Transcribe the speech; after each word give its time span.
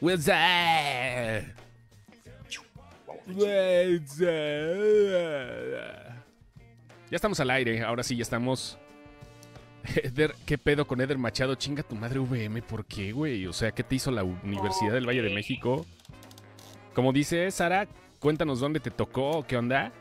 What's 0.00 0.28
up? 0.28 0.34
Ya 7.10 7.16
estamos 7.16 7.40
al 7.40 7.50
aire, 7.50 7.82
ahora 7.82 8.04
sí, 8.04 8.16
ya 8.16 8.22
estamos. 8.22 8.78
Eder, 9.96 10.36
¿qué 10.46 10.56
pedo 10.56 10.86
con 10.86 11.00
Eder 11.00 11.18
Machado? 11.18 11.56
Chinga 11.56 11.82
tu 11.82 11.96
madre 11.96 12.20
VM, 12.20 12.62
¿por 12.62 12.84
qué, 12.84 13.10
güey? 13.10 13.46
O 13.48 13.52
sea, 13.52 13.72
¿qué 13.72 13.82
te 13.82 13.96
hizo 13.96 14.12
la 14.12 14.22
Universidad 14.22 14.92
del 14.92 15.08
Valle 15.08 15.22
de 15.22 15.34
México? 15.34 15.84
Como 16.94 17.12
dice 17.12 17.50
Sara, 17.50 17.88
cuéntanos 18.20 18.60
dónde 18.60 18.78
te 18.78 18.92
tocó, 18.92 19.44
¿qué 19.48 19.56
onda? 19.56 19.92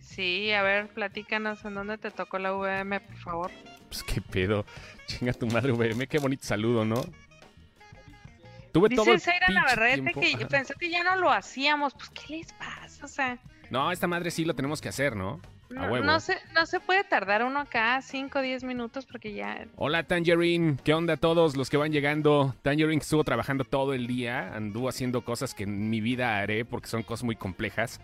Sí, 0.00 0.52
a 0.52 0.62
ver, 0.62 0.88
platícanos 0.88 1.64
en 1.64 1.74
dónde 1.74 1.98
te 1.98 2.12
tocó 2.12 2.38
la 2.38 2.52
VM, 2.52 3.00
por 3.00 3.16
favor. 3.16 3.50
Pues 3.88 4.04
qué 4.04 4.20
pedo. 4.20 4.64
Chinga 5.06 5.32
tu 5.32 5.48
madre 5.48 5.72
VM, 5.72 6.06
qué 6.06 6.18
bonito 6.18 6.44
saludo, 6.44 6.84
¿no? 6.84 7.02
Tuve 8.72 8.90
todo 8.90 9.06
el 9.06 9.14
Dice 9.18 9.30
Zaira 9.30 9.48
Navarrete 9.48 10.12
que 10.12 10.34
Ajá. 10.34 10.48
pensó 10.48 10.74
que 10.78 10.90
ya 10.90 11.02
no 11.02 11.16
lo 11.16 11.30
hacíamos. 11.30 11.94
Pues, 11.94 12.10
¿qué 12.10 12.36
les 12.36 12.52
pasa? 12.52 13.04
O 13.04 13.08
sea, 13.08 13.38
No, 13.70 13.90
esta 13.92 14.06
madre 14.06 14.30
sí 14.30 14.44
lo 14.44 14.54
tenemos 14.54 14.80
que 14.80 14.88
hacer, 14.88 15.16
¿no? 15.16 15.40
A 15.70 15.74
no, 15.74 15.92
huevo. 15.92 16.04
no 16.06 16.18
se, 16.20 16.38
no 16.54 16.64
se 16.64 16.80
puede 16.80 17.04
tardar 17.04 17.44
uno 17.44 17.60
acá 17.60 18.00
5 18.00 18.38
o 18.38 18.42
10 18.42 18.64
minutos 18.64 19.04
porque 19.04 19.34
ya... 19.34 19.66
Hola 19.76 20.02
Tangerine, 20.02 20.78
¿qué 20.82 20.94
onda 20.94 21.14
a 21.14 21.16
todos 21.18 21.56
los 21.56 21.68
que 21.68 21.76
van 21.76 21.92
llegando? 21.92 22.54
Tangerine 22.62 23.02
estuvo 23.02 23.22
trabajando 23.22 23.64
todo 23.64 23.92
el 23.92 24.06
día, 24.06 24.54
anduvo 24.54 24.88
haciendo 24.88 25.22
cosas 25.22 25.54
que 25.54 25.64
en 25.64 25.90
mi 25.90 26.00
vida 26.00 26.38
haré 26.38 26.64
porque 26.64 26.88
son 26.88 27.02
cosas 27.02 27.24
muy 27.24 27.36
complejas. 27.36 28.00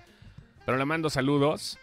Pero 0.67 0.77
le 0.77 0.85
mando 0.85 1.09
saludos. 1.09 1.79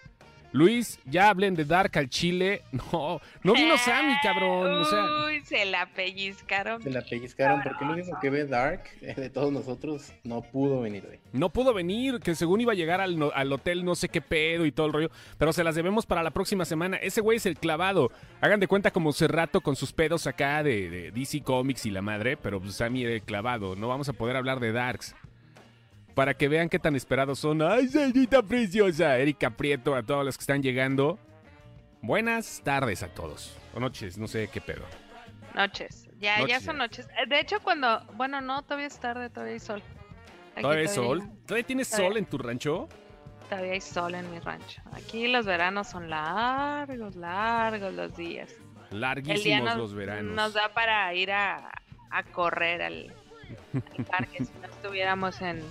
Luis, 0.54 1.00
ya 1.06 1.30
hablen 1.30 1.56
de 1.56 1.64
Dark 1.66 1.98
al 1.98 2.10
Chile. 2.10 2.62
No, 2.92 3.22
no 3.44 3.54
vino 3.54 3.78
Sammy, 3.78 4.14
cabrón. 4.22 4.72
O 4.80 4.84
sea, 4.86 5.06
Uy, 5.26 5.42
se 5.46 5.66
la 5.66 5.86
pellizcaron. 5.88 6.82
Se 6.82 6.90
la 6.90 7.02
pellizcaron 7.02 7.62
porque 7.64 7.84
el 7.86 7.90
único 7.92 8.18
que 8.20 8.30
ve 8.30 8.46
Dark 8.46 8.84
eh, 9.02 9.14
de 9.16 9.30
todos 9.30 9.52
nosotros 9.52 10.12
no 10.24 10.42
pudo 10.42 10.82
venir 10.82 11.06
hoy. 11.10 11.20
no 11.32 11.50
pudo 11.50 11.74
venir, 11.74 12.20
que 12.20 12.36
según 12.36 12.60
iba 12.62 12.74
a 12.74 12.76
llegar 12.76 13.00
al, 13.02 13.18
no- 13.18 13.32
al 13.34 13.52
hotel 13.54 13.86
no 13.86 13.96
sé 13.96 14.10
qué 14.10 14.22
pedo 14.22 14.66
y 14.66 14.72
todo 14.72 14.88
el 14.88 14.94
rollo. 14.94 15.12
Pero 15.38 15.54
se 15.54 15.64
las 15.64 15.76
debemos 15.76 16.06
para 16.06 16.24
la 16.24 16.32
próxima 16.32 16.66
semana. 16.66 16.98
Ese 16.98 17.22
güey 17.22 17.38
es 17.38 17.46
el 17.46 17.58
clavado. 17.58 18.12
Hagan 18.42 18.60
de 18.60 18.68
cuenta 18.68 18.92
como 18.92 19.14
Cerrato 19.14 19.62
con 19.62 19.76
sus 19.76 19.94
pedos 19.94 20.28
acá 20.28 20.64
de, 20.64 20.90
de 20.90 21.12
DC 21.12 21.42
Comics 21.44 21.86
y 21.86 21.92
la 21.92 22.02
madre. 22.02 22.36
Pero 22.38 22.60
pues 22.60 22.76
Sammy 22.76 23.04
era 23.04 23.14
el 23.14 23.22
clavado. 23.22 23.76
No 23.76 23.88
vamos 23.88 24.10
a 24.10 24.14
poder 24.14 24.36
hablar 24.36 24.60
de 24.60 24.72
Darks. 24.74 25.16
Para 26.16 26.34
que 26.34 26.48
vean 26.48 26.68
qué 26.70 26.78
tan 26.80 26.96
esperados 26.96 27.40
son. 27.40 27.62
¡Ay, 27.62 27.88
señorita 27.88 28.44
preciosa! 28.44 29.18
Erika 29.18 29.52
Prieto, 29.52 29.96
a 29.96 30.04
todos 30.04 30.26
los 30.26 30.38
que 30.38 30.42
están 30.42 30.62
llegando. 30.62 31.18
Buenas 32.02 32.62
tardes 32.64 33.04
a 33.04 33.08
todos. 33.08 33.58
O 33.74 33.80
noches, 33.80 34.18
no 34.18 34.28
sé 34.28 34.50
qué 34.52 34.60
pedo. 34.60 34.84
Noches. 35.56 36.08
Ya, 36.20 36.46
ya 36.46 36.60
son 36.60 36.78
noches. 36.78 37.08
Eh, 37.10 37.28
De 37.28 37.40
hecho, 37.40 37.60
cuando... 37.62 38.02
Bueno, 38.16 38.42
no, 38.42 38.62
todavía 38.64 38.88
es 38.88 39.00
tarde, 39.00 39.30
todavía 39.30 39.54
hay 39.54 39.60
sol. 39.60 39.82
Aquí 40.54 40.62
¿Todavía 40.62 40.82
hay 40.82 40.88
sol? 40.88 41.24
¿Todavía 41.46 41.66
tienes 41.66 41.90
Todavía. 41.90 42.10
sol 42.10 42.18
en 42.18 42.26
tu 42.26 42.38
rancho? 42.38 42.90
Todavía 43.50 43.72
hay 43.74 43.82
sol 43.82 44.16
en 44.16 44.30
mi 44.32 44.40
rancho. 44.40 44.82
Aquí 44.92 45.28
los 45.28 45.46
veranos 45.46 45.88
son 45.88 46.10
largos, 46.10 47.16
largos 47.16 47.94
los 47.94 48.16
días. 48.16 48.50
Día 48.50 49.00
Larguísimos 49.00 49.64
nos, 49.70 49.78
los 49.78 49.94
veranos. 49.94 50.36
nos 50.36 50.54
da 50.54 50.74
para 50.74 51.14
ir 51.14 51.32
a, 51.32 51.72
a 52.10 52.24
correr 52.24 52.82
al, 52.82 53.14
al 53.74 54.06
parque 54.06 54.38
si 54.46 54.52
no 54.62 54.68
estuviéramos 54.68 55.42
en... 55.42 55.62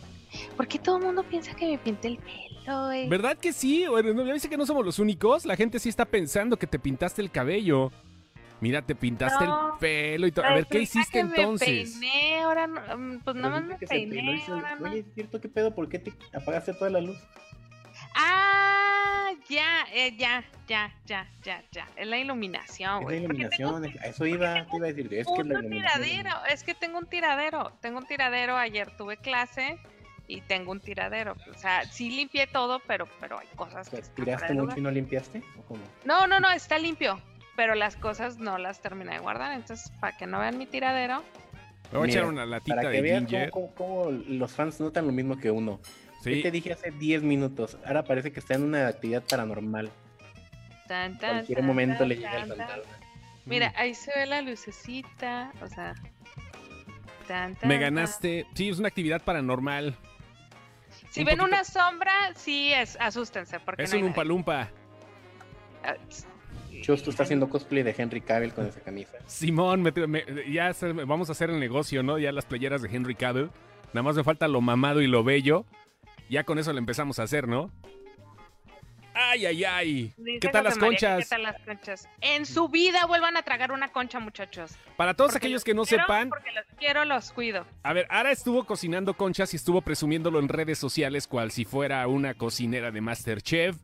¿Por 0.56 0.68
qué 0.68 0.78
todo 0.78 0.98
el 0.98 1.04
mundo 1.04 1.22
piensa 1.24 1.54
que 1.54 1.66
me 1.66 1.78
pinté 1.78 2.08
el 2.08 2.18
pelo, 2.18 2.86
güey? 2.86 3.08
¿Verdad 3.08 3.36
que 3.36 3.52
sí? 3.52 3.86
Bueno, 3.88 4.12
¿no? 4.14 4.24
¿Ya 4.24 4.32
viste 4.32 4.48
que 4.48 4.56
no 4.56 4.66
somos 4.66 4.84
los 4.84 4.98
únicos? 4.98 5.44
La 5.44 5.56
gente 5.56 5.78
sí 5.78 5.88
está 5.88 6.04
pensando 6.04 6.56
que 6.56 6.66
te 6.66 6.78
pintaste 6.78 7.20
el 7.22 7.30
cabello. 7.30 7.90
Mira, 8.60 8.82
te 8.82 8.94
pintaste 8.94 9.44
No. 9.46 9.72
el 9.74 9.78
pelo 9.78 10.26
y 10.26 10.32
todo. 10.32 10.44
A 10.44 10.52
ver, 10.54 10.66
¿qué 10.66 10.80
hiciste 10.82 11.18
que 11.20 11.24
me 11.24 11.34
entonces? 11.36 11.92
peiné, 11.98 12.40
ahora 12.42 12.66
no, 12.66 12.80
mm, 12.98 13.20
pues 13.20 13.36
nada 13.36 13.60
más 13.60 13.64
me 13.64 13.78
peiné, 13.86 14.38
se- 14.44 14.52
ahora 14.52 14.76
no. 14.76 14.90
Oye, 14.90 14.98
¿es 15.00 15.06
cierto 15.14 15.40
qué 15.40 15.48
pedo? 15.48 15.74
¿Por 15.74 15.88
qué 15.88 15.98
te 15.98 16.12
apagaste 16.36 16.74
toda 16.74 16.90
la 16.90 17.00
luz? 17.00 17.16
Ah, 18.14 19.30
ya, 19.48 19.84
eh, 19.92 20.14
ya, 20.16 20.44
ya, 20.68 20.92
ya, 21.06 21.26
ya, 21.42 21.62
ya. 21.72 21.88
Es 21.96 22.06
la 22.06 22.18
iluminación, 22.18 22.98
Es 22.98 23.04
la 23.04 23.08
tengo 23.10 23.24
iluminación, 23.24 23.84
a 23.84 24.06
eso 24.06 24.26
iba, 24.26 24.66
te 24.66 24.76
iba 24.76 24.86
a 24.86 24.92
decir, 24.92 25.14
es 25.14 25.26
que 25.26 25.40
es 25.40 25.46
la 25.46 25.58
iluminación. 25.60 26.02
tiradero, 26.02 26.30
es 26.50 26.62
que 26.62 26.74
tengo 26.74 26.98
un 26.98 27.06
tiradero, 27.06 27.72
tengo 27.80 27.98
un 27.98 28.06
tiradero, 28.06 28.56
ayer 28.56 28.90
tuve 28.96 29.16
clase 29.16 29.78
y 30.30 30.40
tengo 30.42 30.72
un 30.72 30.80
tiradero. 30.80 31.34
O 31.54 31.58
sea, 31.58 31.84
sí 31.84 32.10
limpié 32.10 32.46
todo, 32.46 32.80
pero, 32.86 33.06
pero 33.20 33.38
hay 33.38 33.48
cosas 33.56 33.88
que 33.88 34.00
¿Tiraste 34.02 34.54
mucho 34.54 34.78
y 34.78 34.80
no 34.80 34.90
limpiaste? 34.90 35.42
¿O 35.58 35.62
cómo? 35.62 35.80
No, 36.04 36.26
no, 36.26 36.38
no, 36.40 36.50
está 36.50 36.78
limpio, 36.78 37.20
pero 37.56 37.74
las 37.74 37.96
cosas 37.96 38.38
no 38.38 38.58
las 38.58 38.80
terminé 38.80 39.12
de 39.12 39.18
guardar, 39.18 39.52
entonces 39.52 39.90
para 40.00 40.16
que 40.16 40.26
no 40.26 40.38
vean 40.38 40.56
mi 40.58 40.66
tiradero, 40.66 41.22
Me 41.92 41.98
voy 41.98 42.08
a 42.08 42.12
echar 42.12 42.26
una 42.26 42.46
latita 42.46 42.76
Para 42.76 42.90
que 42.92 43.02
de 43.02 43.18
ginger. 43.18 43.50
cómo, 43.50 43.74
cómo- 43.74 44.04
cómo 44.04 44.10
los 44.28 44.52
fans 44.52 44.78
notan 44.80 45.06
lo 45.06 45.12
mismo 45.12 45.36
que 45.38 45.50
uno. 45.50 45.80
Yo 46.24 46.34
Sí. 46.34 46.42
te 46.42 46.50
dije 46.50 46.72
hace 46.74 46.90
10 46.90 47.22
minutos, 47.22 47.78
ahora 47.84 48.04
parece 48.04 48.30
que 48.30 48.40
está 48.40 48.54
en 48.54 48.62
una 48.64 48.86
actividad 48.88 49.22
paranormal. 49.28 49.90
tan, 50.86 51.16
cualquier 51.18 51.58
tan, 51.58 51.66
momento 51.66 51.98
tan, 52.00 52.08
le 52.08 52.16
llega 52.16 52.36
el 52.36 52.46
fantasma. 52.48 52.82
Mira, 53.46 53.72
ahí 53.76 53.94
se 53.94 54.12
ve 54.16 54.26
la 54.26 54.42
lucecita, 54.42 55.52
o 55.62 55.66
sea. 55.68 55.94
tan, 57.28 57.54
tan, 57.56 57.68
Me 57.68 57.78
ganaste. 57.78 58.44
Sí, 58.54 58.68
es 58.68 58.78
una 58.78 58.88
actividad 58.88 59.22
paranormal. 59.22 59.96
Si 61.10 61.20
un 61.20 61.26
ven 61.26 61.38
poquito- 61.38 61.54
una 61.56 61.64
sombra, 61.64 62.12
sí, 62.34 62.72
es, 62.72 62.96
asústense, 63.00 63.60
porque 63.60 63.82
Es 63.82 63.92
no 63.92 63.98
un 64.00 64.06
umpalumpa. 64.06 64.68
Ah, 65.84 65.94
Justo 66.86 67.10
está 67.10 67.24
haciendo 67.24 67.48
cosplay 67.48 67.82
de 67.82 67.94
Henry 67.96 68.20
Cavill 68.22 68.52
con 68.54 68.66
esa 68.66 68.80
camisa. 68.80 69.18
Simón, 69.26 69.82
me- 69.82 69.92
me- 70.06 70.24
ya 70.50 70.72
se- 70.72 70.92
vamos 70.92 71.28
a 71.28 71.32
hacer 71.32 71.50
el 71.50 71.60
negocio, 71.60 72.02
¿no? 72.02 72.18
Ya 72.18 72.32
las 72.32 72.46
playeras 72.46 72.80
de 72.80 72.88
Henry 72.94 73.14
Cavill. 73.14 73.50
Nada 73.92 74.02
más 74.02 74.16
me 74.16 74.24
falta 74.24 74.46
lo 74.48 74.60
mamado 74.60 75.02
y 75.02 75.06
lo 75.06 75.22
bello. 75.24 75.64
Ya 76.30 76.44
con 76.44 76.58
eso 76.58 76.72
lo 76.72 76.78
empezamos 76.78 77.18
a 77.18 77.24
hacer, 77.24 77.48
¿no? 77.48 77.70
¡Ay, 79.22 79.44
ay, 79.44 79.64
ay! 79.64 80.12
Dice 80.16 80.40
¿Qué 80.40 80.48
tal 80.48 80.64
las 80.64 80.78
María 80.78 80.88
conchas? 80.88 81.24
¿Qué 81.24 81.28
tal 81.28 81.42
las 81.42 81.60
conchas? 81.60 82.08
En 82.22 82.46
su 82.46 82.68
vida 82.68 83.04
vuelvan 83.04 83.36
a 83.36 83.42
tragar 83.42 83.70
una 83.70 83.88
concha, 83.88 84.18
muchachos. 84.18 84.72
Para 84.96 85.12
todos 85.12 85.32
Porque 85.32 85.46
aquellos 85.46 85.60
los 85.60 85.64
que 85.64 85.74
no 85.74 85.84
quiero, 85.84 86.04
sepan, 86.04 86.30
Porque 86.30 86.52
los 86.52 86.64
quiero, 86.78 87.04
los 87.04 87.32
cuido. 87.32 87.66
A 87.82 87.92
ver, 87.92 88.06
Ara 88.08 88.32
estuvo 88.32 88.64
cocinando 88.64 89.14
conchas 89.14 89.52
y 89.52 89.56
estuvo 89.56 89.82
presumiéndolo 89.82 90.38
en 90.38 90.48
redes 90.48 90.78
sociales 90.78 91.26
cual 91.26 91.50
si 91.50 91.66
fuera 91.66 92.06
una 92.06 92.34
cocinera 92.34 92.90
de 92.90 93.00
Masterchef. 93.02 93.76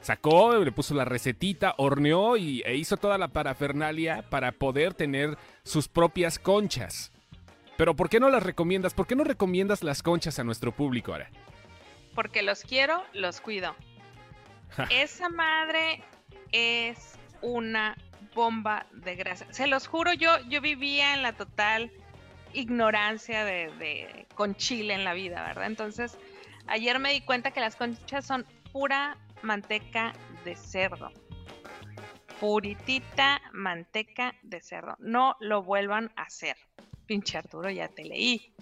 Sacó, 0.00 0.56
le 0.56 0.72
puso 0.72 0.94
la 0.94 1.04
recetita, 1.04 1.74
horneó 1.78 2.36
y, 2.36 2.62
e 2.66 2.74
hizo 2.74 2.96
toda 2.96 3.18
la 3.18 3.28
parafernalia 3.28 4.28
para 4.30 4.50
poder 4.50 4.94
tener 4.94 5.38
sus 5.62 5.86
propias 5.86 6.40
conchas. 6.40 7.12
Pero 7.76 7.94
¿por 7.94 8.08
qué 8.08 8.18
no 8.18 8.28
las 8.28 8.42
recomiendas? 8.42 8.94
¿Por 8.94 9.06
qué 9.06 9.14
no 9.14 9.22
recomiendas 9.22 9.84
las 9.84 10.02
conchas 10.02 10.40
a 10.40 10.44
nuestro 10.44 10.72
público 10.72 11.12
ahora? 11.12 11.30
Porque 12.16 12.42
los 12.42 12.62
quiero, 12.62 13.02
los 13.12 13.40
cuido. 13.40 13.76
Esa 14.90 15.28
madre 15.28 16.02
es 16.52 17.14
una 17.40 17.96
bomba 18.34 18.86
de 18.92 19.14
grasa. 19.16 19.46
Se 19.52 19.66
los 19.66 19.86
juro, 19.86 20.12
yo, 20.12 20.30
yo 20.48 20.60
vivía 20.60 21.14
en 21.14 21.22
la 21.22 21.32
total 21.32 21.90
ignorancia 22.52 23.44
de, 23.44 23.70
de- 23.78 24.26
con 24.34 24.54
chile 24.56 24.94
en 24.94 25.04
la 25.04 25.12
vida, 25.14 25.42
¿verdad? 25.42 25.66
Entonces, 25.66 26.16
ayer 26.66 26.98
me 26.98 27.12
di 27.12 27.20
cuenta 27.22 27.50
que 27.50 27.60
las 27.60 27.76
conchas 27.76 28.26
son 28.26 28.46
pura 28.72 29.16
manteca 29.42 30.12
de 30.44 30.54
cerdo. 30.56 31.10
Puritita 32.40 33.40
manteca 33.52 34.34
de 34.42 34.60
cerdo. 34.60 34.96
No 34.98 35.36
lo 35.40 35.62
vuelvan 35.62 36.10
a 36.16 36.22
hacer. 36.22 36.56
Pinche 37.06 37.38
Arturo, 37.38 37.70
ya 37.70 37.88
te 37.88 38.04
leí. 38.04 38.52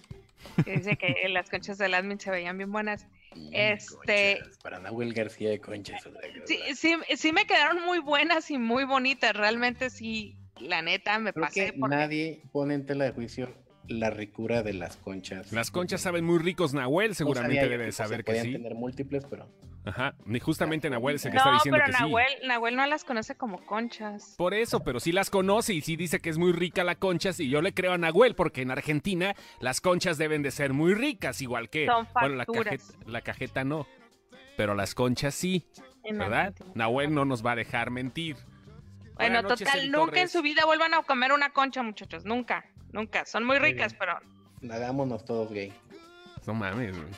Que 0.63 0.77
dice 0.77 0.97
que 0.97 1.13
las 1.29 1.49
conchas 1.49 1.77
del 1.77 1.93
admin 1.93 2.19
se 2.19 2.31
veían 2.31 2.57
bien 2.57 2.71
buenas. 2.71 3.07
Este- 3.51 4.39
Conchas, 4.39 4.57
Para 4.61 4.79
Nahuel 4.79 5.13
García 5.13 5.49
de 5.49 5.59
Conchas. 5.59 6.01
Sí, 6.45 6.59
sí, 6.75 6.95
sí 7.15 7.31
me 7.31 7.45
quedaron 7.45 7.83
muy 7.85 7.99
buenas 7.99 8.51
y 8.51 8.57
muy 8.57 8.83
bonitas. 8.83 9.33
Realmente 9.33 9.89
sí, 9.89 10.37
la 10.59 10.81
neta, 10.81 11.17
me 11.19 11.33
Creo 11.33 11.45
pasé 11.45 11.65
que 11.67 11.73
por... 11.73 11.89
nadie 11.89 12.41
pone 12.51 12.73
en 12.73 12.85
tela 12.85 13.05
de 13.05 13.11
juicio 13.11 13.53
la 13.87 14.09
ricura 14.09 14.63
de 14.63 14.73
las 14.73 14.97
conchas. 14.97 15.51
Las 15.51 15.71
conchas 15.71 16.01
saben 16.01 16.23
muy 16.25 16.39
ricos, 16.39 16.73
Nahuel 16.73 17.09
No 17.09 17.15
seguramente 17.15 17.55
sabía 17.55 17.63
yo 17.63 17.69
debe 17.69 17.85
de 17.85 17.91
saber 17.91 18.23
que 18.23 18.41
sí. 18.41 18.51
tener 18.53 18.75
múltiples, 18.75 19.25
pero 19.29 19.47
Ajá, 19.83 20.13
y 20.27 20.39
justamente 20.39 20.89
Nahuel 20.91 21.15
es 21.15 21.25
el 21.25 21.31
que 21.31 21.37
No, 21.37 21.43
está 21.43 21.53
diciendo 21.53 21.77
pero 21.79 21.85
que 21.87 21.93
sí. 21.93 22.03
Nahuel, 22.03 22.47
Nahuel 22.47 22.75
no 22.75 22.85
las 22.85 23.03
conoce 23.03 23.35
como 23.35 23.65
conchas. 23.65 24.35
Por 24.37 24.53
eso, 24.53 24.83
pero 24.83 24.99
sí 24.99 25.11
las 25.11 25.31
conoce 25.31 25.73
y 25.73 25.81
sí 25.81 25.95
dice 25.95 26.19
que 26.19 26.29
es 26.29 26.37
muy 26.37 26.51
rica 26.51 26.83
la 26.83 26.95
concha. 26.95 27.31
Y 27.37 27.49
yo 27.49 27.61
le 27.63 27.73
creo 27.73 27.93
a 27.93 27.97
Nahuel, 27.97 28.35
porque 28.35 28.61
en 28.61 28.69
Argentina 28.69 29.35
las 29.59 29.81
conchas 29.81 30.19
deben 30.19 30.43
de 30.43 30.51
ser 30.51 30.73
muy 30.73 30.93
ricas, 30.93 31.41
igual 31.41 31.69
que. 31.69 31.87
Son 31.87 32.07
bueno, 32.13 32.35
la 32.35 32.45
cajeta, 32.45 32.83
la 33.07 33.21
cajeta 33.21 33.63
no. 33.63 33.87
Pero 34.55 34.75
las 34.75 34.93
conchas 34.93 35.33
sí, 35.33 35.65
en 36.03 36.19
¿verdad? 36.19 36.39
Argentina. 36.47 36.71
Nahuel 36.75 37.13
no 37.15 37.25
nos 37.25 37.43
va 37.43 37.53
a 37.53 37.55
dejar 37.55 37.89
mentir. 37.89 38.35
Bueno, 39.15 39.41
noches, 39.41 39.67
total, 39.67 39.91
nunca 39.91 40.21
en 40.21 40.29
su 40.29 40.41
vida 40.43 40.65
vuelvan 40.65 40.93
a 40.93 41.01
comer 41.03 41.31
una 41.31 41.51
concha, 41.53 41.81
muchachos. 41.81 42.23
Nunca, 42.23 42.65
nunca. 42.91 43.25
Son 43.25 43.43
muy 43.43 43.59
Muy 43.59 43.69
ricas, 43.71 43.93
bien. 43.93 43.99
pero 44.61 44.73
hagámonos 44.75 45.25
todos 45.25 45.51
gay. 45.51 45.73
No 46.45 46.53
mames, 46.53 46.95
güey. 46.95 47.09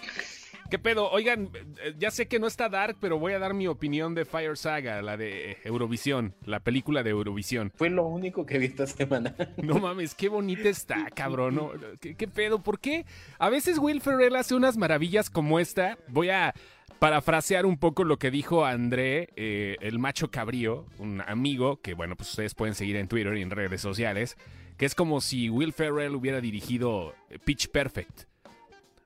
¿Qué 0.74 0.80
pedo? 0.80 1.08
Oigan, 1.12 1.52
eh, 1.84 1.94
ya 2.00 2.10
sé 2.10 2.28
que 2.28 2.40
no 2.40 2.48
está 2.48 2.68
Dark, 2.68 2.98
pero 3.00 3.20
voy 3.20 3.34
a 3.34 3.38
dar 3.38 3.54
mi 3.54 3.68
opinión 3.68 4.16
de 4.16 4.26
Fire 4.26 4.58
Saga, 4.58 5.04
la 5.04 5.18
de 5.18 5.60
Eurovisión, 5.66 6.34
la 6.46 6.62
película 6.62 7.04
de 7.04 7.12
Eurovisión. 7.12 7.72
Fue 7.76 7.92
lo 7.92 8.08
único 8.08 8.48
que 8.48 8.58
vi 8.58 8.66
esta 8.66 8.88
semana. 8.88 9.36
No 9.62 9.76
mames, 9.78 10.16
qué 10.16 10.30
bonita 10.30 10.68
está, 10.70 11.12
cabrón. 11.12 11.54
¿no? 11.54 11.72
¿Qué, 12.02 12.16
qué 12.16 12.28
pedo? 12.28 12.64
¿Por 12.64 12.80
qué? 12.80 13.06
A 13.38 13.50
veces 13.50 13.78
Will 13.78 14.02
Ferrell 14.02 14.36
hace 14.36 14.56
unas 14.56 14.76
maravillas 14.76 15.30
como 15.30 15.60
esta. 15.60 16.00
Voy 16.08 16.32
a 16.32 16.56
parafrasear 16.98 17.68
un 17.68 17.78
poco 17.78 18.04
lo 18.04 18.18
que 18.18 18.32
dijo 18.32 18.66
André, 18.66 19.30
eh, 19.36 19.78
el 19.80 20.00
macho 20.00 20.32
cabrío, 20.32 20.88
un 20.98 21.22
amigo 21.22 21.82
que, 21.82 21.94
bueno, 21.94 22.16
pues 22.16 22.32
ustedes 22.32 22.56
pueden 22.56 22.74
seguir 22.74 22.96
en 22.96 23.08
Twitter 23.08 23.38
y 23.38 23.44
en 23.44 23.52
redes 23.52 23.80
sociales, 23.80 24.38
que 24.78 24.88
es 24.88 24.96
como 24.96 25.22
si 25.22 25.52
Will 25.52 25.72
Ferrell 25.72 26.16
hubiera 26.16 26.42
dirigido 26.42 27.14
eh, 27.30 27.38
Pitch 27.38 27.68
Perfect. 27.70 28.33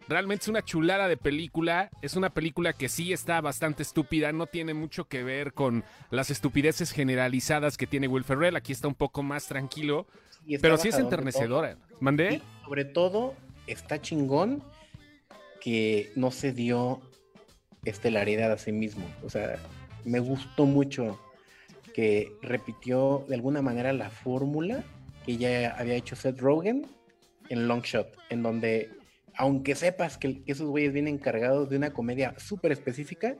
Realmente 0.07 0.43
es 0.43 0.47
una 0.47 0.63
chulada 0.63 1.07
de 1.07 1.17
película. 1.17 1.89
Es 2.01 2.15
una 2.15 2.29
película 2.29 2.73
que 2.73 2.89
sí 2.89 3.13
está 3.13 3.41
bastante 3.41 3.83
estúpida. 3.83 4.31
No 4.31 4.47
tiene 4.47 4.73
mucho 4.73 5.05
que 5.05 5.23
ver 5.23 5.53
con 5.53 5.83
las 6.11 6.29
estupideces 6.29 6.91
generalizadas 6.91 7.77
que 7.77 7.87
tiene 7.87 8.07
Will 8.07 8.23
Ferrell. 8.23 8.55
Aquí 8.55 8.71
está 8.71 8.87
un 8.87 8.95
poco 8.95 9.23
más 9.23 9.47
tranquilo. 9.47 10.07
Pero 10.61 10.77
sí 10.77 10.89
es 10.89 10.97
enternecedora. 10.97 11.77
¿Mandé? 11.99 12.35
Y 12.35 12.41
sobre 12.63 12.85
todo, 12.85 13.35
está 13.67 14.01
chingón 14.01 14.63
que 15.59 16.11
no 16.15 16.31
se 16.31 16.53
dio 16.53 17.01
estelaridad 17.83 18.51
a 18.51 18.57
sí 18.57 18.71
mismo. 18.71 19.05
O 19.23 19.29
sea, 19.29 19.57
me 20.05 20.19
gustó 20.19 20.65
mucho 20.65 21.19
que 21.93 22.31
repitió 22.41 23.25
de 23.27 23.35
alguna 23.35 23.61
manera 23.61 23.91
la 23.91 24.09
fórmula 24.09 24.83
que 25.25 25.37
ya 25.37 25.71
había 25.71 25.95
hecho 25.95 26.15
Seth 26.15 26.39
Rogen 26.39 26.87
en 27.49 27.67
Long 27.67 27.81
Shot, 27.81 28.07
en 28.29 28.43
donde, 28.43 28.89
aunque 29.37 29.75
sepas 29.75 30.17
que, 30.17 30.43
que 30.43 30.51
esos 30.51 30.67
güeyes 30.67 30.93
vienen 30.93 31.17
cargados 31.17 31.69
de 31.69 31.77
una 31.77 31.91
comedia 31.93 32.33
súper 32.37 32.71
específica, 32.71 33.35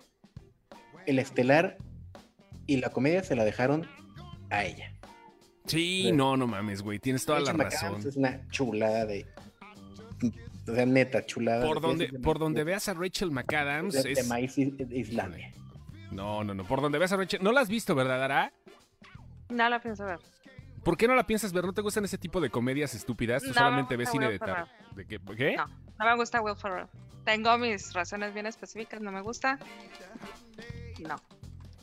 el 1.05 1.19
estelar 1.19 1.77
y 2.65 2.77
la 2.77 2.89
comedia 2.89 3.23
se 3.23 3.35
la 3.35 3.43
dejaron 3.45 3.87
a 4.49 4.63
ella. 4.65 4.93
Sí, 5.65 6.11
no, 6.13 6.37
no 6.37 6.47
mames, 6.47 6.81
güey. 6.81 6.99
Tienes 6.99 7.25
toda 7.25 7.39
la 7.39 7.51
Rachel 7.51 7.57
McAdams 7.65 7.93
razón. 7.97 8.09
Es 8.09 8.15
una 8.17 8.47
chulada 8.49 9.05
de. 9.05 9.25
O 10.69 10.73
sea, 10.75 10.85
neta, 10.85 11.25
chulada. 11.25 11.65
Por 11.65 11.81
de- 11.81 11.87
donde, 11.87 12.07
de- 12.07 12.19
por 12.19 12.39
donde 12.39 12.63
veas 12.63 12.87
a 12.89 12.93
Rachel 12.93 13.31
McAdams 13.31 13.93
de, 13.93 14.03
de 14.03 14.11
es... 14.13 14.27
maíz 14.27 14.57
is- 14.57 14.73
islamia. 14.91 15.51
No, 16.11 16.43
no, 16.43 16.53
no. 16.53 16.63
Por 16.65 16.81
donde 16.81 16.97
veas 16.97 17.11
a 17.11 17.17
Rachel... 17.17 17.41
¿No 17.43 17.51
la 17.51 17.61
has 17.61 17.69
visto, 17.69 17.93
verdad, 17.95 18.23
Ara? 18.23 18.53
No 19.49 19.69
la 19.69 19.81
pienso 19.81 20.05
ver. 20.05 20.19
¿Por 20.83 20.95
qué 20.97 21.05
no 21.07 21.15
la 21.15 21.27
piensas 21.27 21.51
ver? 21.51 21.65
¿No 21.65 21.73
te 21.73 21.81
gustan 21.81 22.05
ese 22.05 22.17
tipo 22.17 22.39
de 22.39 22.49
comedias 22.49 22.95
estúpidas? 22.95 23.41
Tú 23.43 23.49
No, 23.49 23.53
solamente 23.55 23.93
me 23.95 24.03
ves 24.03 24.11
cine 24.11 24.29
de 24.31 24.39
tar... 24.39 24.67
¿De 24.95 25.05
qué? 25.05 25.19
¿Qué? 25.37 25.57
No, 25.57 25.67
no 25.99 26.05
me 26.05 26.15
gusta 26.15 26.41
Will 26.41 26.55
Ferrell. 26.55 26.87
Tengo 27.25 27.57
mis 27.57 27.93
razones 27.93 28.33
bien 28.33 28.45
específicas, 28.45 29.01
no 29.01 29.11
me 29.11 29.21
gusta. 29.21 29.59
No. 30.99 31.15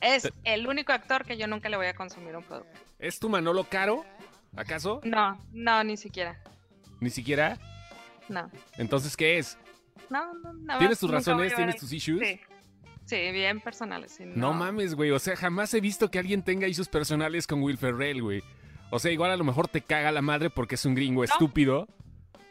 Es 0.01 0.31
el 0.45 0.67
único 0.67 0.93
actor 0.93 1.25
que 1.25 1.37
yo 1.37 1.47
nunca 1.47 1.69
le 1.69 1.77
voy 1.77 1.87
a 1.87 1.95
consumir 1.95 2.37
un 2.37 2.43
producto. 2.43 2.79
¿Es 2.99 3.19
tu 3.19 3.29
Manolo 3.29 3.65
Caro? 3.65 4.05
¿Acaso? 4.57 5.01
No, 5.05 5.39
no, 5.53 5.85
ni 5.85 5.97
siquiera. 5.97 6.41
Ni 7.01 7.11
siquiera. 7.11 7.59
No. 8.29 8.51
Entonces, 8.77 9.17
¿qué 9.17 9.39
es? 9.39 9.59
No, 10.11 10.35
no, 10.35 10.53
nada 10.55 10.79
¿Tienes 10.79 10.99
tus 10.99 11.11
razones? 11.11 11.55
¿Tienes 11.55 11.77
tus 11.77 11.93
issues? 11.93 12.21
Sí. 12.27 12.41
Sí, 13.07 13.17
bien 13.33 13.61
personales. 13.61 14.13
sí, 14.13 14.25
No 14.25 14.55
mames, 14.55 14.95
güey. 14.95 15.11
O 15.11 15.19
sea, 15.19 15.37
jamás 15.37 15.75
he 15.75 15.81
visto 15.81 16.11
que 16.11 16.19
alguien 16.19 16.43
tenga 16.43 16.67
issues 16.67 16.89
personales 16.89 17.47
con 17.47 17.63
Will 17.63 17.77
Ferrell, 17.77 18.23
güey. 18.23 18.43
O 18.91 18.99
sea, 18.99 19.11
igual 19.11 19.31
a 19.31 19.37
lo 19.37 19.45
mejor 19.45 19.69
te 19.69 19.83
caga 19.83 20.11
la 20.11 20.23
madre 20.23 20.49
porque 20.49 20.77
es 20.77 20.85
un 20.87 20.95
gringo 20.95 21.23
estúpido. 21.25 21.87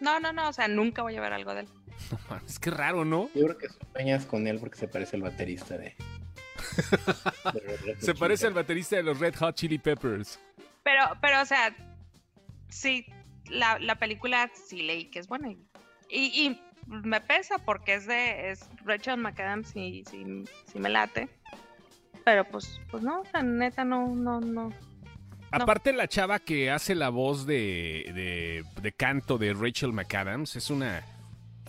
No, 0.03 0.19
no, 0.19 0.33
no, 0.33 0.49
o 0.49 0.53
sea, 0.53 0.67
nunca 0.67 1.01
voy 1.01 1.15
a 1.15 1.21
ver 1.21 1.31
algo 1.31 1.53
de 1.53 1.61
él. 1.61 1.67
Es 2.45 2.59
que 2.59 2.69
raro, 2.69 3.05
¿no? 3.05 3.29
Yo 3.33 3.45
creo 3.45 3.57
que 3.57 3.67
sueñas 3.93 4.25
con 4.25 4.45
él 4.47 4.59
porque 4.59 4.77
se 4.77 4.89
parece 4.89 5.15
al 5.15 5.21
baterista 5.21 5.77
de. 5.77 5.95
de 7.53 7.59
Red 7.61 7.79
Red 7.85 7.95
Hot 7.95 8.01
Se 8.03 8.13
parece 8.13 8.47
al 8.47 8.53
baterista 8.53 8.97
de 8.97 9.03
los 9.03 9.17
Red 9.19 9.35
Hot 9.35 9.55
Chili 9.55 9.77
Peppers. 9.77 10.41
Pero, 10.83 11.03
pero, 11.21 11.41
o 11.41 11.45
sea, 11.45 11.73
sí, 12.67 13.05
la, 13.45 13.79
la 13.79 13.95
película 13.95 14.51
sí 14.53 14.81
leí 14.81 15.05
que 15.05 15.19
es 15.19 15.27
buena. 15.27 15.49
Y, 15.49 15.57
y, 16.09 16.47
y 16.47 16.61
me 16.87 17.21
pesa 17.21 17.57
porque 17.59 17.93
es 17.93 18.05
de 18.05 18.51
es 18.51 18.69
Rachel 18.83 19.17
McAdams 19.17 19.73
y 19.73 20.03
sí, 20.03 20.43
sí 20.65 20.79
me 20.79 20.89
late. 20.89 21.29
Pero 22.25 22.43
pues, 22.43 22.81
pues 22.91 23.03
no, 23.03 23.21
o 23.21 23.25
sea, 23.25 23.41
neta 23.41 23.85
no, 23.85 24.07
no, 24.07 24.41
no. 24.41 24.73
Aparte, 25.61 25.93
la 25.93 26.07
chava 26.07 26.39
que 26.39 26.71
hace 26.71 26.95
la 26.95 27.09
voz 27.09 27.45
de, 27.45 28.11
de, 28.13 28.81
de 28.81 28.91
canto 28.91 29.37
de 29.37 29.53
Rachel 29.53 29.93
McAdams 29.93 30.55
es 30.55 30.69
una. 30.69 31.03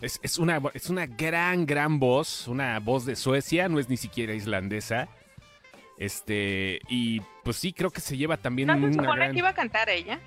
Es, 0.00 0.19
es 0.22 0.38
una, 0.38 0.60
es 0.75 0.90
una 0.90 1.06
gran, 1.06 1.66
gran 1.66 1.98
voz. 1.98 2.48
Una 2.48 2.78
voz 2.81 3.04
de 3.06 3.16
Suecia, 3.16 3.69
no 3.69 3.78
es 3.78 3.88
ni 3.88 3.96
siquiera 3.96 4.34
islandesa. 4.34 5.08
Este. 5.98 6.81
Y 6.88 7.20
pues 7.44 7.56
sí, 7.56 7.72
creo 7.72 7.90
que 7.90 8.00
se 8.00 8.16
lleva 8.16 8.36
también 8.36 8.69
¿No 8.69 8.75
se 8.75 8.81
una 8.84 8.92
supone 8.94 9.16
gran- 9.16 9.32
que 9.32 9.38
iba 9.38 9.48
a 9.50 9.54
cantar 9.54 9.88
ella? 9.88 10.19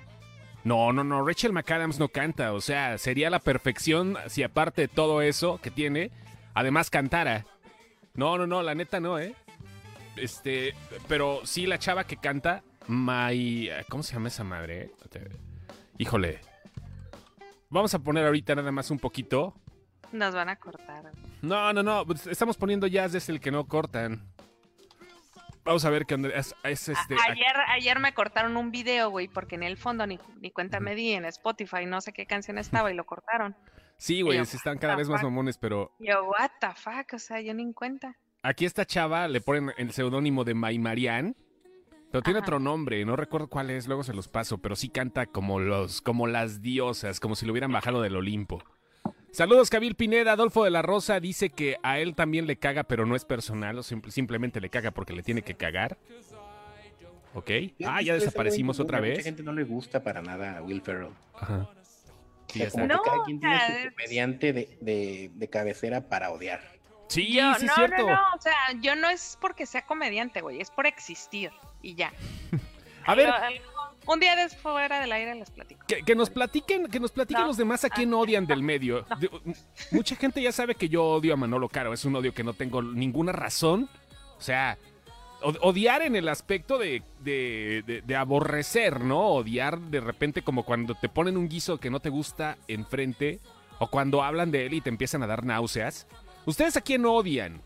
No, 0.64 0.92
no, 0.92 1.04
no. 1.04 1.24
Rachel 1.26 1.52
McAdams 1.52 1.98
no 1.98 2.08
canta. 2.08 2.52
O 2.52 2.60
sea, 2.60 2.98
sería 2.98 3.30
la 3.30 3.38
perfección 3.38 4.16
si 4.28 4.42
aparte 4.42 4.82
de 4.82 4.88
todo 4.88 5.22
eso 5.22 5.60
que 5.62 5.70
tiene, 5.70 6.10
además 6.54 6.90
cantara. 6.90 7.44
No, 8.14 8.36
no, 8.36 8.46
no, 8.46 8.62
la 8.62 8.74
neta 8.74 8.98
no, 8.98 9.18
¿eh? 9.18 9.34
Este, 10.16 10.74
pero 11.06 11.42
sí 11.44 11.66
la 11.66 11.78
chava 11.78 12.02
que 12.04 12.16
canta, 12.16 12.64
My... 12.88 13.70
¿Cómo 13.88 14.02
se 14.02 14.14
llama 14.14 14.28
esa 14.28 14.44
madre? 14.44 14.90
eh? 15.14 15.28
Híjole. 15.98 16.40
Vamos 17.70 17.92
a 17.94 17.98
poner 17.98 18.26
ahorita 18.26 18.54
nada 18.54 18.72
más 18.72 18.90
un 18.90 18.98
poquito. 18.98 19.54
Nos 20.12 20.34
van 20.34 20.48
a 20.48 20.56
cortar. 20.56 21.12
No, 21.42 21.72
no, 21.72 21.82
no. 21.82 22.06
pues, 22.06 22.26
Estamos 22.26 22.56
poniendo 22.56 22.86
jazz 22.86 23.12
desde 23.12 23.32
el 23.32 23.40
que 23.40 23.50
no 23.50 23.66
cortan. 23.66 24.26
Vamos 25.64 25.84
a 25.84 25.90
ver 25.90 26.06
qué 26.06 26.14
onda. 26.14 26.30
Es, 26.30 26.54
este... 26.64 26.94
ayer, 27.28 27.56
ayer 27.68 27.98
me 27.98 28.14
cortaron 28.14 28.56
un 28.56 28.70
video, 28.70 29.10
güey, 29.10 29.28
porque 29.28 29.56
en 29.56 29.62
el 29.62 29.76
fondo 29.76 30.06
ni, 30.06 30.18
ni 30.40 30.50
cuenta 30.50 30.80
me 30.80 30.94
di 30.94 31.12
en 31.12 31.26
Spotify, 31.26 31.84
no 31.84 32.00
sé 32.00 32.14
qué 32.14 32.24
canción 32.24 32.56
estaba 32.56 32.90
y 32.90 32.94
lo 32.94 33.04
cortaron. 33.04 33.54
Sí, 33.98 34.22
güey, 34.22 34.42
se 34.46 34.56
están 34.56 34.78
cada 34.78 34.96
vez 34.96 35.10
más 35.10 35.22
mamones, 35.22 35.58
pero 35.58 35.92
Yo, 35.98 36.24
what 36.24 36.52
the 36.60 36.68
fuck, 36.74 37.12
o 37.12 37.18
sea, 37.18 37.42
yo 37.42 37.52
ni 37.52 37.64
en 37.64 37.74
cuenta. 37.74 38.16
Aquí 38.42 38.64
esta 38.64 38.86
chava 38.86 39.28
le 39.28 39.42
ponen 39.42 39.74
el 39.76 39.92
seudónimo 39.92 40.44
de 40.44 40.54
May 40.54 40.78
Marianne. 40.78 41.34
Pero 42.10 42.22
tiene 42.22 42.38
Ajá. 42.38 42.46
otro 42.46 42.58
nombre, 42.58 43.04
no 43.04 43.16
recuerdo 43.16 43.48
cuál 43.48 43.70
es, 43.70 43.86
luego 43.86 44.02
se 44.02 44.14
los 44.14 44.28
paso, 44.28 44.58
pero 44.58 44.76
sí 44.76 44.88
canta 44.88 45.26
como 45.26 45.60
los, 45.60 46.00
como 46.00 46.26
las 46.26 46.62
diosas, 46.62 47.20
como 47.20 47.34
si 47.36 47.44
lo 47.44 47.52
hubieran 47.52 47.70
bajado 47.72 48.00
del 48.00 48.16
Olimpo. 48.16 48.62
Saludos, 49.30 49.68
Kabil 49.68 49.94
Pineda. 49.94 50.32
Adolfo 50.32 50.64
de 50.64 50.70
la 50.70 50.80
Rosa 50.80 51.20
dice 51.20 51.50
que 51.50 51.76
a 51.82 51.98
él 51.98 52.14
también 52.14 52.46
le 52.46 52.56
caga, 52.56 52.84
pero 52.84 53.04
no 53.04 53.14
es 53.14 53.26
personal, 53.26 53.78
o 53.78 53.82
simple- 53.82 54.10
simplemente 54.10 54.60
le 54.60 54.70
caga 54.70 54.90
porque 54.90 55.12
le 55.12 55.22
tiene 55.22 55.42
que 55.42 55.54
cagar. 55.54 55.98
¿Ok? 57.34 57.50
Ah, 57.86 58.00
ya 58.00 58.14
desaparecimos 58.14 58.80
otra 58.80 59.00
vez. 59.00 59.18
Mucha 59.18 59.24
gente 59.24 59.42
no 59.42 59.52
le 59.52 59.64
gusta 59.64 60.02
para 60.02 60.22
nada 60.22 60.56
a 60.58 60.62
Will 60.62 60.80
Ferrell. 60.80 61.12
Ajá. 61.34 61.68
O 61.70 61.78
Sí, 62.50 62.60
sea, 62.60 62.68
ya 62.68 62.70
como 62.70 62.84
está. 62.84 62.96
No, 62.96 63.02
que 63.02 63.10
cada 63.10 63.24
quien 63.24 63.40
tiene 63.40 63.58
su 63.84 63.90
comediante 63.90 64.52
de, 64.54 64.78
de, 64.80 65.30
de 65.34 65.48
cabecera 65.50 66.08
para 66.08 66.30
odiar. 66.30 66.62
Sí, 67.08 67.32
Yo, 67.32 67.54
sí, 67.54 67.64
no, 67.66 67.72
es 67.72 67.74
cierto. 67.74 68.02
no, 68.06 68.08
no, 68.08 68.34
o 68.36 68.40
sea, 68.40 68.54
yo 68.80 68.94
no 68.94 69.08
es 69.08 69.36
porque 69.40 69.66
sea 69.66 69.84
comediante, 69.86 70.40
güey, 70.42 70.60
es 70.60 70.70
por 70.70 70.86
existir 70.86 71.50
y 71.82 71.94
ya. 71.94 72.12
A 73.06 73.14
ver, 73.14 73.32
un 74.06 74.20
día 74.20 74.36
después 74.36 74.60
fuera 74.62 75.00
del 75.00 75.10
aire 75.12 75.34
les 75.34 75.50
platico. 75.50 75.82
Que, 75.88 76.02
que 76.02 76.14
nos 76.14 76.28
platiquen, 76.28 76.88
que 76.88 77.00
nos 77.00 77.10
platiquen 77.10 77.40
No. 77.42 77.46
los 77.48 77.56
demás 77.56 77.82
a 77.84 77.88
quién 77.88 78.12
odian 78.12 78.46
del 78.46 78.62
medio. 78.62 79.06
De- 79.18 79.30
mucha 79.92 80.14
gente 80.14 80.42
ya 80.42 80.52
sabe 80.52 80.74
que 80.74 80.90
yo 80.90 81.02
odio 81.04 81.32
a 81.32 81.36
Manolo 81.36 81.70
Caro, 81.70 81.94
es 81.94 82.04
un 82.04 82.14
odio 82.16 82.34
que 82.34 82.44
no 82.44 82.52
tengo 82.52 82.82
ninguna 82.82 83.32
razón. 83.32 83.88
O 84.36 84.42
sea, 84.42 84.76
odiar 85.40 86.02
en 86.02 86.16
el 86.16 86.28
aspecto 86.28 86.76
de, 86.76 87.02
de- 87.20 87.82
de- 87.86 88.02
de 88.02 88.16
aborrecer, 88.16 89.00
¿no? 89.00 89.28
Odiar 89.28 89.78
de 89.80 90.00
repente 90.00 90.42
como 90.42 90.64
cuando 90.64 90.94
te 90.94 91.08
ponen 91.08 91.38
un 91.38 91.48
guiso 91.48 91.78
que 91.78 91.88
no 91.88 92.00
te 92.00 92.10
gusta 92.10 92.58
enfrente, 92.68 93.40
o 93.78 93.86
cuando 93.86 94.22
hablan 94.22 94.50
de 94.50 94.66
él 94.66 94.74
y 94.74 94.80
te 94.82 94.90
empiezan 94.90 95.22
a 95.22 95.26
dar 95.26 95.44
náuseas. 95.46 96.06
¿Ustedes 96.48 96.78
a 96.78 96.80
quién 96.80 97.04
odian? 97.04 97.60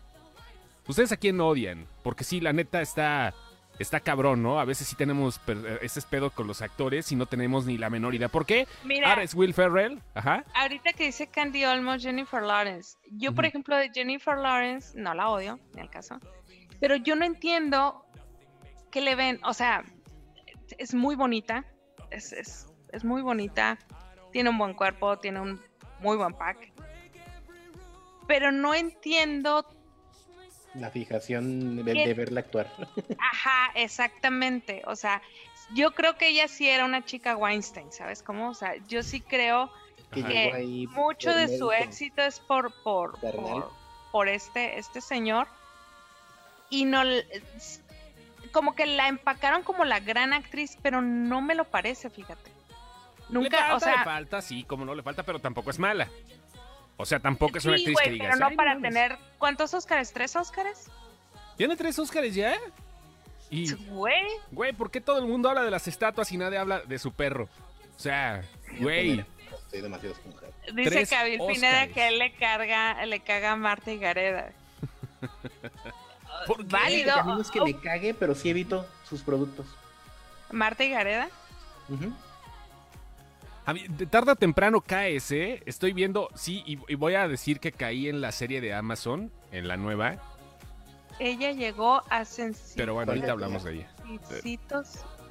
¿Ustedes 0.89 1.13
a 1.13 1.17
quién 1.17 1.39
odian? 1.39 1.87
Porque 2.03 2.25
sí, 2.25 2.41
la 2.41 2.51
neta 2.51 2.81
está... 2.81 3.33
Está 3.79 4.01
cabrón, 4.01 4.43
¿no? 4.43 4.59
A 4.59 4.65
veces 4.65 4.87
sí 4.87 4.95
tenemos 4.95 5.41
ese 5.81 6.01
pedo 6.03 6.29
con 6.29 6.45
los 6.45 6.61
actores 6.61 7.11
y 7.11 7.15
no 7.15 7.25
tenemos 7.25 7.65
ni 7.65 7.77
la 7.77 7.89
menor 7.89 8.13
idea. 8.13 8.27
¿Por 8.27 8.45
qué? 8.45 8.67
Mira, 8.83 9.09
Ahora 9.09 9.23
es 9.23 9.33
Will 9.33 9.53
Ferrell. 9.53 9.99
Ajá. 10.13 10.43
ahorita 10.53 10.93
que 10.93 11.05
dice 11.05 11.25
Candy 11.27 11.65
Olmos, 11.65 12.03
Jennifer 12.03 12.43
Lawrence, 12.43 12.97
yo 13.09 13.33
por 13.33 13.45
ejemplo 13.45 13.75
de 13.75 13.89
Jennifer 13.91 14.37
Lawrence 14.37 14.95
no 14.95 15.15
la 15.15 15.29
odio, 15.29 15.59
ni 15.73 15.81
al 15.81 15.89
caso, 15.89 16.19
pero 16.79 16.97
yo 16.97 17.15
no 17.15 17.25
entiendo 17.25 18.05
que 18.91 19.01
le 19.01 19.15
ven, 19.15 19.39
o 19.43 19.53
sea, 19.55 19.83
es 20.77 20.93
muy 20.93 21.15
bonita, 21.15 21.65
es, 22.11 22.31
es, 22.31 22.67
es 22.89 23.03
muy 23.03 23.23
bonita, 23.23 23.79
tiene 24.31 24.51
un 24.51 24.59
buen 24.59 24.75
cuerpo, 24.75 25.17
tiene 25.17 25.39
un 25.39 25.59
muy 25.99 26.15
buen 26.15 26.33
pack, 26.33 26.71
pero 28.27 28.51
no 28.51 28.73
entiendo 28.73 29.65
La 30.73 30.89
fijación 30.89 31.83
de, 31.83 31.93
¿Qué? 31.93 32.07
de 32.07 32.13
verla 32.13 32.41
actuar. 32.41 32.67
Ajá, 33.19 33.71
exactamente. 33.75 34.81
O 34.85 34.95
sea, 34.95 35.21
yo 35.73 35.91
creo 35.91 36.17
que 36.17 36.29
ella 36.29 36.47
sí 36.47 36.67
era 36.67 36.85
una 36.85 37.05
chica 37.05 37.35
Weinstein, 37.35 37.91
¿sabes 37.91 38.23
cómo? 38.23 38.49
O 38.49 38.53
sea, 38.53 38.75
yo 38.87 39.03
sí 39.03 39.21
creo 39.21 39.71
Que 40.11 40.23
que 40.23 40.87
mucho 40.91 41.33
de 41.33 41.57
su 41.57 41.71
éxito 41.71 42.21
es 42.21 42.39
por, 42.39 42.73
por, 42.83 43.19
por, 43.19 43.71
por 44.11 44.27
este, 44.27 44.77
este 44.77 45.01
señor 45.01 45.47
y 46.69 46.85
no 46.85 47.03
como 48.51 48.75
que 48.75 48.85
la 48.85 49.07
empacaron 49.07 49.63
como 49.63 49.83
la 49.83 49.99
gran 49.99 50.33
actriz, 50.33 50.77
pero 50.81 51.01
no 51.01 51.41
me 51.41 51.55
lo 51.55 51.65
parece, 51.65 52.09
fíjate. 52.09 52.51
Nunca, 53.29 53.49
le 53.49 53.57
falta, 53.57 53.75
o 53.75 53.79
sea, 53.79 53.97
le 53.97 54.03
falta, 54.03 54.41
sí, 54.41 54.63
como 54.63 54.85
no 54.85 54.93
le 54.93 55.01
falta, 55.01 55.23
pero 55.23 55.39
tampoco 55.39 55.71
es 55.71 55.79
mala. 55.79 56.07
O 56.97 57.05
sea, 57.05 57.19
tampoco 57.19 57.57
es 57.57 57.65
una 57.65 57.77
sí, 57.77 57.83
actriz 57.83 57.95
güey, 57.95 58.05
que 58.05 58.11
digas. 58.13 58.27
pero 58.33 58.39
no 58.39 58.47
"Ay, 58.49 58.55
para 58.55 58.73
mames". 58.75 58.89
tener 58.93 59.17
¿cuántos 59.39 59.73
Óscares? 59.73 60.13
¿Tres 60.13 60.35
Óscares? 60.35 60.87
¿Tiene 61.57 61.75
tres 61.75 61.97
Óscares 61.99 62.33
ya? 62.35 62.55
Y, 63.49 63.71
Güey, 63.73 64.23
güey, 64.51 64.73
¿por 64.73 64.89
qué 64.89 64.99
todo 65.01 65.19
el 65.19 65.25
mundo 65.25 65.49
habla 65.49 65.61
de 65.63 65.69
las 65.71 65.87
estatuas 65.87 66.31
y 66.31 66.37
nadie 66.37 66.57
habla 66.57 66.79
de 66.81 66.97
su 66.97 67.11
perro? 67.11 67.47
O 67.95 67.99
sea, 67.99 68.43
güey. 68.79 69.23
Estoy 69.51 69.81
demasiado 69.81 70.15
esponjado. 70.15 70.51
dice 70.73 70.89
Tres 70.89 71.09
Kabil 71.09 71.39
Pineda 71.47 71.87
que 71.87 72.07
él 72.07 72.17
le 72.19 72.33
carga, 72.33 73.05
le 73.05 73.19
caga 73.19 73.51
a 73.51 73.55
Marta 73.55 73.91
y 73.91 73.99
Gareda. 73.99 74.51
¿Por 76.47 76.57
qué? 76.57 76.63
Válido. 76.65 77.13
A 77.15 77.23
mí 77.23 77.33
no 77.33 77.41
es 77.41 77.51
que 77.51 77.61
me 77.61 77.79
cague, 77.79 78.13
pero 78.13 78.33
sí 78.35 78.49
evito 78.49 78.87
sus 79.07 79.21
productos. 79.21 79.65
Marta 80.51 80.83
y 80.83 80.89
Gareda. 80.89 81.29
A 83.65 83.73
mí, 83.73 83.85
de 83.87 84.05
tarde 84.07 84.31
o 84.33 84.35
temprano 84.35 84.81
caes, 84.81 85.31
¿eh? 85.31 85.63
Estoy 85.65 85.93
viendo, 85.93 86.29
sí, 86.35 86.63
y, 86.65 86.79
y 86.87 86.95
voy 86.95 87.15
a 87.15 87.27
decir 87.27 87.59
que 87.59 87.71
caí 87.71 88.09
en 88.09 88.19
la 88.19 88.31
serie 88.33 88.59
de 88.59 88.73
Amazon, 88.73 89.31
en 89.51 89.67
la 89.69 89.77
nueva, 89.77 90.17
Ella 91.19 91.51
llegó 91.51 92.01
a 92.09 92.25
sencillitos 92.25 92.73
pero 92.75 92.93
bueno, 92.95 93.11
ahorita 93.13 93.31
hablamos 93.31 93.63
de 93.63 93.73
ella. 93.75 93.91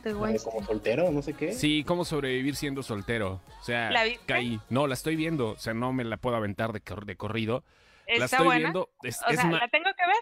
La 0.05 0.29
de 0.29 0.39
como 0.41 0.65
soltero, 0.65 1.11
no 1.13 1.23
sé 1.23 1.35
qué. 1.35 1.53
Sí, 1.53 1.85
cómo 1.87 2.05
sobrevivir 2.05 2.57
siendo 2.57 2.83
soltero. 2.83 3.41
O 3.61 3.65
sea, 3.65 3.91
¿La 3.91 4.05
caí. 4.27 4.59
No, 4.69 4.87
la 4.87 4.95
estoy 4.95 5.15
viendo, 5.15 5.51
o 5.51 5.59
sea, 5.59 5.75
no 5.75 5.93
me 5.93 6.03
la 6.05 6.17
puedo 6.17 6.35
aventar 6.37 6.73
de, 6.73 6.81
cor- 6.81 7.05
de 7.07 7.17
corrido. 7.17 7.63
La 8.09 8.25
¿Está 8.25 8.37
estoy 8.37 8.47
buena? 8.47 8.59
viendo, 8.61 8.91
es, 9.03 9.21
O 9.27 9.31
es 9.31 9.37
sea, 9.41 9.51
¿la 9.51 9.69
tengo 9.69 9.91
que 9.97 10.07
ver? 10.07 10.17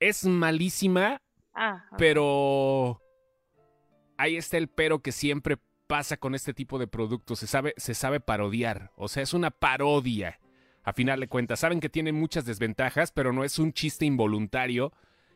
es 0.00 0.24
malísima, 0.24 1.20
Ah, 1.54 1.84
pero 1.98 3.00
ahí 4.16 4.36
está 4.36 4.56
el 4.58 4.68
pero 4.68 5.00
que 5.00 5.10
siempre 5.10 5.58
pasa 5.88 6.18
con 6.18 6.36
este 6.36 6.54
tipo 6.54 6.78
de 6.78 6.86
productos. 6.86 7.40
Se 7.40 7.48
sabe, 7.48 7.74
se 7.76 7.94
sabe 7.94 8.20
parodiar. 8.20 8.92
O 8.94 9.08
sea, 9.08 9.24
es 9.24 9.34
una 9.34 9.50
parodia. 9.50 10.38
A 10.84 10.92
final 10.92 11.18
de 11.18 11.28
cuentas, 11.28 11.60
saben 11.60 11.80
que 11.80 11.88
tienen 11.88 12.14
muchas 12.14 12.44
desventajas, 12.44 13.10
pero 13.10 13.32
no 13.32 13.42
es 13.42 13.58
un 13.58 13.72
chiste 13.72 14.06
involuntario. 14.06 14.92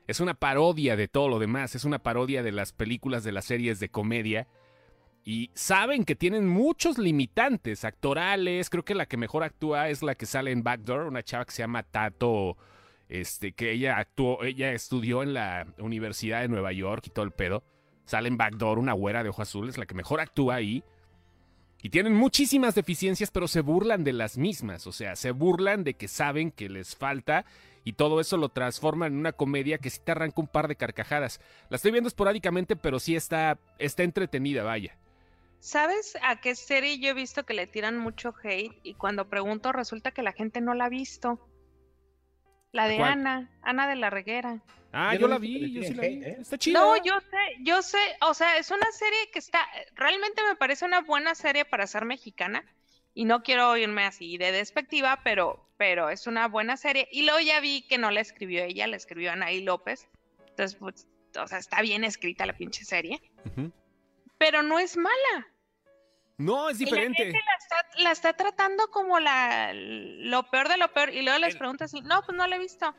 Es 0.06 0.20
una 0.20 0.34
parodia 0.34 0.94
de 0.94 1.08
todo 1.08 1.28
lo 1.28 1.38
demás. 1.40 1.74
Es 1.74 1.84
una 1.84 1.98
parodia 1.98 2.44
de 2.44 2.52
las 2.52 2.72
películas, 2.72 3.24
de 3.24 3.32
las 3.32 3.46
series 3.46 3.80
de 3.80 3.88
comedia. 3.88 4.46
Y 5.24 5.50
saben 5.54 6.04
que 6.04 6.16
tienen 6.16 6.48
muchos 6.48 6.98
limitantes 6.98 7.84
actorales. 7.84 8.70
Creo 8.70 8.84
que 8.84 8.94
la 8.94 9.06
que 9.06 9.16
mejor 9.16 9.42
actúa 9.42 9.88
es 9.88 10.02
la 10.02 10.14
que 10.14 10.26
sale 10.26 10.50
en 10.52 10.62
Backdoor, 10.62 11.06
una 11.06 11.22
chava 11.22 11.44
que 11.44 11.52
se 11.52 11.62
llama 11.62 11.82
Tato. 11.82 12.56
Este, 13.08 13.52
que 13.52 13.72
ella 13.72 13.98
actuó, 13.98 14.42
ella 14.42 14.72
estudió 14.72 15.22
en 15.22 15.34
la 15.34 15.66
Universidad 15.78 16.40
de 16.40 16.48
Nueva 16.48 16.72
York 16.72 17.04
y 17.06 17.10
todo 17.10 17.24
el 17.24 17.32
pedo. 17.32 17.62
Sale 18.04 18.28
en 18.28 18.36
Backdoor, 18.36 18.78
una 18.78 18.92
güera 18.92 19.22
de 19.22 19.28
ojos 19.28 19.48
azules, 19.48 19.78
la 19.78 19.86
que 19.86 19.94
mejor 19.94 20.20
actúa 20.20 20.56
ahí. 20.56 20.82
Y 21.82 21.90
tienen 21.90 22.14
muchísimas 22.14 22.74
deficiencias, 22.74 23.30
pero 23.30 23.48
se 23.48 23.60
burlan 23.60 24.04
de 24.04 24.12
las 24.12 24.38
mismas. 24.38 24.86
O 24.86 24.92
sea, 24.92 25.16
se 25.16 25.32
burlan 25.32 25.82
de 25.82 25.94
que 25.94 26.08
saben 26.08 26.50
que 26.52 26.68
les 26.68 26.94
falta 26.94 27.44
y 27.84 27.94
todo 27.94 28.20
eso 28.20 28.36
lo 28.36 28.48
transforman 28.48 29.12
en 29.12 29.18
una 29.18 29.32
comedia 29.32 29.78
que 29.78 29.90
sí 29.90 30.00
te 30.04 30.12
arranca 30.12 30.40
un 30.40 30.46
par 30.46 30.68
de 30.68 30.76
carcajadas. 30.76 31.40
La 31.68 31.76
estoy 31.76 31.90
viendo 31.90 32.08
esporádicamente, 32.08 32.76
pero 32.76 33.00
sí 33.00 33.16
está, 33.16 33.58
está 33.78 34.04
entretenida, 34.04 34.62
vaya. 34.62 34.96
¿Sabes 35.58 36.16
a 36.22 36.40
qué 36.40 36.54
serie 36.54 36.98
yo 36.98 37.10
he 37.10 37.14
visto 37.14 37.44
que 37.44 37.54
le 37.54 37.66
tiran 37.66 37.98
mucho 37.98 38.34
hate? 38.42 38.78
Y 38.82 38.94
cuando 38.94 39.28
pregunto 39.28 39.72
resulta 39.72 40.10
que 40.10 40.22
la 40.22 40.32
gente 40.32 40.60
no 40.60 40.74
la 40.74 40.86
ha 40.86 40.88
visto. 40.88 41.38
La 42.72 42.88
de 42.88 42.96
¿Cuál? 42.96 43.12
Ana, 43.12 43.50
Ana 43.62 43.86
de 43.86 43.96
la 43.96 44.10
Reguera. 44.10 44.60
Ah, 44.92 45.14
Yo 45.14 45.20
yo 45.20 45.28
no 45.28 45.34
la 45.34 45.38
vi, 45.38 45.72
yo 45.72 45.82
sí 45.82 45.94
la 45.94 46.02
vi. 46.02 46.24
¿eh? 46.24 46.36
Está 46.40 46.58
chida. 46.58 46.78
No, 46.78 46.96
yo 47.02 47.18
sé, 47.20 47.56
yo 47.60 47.80
sé, 47.82 47.98
o 48.20 48.34
sea, 48.34 48.58
es 48.58 48.70
una 48.70 48.90
serie 48.92 49.30
que 49.32 49.38
está, 49.38 49.66
realmente 49.94 50.42
me 50.46 50.56
parece 50.56 50.84
una 50.84 51.00
buena 51.00 51.34
serie 51.34 51.64
para 51.64 51.86
ser 51.86 52.04
mexicana. 52.04 52.64
Y 53.14 53.26
no 53.26 53.42
quiero 53.42 53.76
irme 53.76 54.04
así 54.04 54.38
de 54.38 54.52
despectiva, 54.52 55.20
pero, 55.22 55.68
pero 55.76 56.08
es 56.08 56.26
una 56.26 56.48
buena 56.48 56.78
serie. 56.78 57.08
Y 57.12 57.24
luego 57.24 57.40
ya 57.40 57.60
vi 57.60 57.82
que 57.82 57.98
no 57.98 58.10
la 58.10 58.20
escribió 58.20 58.64
ella, 58.64 58.86
la 58.86 58.96
escribió 58.96 59.32
Anaí 59.32 59.62
López. 59.62 60.08
Entonces, 60.48 60.78
pues, 60.78 61.06
o 61.38 61.46
sea, 61.46 61.58
está 61.58 61.82
bien 61.82 62.04
escrita 62.04 62.46
la 62.46 62.54
pinche 62.54 62.84
serie. 62.86 63.20
Pero 64.38 64.62
no 64.62 64.78
es 64.78 64.96
mala. 64.96 65.46
No, 66.38 66.68
es 66.70 66.80
Y 66.80 66.84
la 66.84 66.90
diferente. 66.90 67.22
gente 67.24 67.38
la 67.38 67.54
está, 67.56 68.02
la 68.02 68.10
está 68.12 68.32
tratando 68.32 68.88
como 68.90 69.20
la, 69.20 69.72
lo 69.74 70.42
peor 70.50 70.68
de 70.68 70.76
lo 70.76 70.92
peor. 70.92 71.10
Y 71.10 71.22
luego 71.22 71.38
les 71.38 71.52
El- 71.54 71.58
preguntas, 71.58 71.92
y, 71.94 72.00
no, 72.00 72.22
pues 72.22 72.36
no 72.36 72.46
la 72.46 72.56
he 72.56 72.58
visto. 72.58 72.94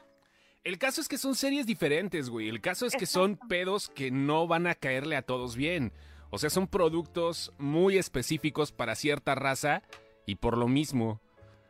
El 0.63 0.77
caso 0.77 1.01
es 1.01 1.09
que 1.09 1.17
son 1.17 1.35
series 1.35 1.65
diferentes, 1.65 2.29
güey. 2.29 2.47
El 2.47 2.61
caso 2.61 2.85
es 2.85 2.95
que 2.95 3.05
son 3.05 3.37
pedos 3.49 3.89
que 3.89 4.11
no 4.11 4.47
van 4.47 4.65
a 4.67 4.75
caerle 4.75 5.17
a 5.17 5.21
todos 5.21 5.57
bien. 5.57 5.91
O 6.29 6.37
sea, 6.37 6.49
son 6.49 6.67
productos 6.67 7.51
muy 7.57 7.97
específicos 7.97 8.71
para 8.71 8.95
cierta 8.95 9.35
raza 9.35 9.83
y 10.25 10.35
por 10.35 10.57
lo 10.57 10.67
mismo. 10.69 11.21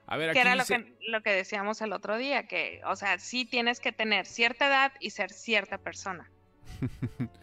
A 0.06 0.16
ver, 0.18 0.30
aquí 0.30 0.36
Que 0.38 0.42
era 0.42 0.56
lo 0.56 0.66
que, 0.66 0.96
lo 1.08 1.22
que 1.24 1.32
decíamos 1.32 1.82
el 1.82 1.92
otro 1.92 2.18
día, 2.18 2.46
que, 2.48 2.82
o 2.86 2.96
sea, 2.96 3.18
sí 3.18 3.46
tienes 3.46 3.80
que 3.80 3.92
tener 3.92 4.26
cierta 4.28 4.68
edad 4.68 4.92
y 5.00 5.10
ser 5.10 5.32
cierta 5.32 5.80
persona. 5.80 6.30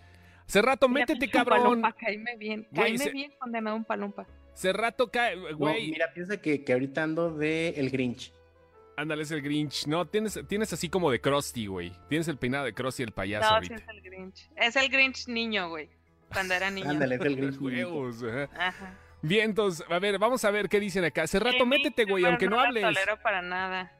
Hace 0.50 0.62
rato, 0.62 0.88
Mira, 0.88 1.06
métete, 1.06 1.30
cabrón. 1.30 1.62
Palumpa, 1.62 1.92
caíme 1.92 2.36
bien, 2.36 2.66
caíme 2.74 3.08
bien 3.10 3.32
condenado 3.38 3.76
un 3.76 3.84
palumpa. 3.84 4.26
Hace 4.52 4.72
rato 4.72 5.08
cae, 5.08 5.36
No, 5.36 5.56
güey. 5.56 5.92
mira, 5.92 6.12
piensa 6.12 6.40
que, 6.42 6.64
que 6.64 6.72
ahorita 6.72 7.04
ando 7.04 7.30
de 7.36 7.68
El 7.76 7.88
Grinch. 7.90 8.32
Ándale, 8.96 9.22
es 9.22 9.30
el 9.30 9.42
Grinch. 9.42 9.86
No, 9.86 10.08
tienes, 10.08 10.40
tienes 10.48 10.72
así 10.72 10.88
como 10.88 11.08
de 11.12 11.20
Krusty, 11.20 11.66
güey. 11.66 11.92
Tienes 12.08 12.26
el 12.26 12.36
peinado 12.36 12.64
de 12.64 12.74
Krusty 12.74 13.04
el 13.04 13.12
payaso 13.12 13.44
No, 13.48 13.62
sí 13.62 13.72
ahorita. 13.72 13.76
es 13.76 13.88
el 13.96 14.02
Grinch. 14.02 14.50
Es 14.56 14.74
el 14.76 14.88
Grinch 14.90 15.28
niño, 15.28 15.68
güey. 15.68 15.88
Cuando 16.32 16.54
era 16.54 16.68
niño. 16.68 16.90
Ándale, 16.90 17.14
es 17.14 17.20
el 17.20 17.36
Grinch. 17.36 17.56
Huevos, 17.60 18.22
ajá. 18.24 18.48
Ajá. 18.58 18.98
Bien, 19.22 19.50
entonces, 19.50 19.86
a 19.88 19.98
ver, 20.00 20.18
vamos 20.18 20.44
a 20.44 20.50
ver 20.50 20.68
qué 20.68 20.80
dicen 20.80 21.04
acá. 21.04 21.22
Hace 21.22 21.38
rato, 21.38 21.62
Amy 21.62 21.76
métete, 21.78 22.04
güey, 22.06 22.24
aunque 22.24 22.48
no 22.48 22.56
la 22.56 22.64
hables. 22.64 22.82
tolero 22.82 23.22
para 23.22 23.40
nada. 23.40 23.92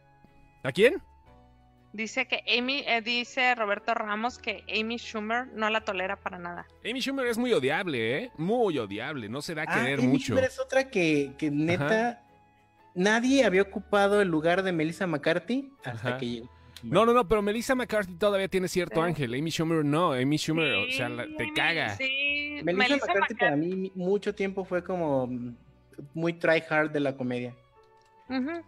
¿A 0.64 0.72
quién? 0.72 1.00
Dice 1.92 2.26
que 2.28 2.42
Amy, 2.56 2.84
eh, 2.86 3.02
dice 3.02 3.54
Roberto 3.56 3.92
Ramos 3.94 4.38
que 4.38 4.62
Amy 4.78 4.96
Schumer 4.98 5.48
no 5.54 5.68
la 5.70 5.80
tolera 5.80 6.14
para 6.16 6.38
nada. 6.38 6.66
Amy 6.88 7.00
Schumer 7.00 7.26
es 7.26 7.36
muy 7.36 7.52
odiable, 7.52 8.16
¿eh? 8.24 8.30
Muy 8.36 8.78
odiable. 8.78 9.28
No 9.28 9.42
se 9.42 9.54
da 9.56 9.62
a 9.62 9.66
Ah, 9.68 9.74
querer 9.82 9.98
Amy 9.98 10.08
mucho. 10.08 10.26
Schumer 10.26 10.44
es 10.44 10.60
otra 10.60 10.88
que, 10.88 11.32
que 11.36 11.50
neta 11.50 12.22
nadie 12.94 13.44
había 13.44 13.62
ocupado 13.62 14.20
el 14.22 14.28
lugar 14.28 14.62
de 14.62 14.70
Melissa 14.72 15.06
McCarthy 15.08 15.68
hasta 15.84 16.08
Ajá. 16.10 16.18
que 16.18 16.26
llegó. 16.28 16.50
No, 16.82 17.04
no, 17.04 17.12
no, 17.12 17.28
pero 17.28 17.42
Melissa 17.42 17.74
McCarthy 17.74 18.14
todavía 18.14 18.48
tiene 18.48 18.66
cierto 18.68 18.94
Sí. 18.94 19.00
ángel. 19.08 19.34
Amy 19.34 19.50
Schumer 19.50 19.84
no. 19.84 20.12
Amy 20.12 20.38
Schumer, 20.38 20.72
o 20.72 20.90
sea, 20.92 21.08
la- 21.08 21.24
te 21.26 21.42
Amy, 21.42 21.52
caga. 21.54 21.96
Sí, 21.96 22.60
Melissa, 22.64 22.72
Melissa 22.72 22.94
McCarthy 23.06 23.18
McCarthy. 23.20 23.34
para 23.34 23.56
mí 23.56 23.92
mucho 23.96 24.34
tiempo 24.34 24.64
fue 24.64 24.82
como 24.84 25.28
muy 26.14 26.32
try 26.34 26.62
hard 26.70 26.90
de 26.92 27.00
la 27.00 27.16
comedia. 27.16 27.54
Ujú. 28.28 28.62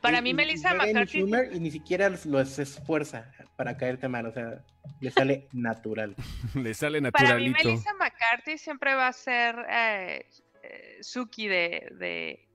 Para 0.00 0.18
Y- 0.18 0.22
mí 0.22 0.30
y- 0.30 0.34
Melissa 0.34 0.74
McCarthy 0.74 1.20
y 1.52 1.60
ni 1.60 1.70
siquiera 1.70 2.10
lo 2.24 2.40
esfuerza 2.40 3.30
para 3.56 3.76
caerte 3.76 4.08
mal, 4.08 4.26
o 4.26 4.32
sea, 4.32 4.62
le 5.00 5.10
sale 5.10 5.48
natural. 5.52 6.14
Le 6.54 6.74
sale 6.74 7.00
Para 7.10 7.36
mí 7.36 7.48
naturalito. 7.50 7.64
Melissa 7.68 7.92
McCarthy 7.94 8.58
siempre 8.58 8.94
va 8.94 9.08
a 9.08 9.12
ser 9.12 9.56
eh, 9.68 10.26
eh, 10.62 10.98
Suki 11.00 11.48
de, 11.48 11.88
de, 11.98 12.48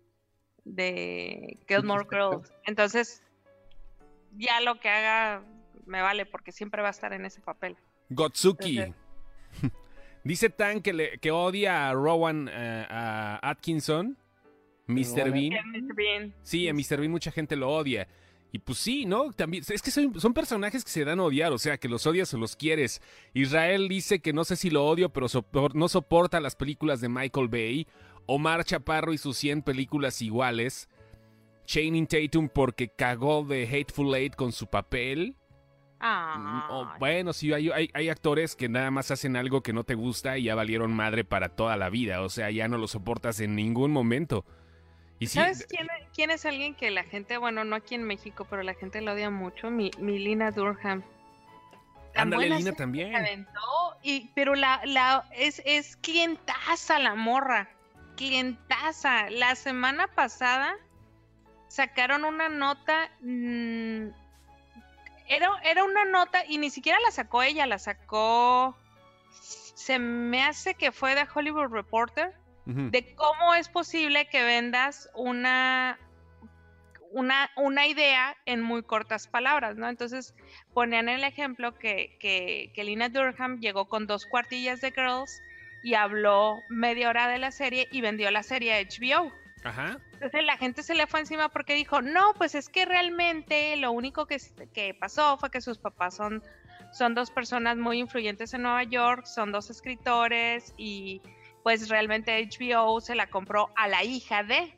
de 0.65 1.57
Gilmore 1.67 2.05
Girls. 2.09 2.51
Entonces, 2.65 3.23
ya 4.37 4.61
lo 4.61 4.79
que 4.79 4.89
haga 4.89 5.43
me 5.85 6.01
vale 6.01 6.25
porque 6.25 6.51
siempre 6.51 6.81
va 6.81 6.89
a 6.89 6.91
estar 6.91 7.13
en 7.13 7.25
ese 7.25 7.41
papel. 7.41 7.75
Gotsuki. 8.09 8.79
Ajá. 8.79 8.93
Dice 10.23 10.49
Tan 10.51 10.81
que, 10.81 10.93
le- 10.93 11.17
que 11.17 11.31
odia 11.31 11.89
a 11.89 11.93
Rowan 11.93 12.47
eh, 12.51 12.85
a 12.89 13.39
Atkinson, 13.49 14.17
Mr. 14.91 15.31
Bean. 15.31 15.53
Mr. 15.71 15.95
Bean. 15.95 16.33
Sí, 16.43 16.67
a 16.67 16.73
Mr. 16.73 16.99
Bean 16.99 17.11
mucha 17.11 17.31
gente 17.31 17.55
lo 17.55 17.69
odia. 17.69 18.07
Y 18.53 18.59
pues 18.59 18.79
sí, 18.79 19.05
¿no? 19.05 19.31
También, 19.31 19.63
es 19.69 19.81
que 19.81 19.91
son, 19.91 20.19
son 20.19 20.33
personajes 20.33 20.83
que 20.83 20.91
se 20.91 21.05
dan 21.05 21.19
a 21.21 21.23
odiar, 21.23 21.53
o 21.53 21.57
sea, 21.57 21.77
que 21.77 21.87
los 21.87 22.05
odias 22.05 22.33
o 22.33 22.37
los 22.37 22.57
quieres. 22.57 23.01
Israel 23.33 23.87
dice 23.87 24.19
que 24.19 24.33
no 24.33 24.43
sé 24.43 24.57
si 24.57 24.69
lo 24.69 24.85
odio, 24.85 25.09
pero 25.09 25.27
sopor- 25.29 25.73
no 25.73 25.87
soporta 25.87 26.41
las 26.41 26.55
películas 26.57 26.99
de 26.99 27.07
Michael 27.09 27.47
Bay. 27.47 27.87
Omar 28.25 28.63
Chaparro 28.65 29.13
y 29.13 29.17
sus 29.17 29.37
100 29.37 29.61
películas 29.61 30.21
iguales. 30.21 30.89
Channing 31.65 32.07
Tatum 32.07 32.49
porque 32.49 32.89
cagó 32.89 33.43
de 33.45 33.63
Hateful 33.67 34.13
Eight 34.15 34.35
con 34.35 34.51
su 34.51 34.67
papel. 34.67 35.35
Ah, 36.03 36.67
O, 36.71 36.99
bueno, 36.99 37.31
sí, 37.31 37.53
hay, 37.53 37.69
hay, 37.69 37.89
hay 37.93 38.09
actores 38.09 38.55
que 38.55 38.67
nada 38.67 38.89
más 38.91 39.11
hacen 39.11 39.35
algo 39.35 39.61
que 39.61 39.71
no 39.71 39.83
te 39.83 39.93
gusta 39.93 40.37
y 40.37 40.43
ya 40.43 40.55
valieron 40.55 40.91
madre 40.93 41.23
para 41.23 41.49
toda 41.49 41.77
la 41.77 41.89
vida. 41.89 42.21
O 42.23 42.29
sea, 42.29 42.49
ya 42.51 42.67
no 42.67 42.77
lo 42.77 42.87
soportas 42.87 43.39
en 43.39 43.55
ningún 43.55 43.91
momento. 43.91 44.43
Y 45.21 45.27
¿Sabes 45.27 45.67
quién, 45.69 45.87
quién 46.15 46.31
es 46.31 46.47
alguien 46.47 46.73
que 46.73 46.89
la 46.89 47.03
gente, 47.03 47.37
bueno, 47.37 47.63
no 47.63 47.75
aquí 47.75 47.93
en 47.93 48.01
México, 48.01 48.47
pero 48.49 48.63
la 48.63 48.73
gente 48.73 49.01
lo 49.01 49.13
odia 49.13 49.29
mucho? 49.29 49.69
Mi, 49.69 49.91
mi 49.99 50.17
Lina 50.17 50.49
Durham. 50.49 51.03
Ándale, 52.15 52.49
Lina 52.49 52.71
también. 52.71 53.11
que 53.11 53.17
aventó, 53.17 53.97
y, 54.01 54.31
pero 54.33 54.55
la, 54.55 54.81
la 54.83 55.29
es, 55.33 55.61
es 55.63 55.95
clientaza 55.97 56.97
la 56.97 57.13
morra. 57.13 57.69
Clientaza. 58.17 59.29
La 59.29 59.53
semana 59.53 60.07
pasada 60.07 60.75
sacaron 61.67 62.25
una 62.25 62.49
nota. 62.49 63.11
mm, 63.19 64.07
era, 65.27 65.51
era 65.63 65.83
una 65.83 66.03
nota 66.05 66.43
y 66.47 66.57
ni 66.57 66.71
siquiera 66.71 66.99
la 66.99 67.11
sacó 67.11 67.43
ella, 67.43 67.67
la 67.67 67.77
sacó. 67.77 68.75
Se 69.29 69.99
me 69.99 70.43
hace 70.43 70.73
que 70.73 70.91
fue 70.91 71.13
de 71.13 71.27
Hollywood 71.31 71.71
Reporter. 71.71 72.33
De 72.65 73.15
cómo 73.15 73.55
es 73.55 73.69
posible 73.69 74.27
que 74.27 74.43
vendas 74.43 75.09
una, 75.15 75.97
una, 77.11 77.49
una 77.57 77.87
idea 77.87 78.37
en 78.45 78.61
muy 78.61 78.83
cortas 78.83 79.27
palabras, 79.27 79.77
¿no? 79.77 79.89
Entonces 79.89 80.35
ponían 80.73 81.09
el 81.09 81.23
ejemplo 81.23 81.73
que, 81.77 82.17
que, 82.19 82.71
que 82.75 82.83
Lina 82.83 83.09
Durham 83.09 83.59
llegó 83.59 83.87
con 83.87 84.05
dos 84.07 84.25
cuartillas 84.25 84.79
de 84.81 84.91
Girls 84.91 85.41
y 85.83 85.95
habló 85.95 86.61
media 86.69 87.09
hora 87.09 87.27
de 87.27 87.39
la 87.39 87.51
serie 87.51 87.87
y 87.91 88.01
vendió 88.01 88.29
la 88.31 88.43
serie 88.43 88.73
a 88.73 88.81
HBO. 88.81 89.31
Ajá. 89.63 89.99
Entonces 90.13 90.43
la 90.43 90.57
gente 90.57 90.83
se 90.83 90.95
le 90.95 91.07
fue 91.07 91.19
encima 91.19 91.49
porque 91.49 91.73
dijo, 91.73 92.01
no, 92.01 92.33
pues 92.35 92.55
es 92.55 92.69
que 92.69 92.85
realmente 92.85 93.75
lo 93.77 93.91
único 93.91 94.25
que, 94.25 94.37
que 94.73 94.93
pasó 94.93 95.37
fue 95.37 95.51
que 95.51 95.61
sus 95.61 95.77
papás 95.77 96.15
son, 96.15 96.43
son 96.91 97.15
dos 97.15 97.31
personas 97.31 97.77
muy 97.77 97.99
influyentes 97.99 98.53
en 98.53 98.63
Nueva 98.63 98.83
York, 98.83 99.25
son 99.25 99.51
dos 99.51 99.69
escritores 99.69 100.73
y 100.77 101.21
pues 101.63 101.89
realmente 101.89 102.47
HBO 102.47 103.01
se 103.01 103.15
la 103.15 103.27
compró 103.27 103.69
a 103.75 103.87
la 103.87 104.03
hija 104.03 104.43
de, 104.43 104.77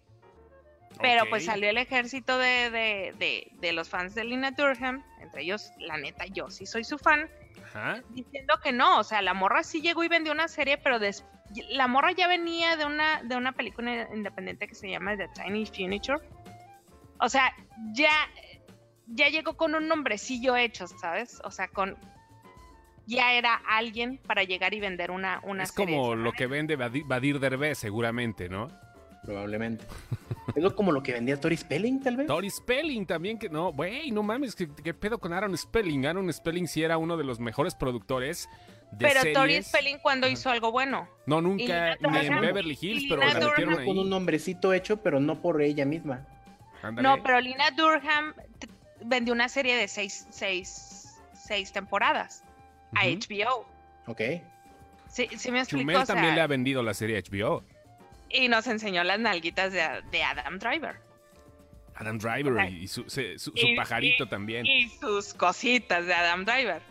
pero 1.02 1.28
pues 1.30 1.46
salió 1.46 1.70
el 1.70 1.78
ejército 1.78 2.38
de, 2.38 2.70
de, 2.70 3.14
de, 3.18 3.48
de 3.60 3.74
los 3.74 3.90
fans 3.90 4.14
de 4.16 4.24
Lina 4.26 4.52
Durham, 4.52 5.04
entre 5.22 5.42
ellos, 5.44 5.72
la 5.78 5.98
neta, 5.98 6.26
yo 6.28 6.50
sí 6.50 6.66
soy 6.66 6.84
su 6.84 6.98
fan, 6.98 7.30
Ajá. 7.66 8.02
diciendo 8.10 8.56
que 8.64 8.72
no, 8.72 9.00
o 9.00 9.04
sea, 9.04 9.22
la 9.22 9.34
morra 9.34 9.64
sí 9.64 9.82
llegó 9.82 10.04
y 10.04 10.08
vendió 10.08 10.32
una 10.34 10.48
serie, 10.48 10.78
pero 10.78 11.00
des- 11.00 11.26
la 11.70 11.88
morra 11.88 12.12
ya 12.12 12.28
venía 12.28 12.76
de 12.78 12.86
una, 12.86 13.22
de 13.24 13.36
una 13.36 13.52
película 13.54 14.08
independiente 14.14 14.68
que 14.68 14.76
se 14.76 14.90
llama 14.90 15.16
The 15.18 15.28
Tiny 15.30 15.66
Furniture. 15.66 16.20
O 17.20 17.30
sea, 17.30 17.54
ya, 17.94 18.10
ya 19.08 19.30
llegó 19.30 19.56
con 19.56 19.76
un 19.76 19.88
nombrecillo 19.88 20.56
hecho, 20.56 20.88
¿sabes? 20.88 21.40
O 21.44 21.52
sea, 21.52 21.68
con 21.68 21.96
ya 23.06 23.34
era 23.34 23.56
alguien 23.68 24.18
para 24.26 24.44
llegar 24.44 24.74
y 24.74 24.80
vender 24.80 25.12
una, 25.12 25.40
una 25.44 25.64
Es 25.64 25.72
serie 25.72 25.96
como 25.98 26.16
lo 26.16 26.32
que 26.32 26.48
vende 26.48 26.78
Badi- 26.78 27.04
Badir 27.06 27.40
Derbez, 27.40 27.78
seguramente, 27.78 28.50
¿no? 28.50 28.70
Probablemente. 29.24 29.86
es 30.56 30.74
como 30.74 30.92
lo 30.92 31.02
que 31.04 31.14
vendía 31.14 31.40
Tori 31.40 31.56
Spelling, 31.58 32.02
tal 32.02 32.18
vez. 32.18 32.28
Tori 32.28 32.50
Spelling 32.50 33.06
también, 33.06 33.38
que 33.40 33.50
no, 33.50 33.72
güey, 33.72 34.12
no 34.12 34.24
mames, 34.24 34.56
¿qué, 34.56 34.68
qué 34.84 34.94
pedo 34.94 35.18
con 35.18 35.34
Aaron 35.34 35.58
Spelling? 35.58 36.06
Aaron 36.06 36.32
Spelling 36.32 36.68
sí 36.68 36.84
era 36.84 36.98
uno 36.98 37.16
de 37.18 37.24
los 37.24 37.40
mejores 37.40 37.76
productores 37.76 38.50
de 38.92 38.98
Pero 39.08 39.22
series. 39.22 39.34
Tori 39.38 39.64
Spelling 39.64 39.98
cuando 40.00 40.28
hizo 40.28 40.50
algo 40.50 40.72
bueno. 40.72 41.08
No, 41.26 41.42
nunca, 41.42 41.64
Lina 41.64 41.98
ni 42.02 42.18
en 42.28 42.34
Durham- 42.34 42.42
Beverly 42.42 42.78
Hills, 42.80 43.06
pero 43.10 43.22
la 43.22 43.28
metieron 43.34 43.50
metió 43.70 43.86
con 43.86 43.98
ahí. 43.98 44.04
un 44.04 44.10
nombrecito 44.10 44.74
hecho, 44.74 44.98
pero 44.98 45.20
no 45.20 45.42
por 45.42 45.62
ella 45.62 45.86
misma. 45.86 46.28
Ándale. 46.82 47.08
No, 47.08 47.24
pero 47.24 47.40
Lina 47.40 47.72
Durham 47.72 48.34
vendió 49.06 49.34
una 49.34 49.48
serie 49.50 49.76
de 49.78 49.88
seis, 49.88 50.28
seis, 50.30 51.16
seis 51.34 51.72
temporadas 51.72 52.44
a. 52.96 53.06
HBO. 53.06 53.68
Ok. 54.08 54.22
Sí, 55.10 55.30
sí 55.38 55.52
me 55.52 55.60
explico. 55.60 55.82
Chumel 55.84 55.96
o 55.98 56.06
sea, 56.06 56.16
también 56.16 56.36
le 56.36 56.42
ha 56.42 56.48
vendido 56.48 56.82
la 56.84 56.94
serie 56.94 57.18
a 57.18 57.22
HBO. 57.22 57.64
Y 58.30 58.48
nos 58.50 58.66
enseñó 58.68 59.04
las 59.04 59.20
nalguitas 59.20 59.72
de, 59.72 60.02
de 60.12 60.24
Adam 60.24 60.58
Driver. 60.58 60.96
Adam 61.96 62.18
Driver 62.18 62.72
y 62.72 62.88
su, 62.88 63.08
se- 63.10 63.38
su- 63.38 63.52
su 63.52 63.68
Y- 63.68 63.76
pajarito 63.76 64.24
y- 64.24 64.28
también. 64.30 64.66
Y 64.66 64.90
sus 64.90 65.34
cositas 65.36 66.06
de 66.08 66.14
Adam 66.14 66.44
Driver. 66.44 66.82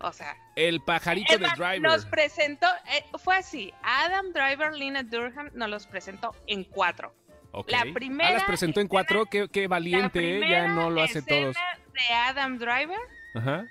O 0.00 0.12
sea, 0.12 0.34
El 0.56 0.80
pajarito 0.80 1.36
de 1.38 1.46
Driver. 1.56 1.80
nos 1.82 2.04
presentó, 2.06 2.66
eh, 2.94 3.04
fue 3.18 3.36
así, 3.36 3.72
Adam 3.82 4.32
Driver, 4.32 4.72
Lina 4.74 5.02
Durham 5.02 5.50
nos 5.54 5.68
los 5.70 5.86
presentó 5.86 6.34
en 6.46 6.64
cuatro. 6.64 7.14
Ok. 7.52 7.70
la 7.70 7.80
Ah, 7.80 7.84
primera 7.94 8.30
las 8.32 8.42
presentó 8.44 8.80
en 8.80 8.88
cuatro, 8.88 9.24
qué, 9.26 9.48
qué 9.50 9.62
La 9.62 9.68
valiente, 9.68 10.18
¿eh? 10.20 10.34
ya 10.34 10.38
primera 10.40 10.68
no 10.68 10.90
lo 10.90 11.02
hace 11.02 11.20
escena 11.20 11.52
todos. 11.52 11.56
de 11.94 12.14
Adam 12.14 12.58
Driver 12.58 12.98
Ajá. 13.34 13.64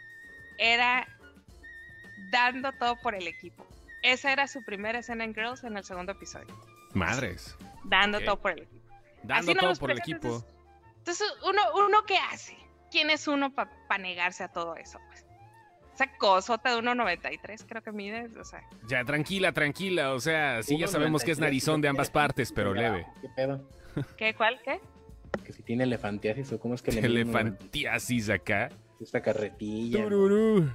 era 0.57 1.07
dando 2.31 2.71
todo 2.73 2.95
por 3.01 3.15
el 3.15 3.27
equipo. 3.27 3.65
Esa 4.03 4.31
era 4.31 4.47
su 4.47 4.63
primera 4.63 4.99
escena 4.99 5.23
en 5.23 5.33
Girls 5.33 5.63
en 5.63 5.77
el 5.77 5.83
segundo 5.83 6.11
episodio. 6.11 6.53
Madres. 6.93 7.55
Dando 7.83 8.19
todo 8.21 8.39
por 8.39 8.51
el 8.51 8.59
equipo. 8.63 8.85
Dando 9.23 9.51
Así 9.51 9.59
todo 9.59 9.75
por 9.75 9.91
el 9.91 9.97
equipo. 9.99 10.45
Entonces, 10.97 11.27
uno, 11.47 11.61
uno 11.75 12.03
¿qué 12.05 12.17
hace? 12.17 12.55
¿Quién 12.91 13.09
es 13.09 13.27
uno 13.27 13.53
para 13.53 13.97
negarse 13.97 14.43
a 14.43 14.47
todo 14.47 14.75
eso? 14.75 14.99
Pues? 15.07 15.25
Esa 15.95 16.07
cosota 16.17 16.75
de 16.75 16.81
1.93 16.81 17.65
creo 17.67 17.81
que 17.81 17.91
mide, 17.93 18.29
o 18.37 18.43
sea, 18.43 18.61
Ya, 18.87 19.05
tranquila, 19.05 19.53
tranquila. 19.53 20.13
O 20.13 20.19
sea, 20.19 20.61
sí, 20.61 20.77
ya 20.77 20.87
sabemos 20.87 21.23
que 21.23 21.31
es 21.31 21.39
93, 21.39 21.39
narizón 21.39 21.81
de 21.81 21.87
ambas 21.87 22.09
partes, 22.09 22.51
pero 22.51 22.73
leve. 22.73 23.07
¿Qué 23.21 23.29
pedo? 23.35 23.69
¿qué, 24.17 24.33
cuál, 24.35 24.59
qué? 24.63 24.81
Que 25.45 25.53
si 25.53 25.63
tiene 25.63 25.85
elefantiasis 25.85 26.51
o 26.51 26.59
cómo 26.59 26.75
es 26.75 26.81
que 26.81 26.91
le 26.91 26.99
Elefantiasis 26.99 28.29
acá. 28.29 28.69
esta 28.99 29.21
carretilla. 29.21 30.03
Tururú. 30.03 30.69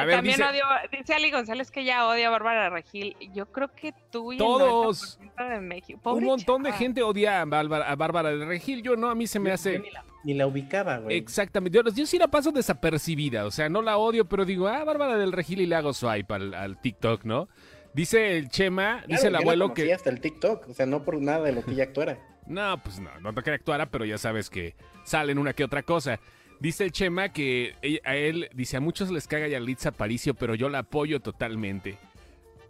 A 0.00 0.04
ver, 0.04 0.16
También 0.16 0.36
dice, 0.38 0.48
odio, 0.50 0.64
dice 0.92 1.14
Ali 1.14 1.30
González 1.30 1.70
que 1.70 1.84
ya 1.84 2.06
odia 2.06 2.28
a 2.28 2.30
Bárbara 2.30 2.70
Regil. 2.70 3.16
Yo 3.32 3.46
creo 3.52 3.72
que 3.74 3.92
tú 4.10 4.32
y 4.32 4.36
el 4.36 4.38
Todos. 4.38 5.18
90% 5.20 5.48
de 5.50 5.60
México. 5.60 5.96
un 5.98 6.02
Pobre 6.02 6.26
montón 6.26 6.62
de 6.62 6.72
gente 6.72 7.02
odia 7.02 7.40
a 7.40 7.44
Bárbara, 7.44 7.90
a 7.90 7.96
Bárbara 7.96 8.30
de 8.30 8.44
Regil. 8.44 8.82
Yo 8.82 8.96
no, 8.96 9.10
a 9.10 9.14
mí 9.14 9.26
se 9.26 9.38
me 9.38 9.50
Yo- 9.50 9.54
hace... 9.54 9.72
yo 9.74 9.78
Ni 9.80 9.90
la, 9.90 10.04
ni 10.24 10.34
la 10.34 10.46
ubicaba, 10.46 10.98
güey. 10.98 11.16
Exactamente. 11.16 11.76
Yo, 11.76 11.82
yo 11.90 12.06
sí 12.06 12.18
la 12.18 12.28
paso 12.28 12.50
desapercibida. 12.52 13.46
O 13.46 13.50
sea, 13.50 13.68
no 13.68 13.82
la 13.82 13.96
odio, 13.98 14.24
pero 14.26 14.44
digo, 14.44 14.68
ah, 14.68 14.84
Bárbara 14.84 15.16
del 15.16 15.32
Regil 15.32 15.60
y 15.60 15.66
le 15.66 15.76
hago 15.76 15.92
swipe 15.92 16.34
al, 16.34 16.54
al 16.54 16.80
TikTok, 16.80 17.24
¿no? 17.24 17.48
Dice 17.92 18.38
el 18.38 18.48
Chema, 18.50 18.98
Claro, 18.98 19.06
dice 19.08 19.26
el 19.26 19.32
la 19.32 19.38
abuelo 19.40 19.74
que... 19.74 19.92
hasta 19.92 20.10
el 20.10 20.20
TikTok, 20.20 20.68
o 20.68 20.74
sea, 20.74 20.86
no 20.86 21.02
por 21.02 21.20
nada 21.20 21.42
de 21.44 21.52
lo 21.52 21.64
que 21.64 21.72
ella 21.72 21.84
actuara. 21.84 22.18
No, 22.46 22.82
pues 22.82 22.98
no, 22.98 23.10
no 23.20 23.32
que 23.32 23.50
actuara, 23.52 23.86
pero 23.90 24.04
ya 24.04 24.18
sabes 24.18 24.50
que 24.50 24.74
salen 25.04 25.38
una 25.38 25.52
que 25.52 25.62
otra 25.62 25.84
cosa. 25.84 26.18
Dice 26.60 26.84
el 26.84 26.92
Chema 26.92 27.30
que 27.30 27.74
a 28.04 28.14
él, 28.14 28.50
dice, 28.52 28.76
a 28.76 28.80
muchos 28.80 29.10
les 29.10 29.26
caga 29.26 29.48
Yalitza 29.48 29.88
Aparicio, 29.88 30.34
pero 30.34 30.54
yo 30.54 30.68
la 30.68 30.80
apoyo 30.80 31.20
totalmente. 31.20 31.96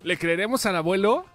¿Le 0.03 0.17
creeremos 0.17 0.65
al 0.65 0.77
abuelo? 0.77 1.27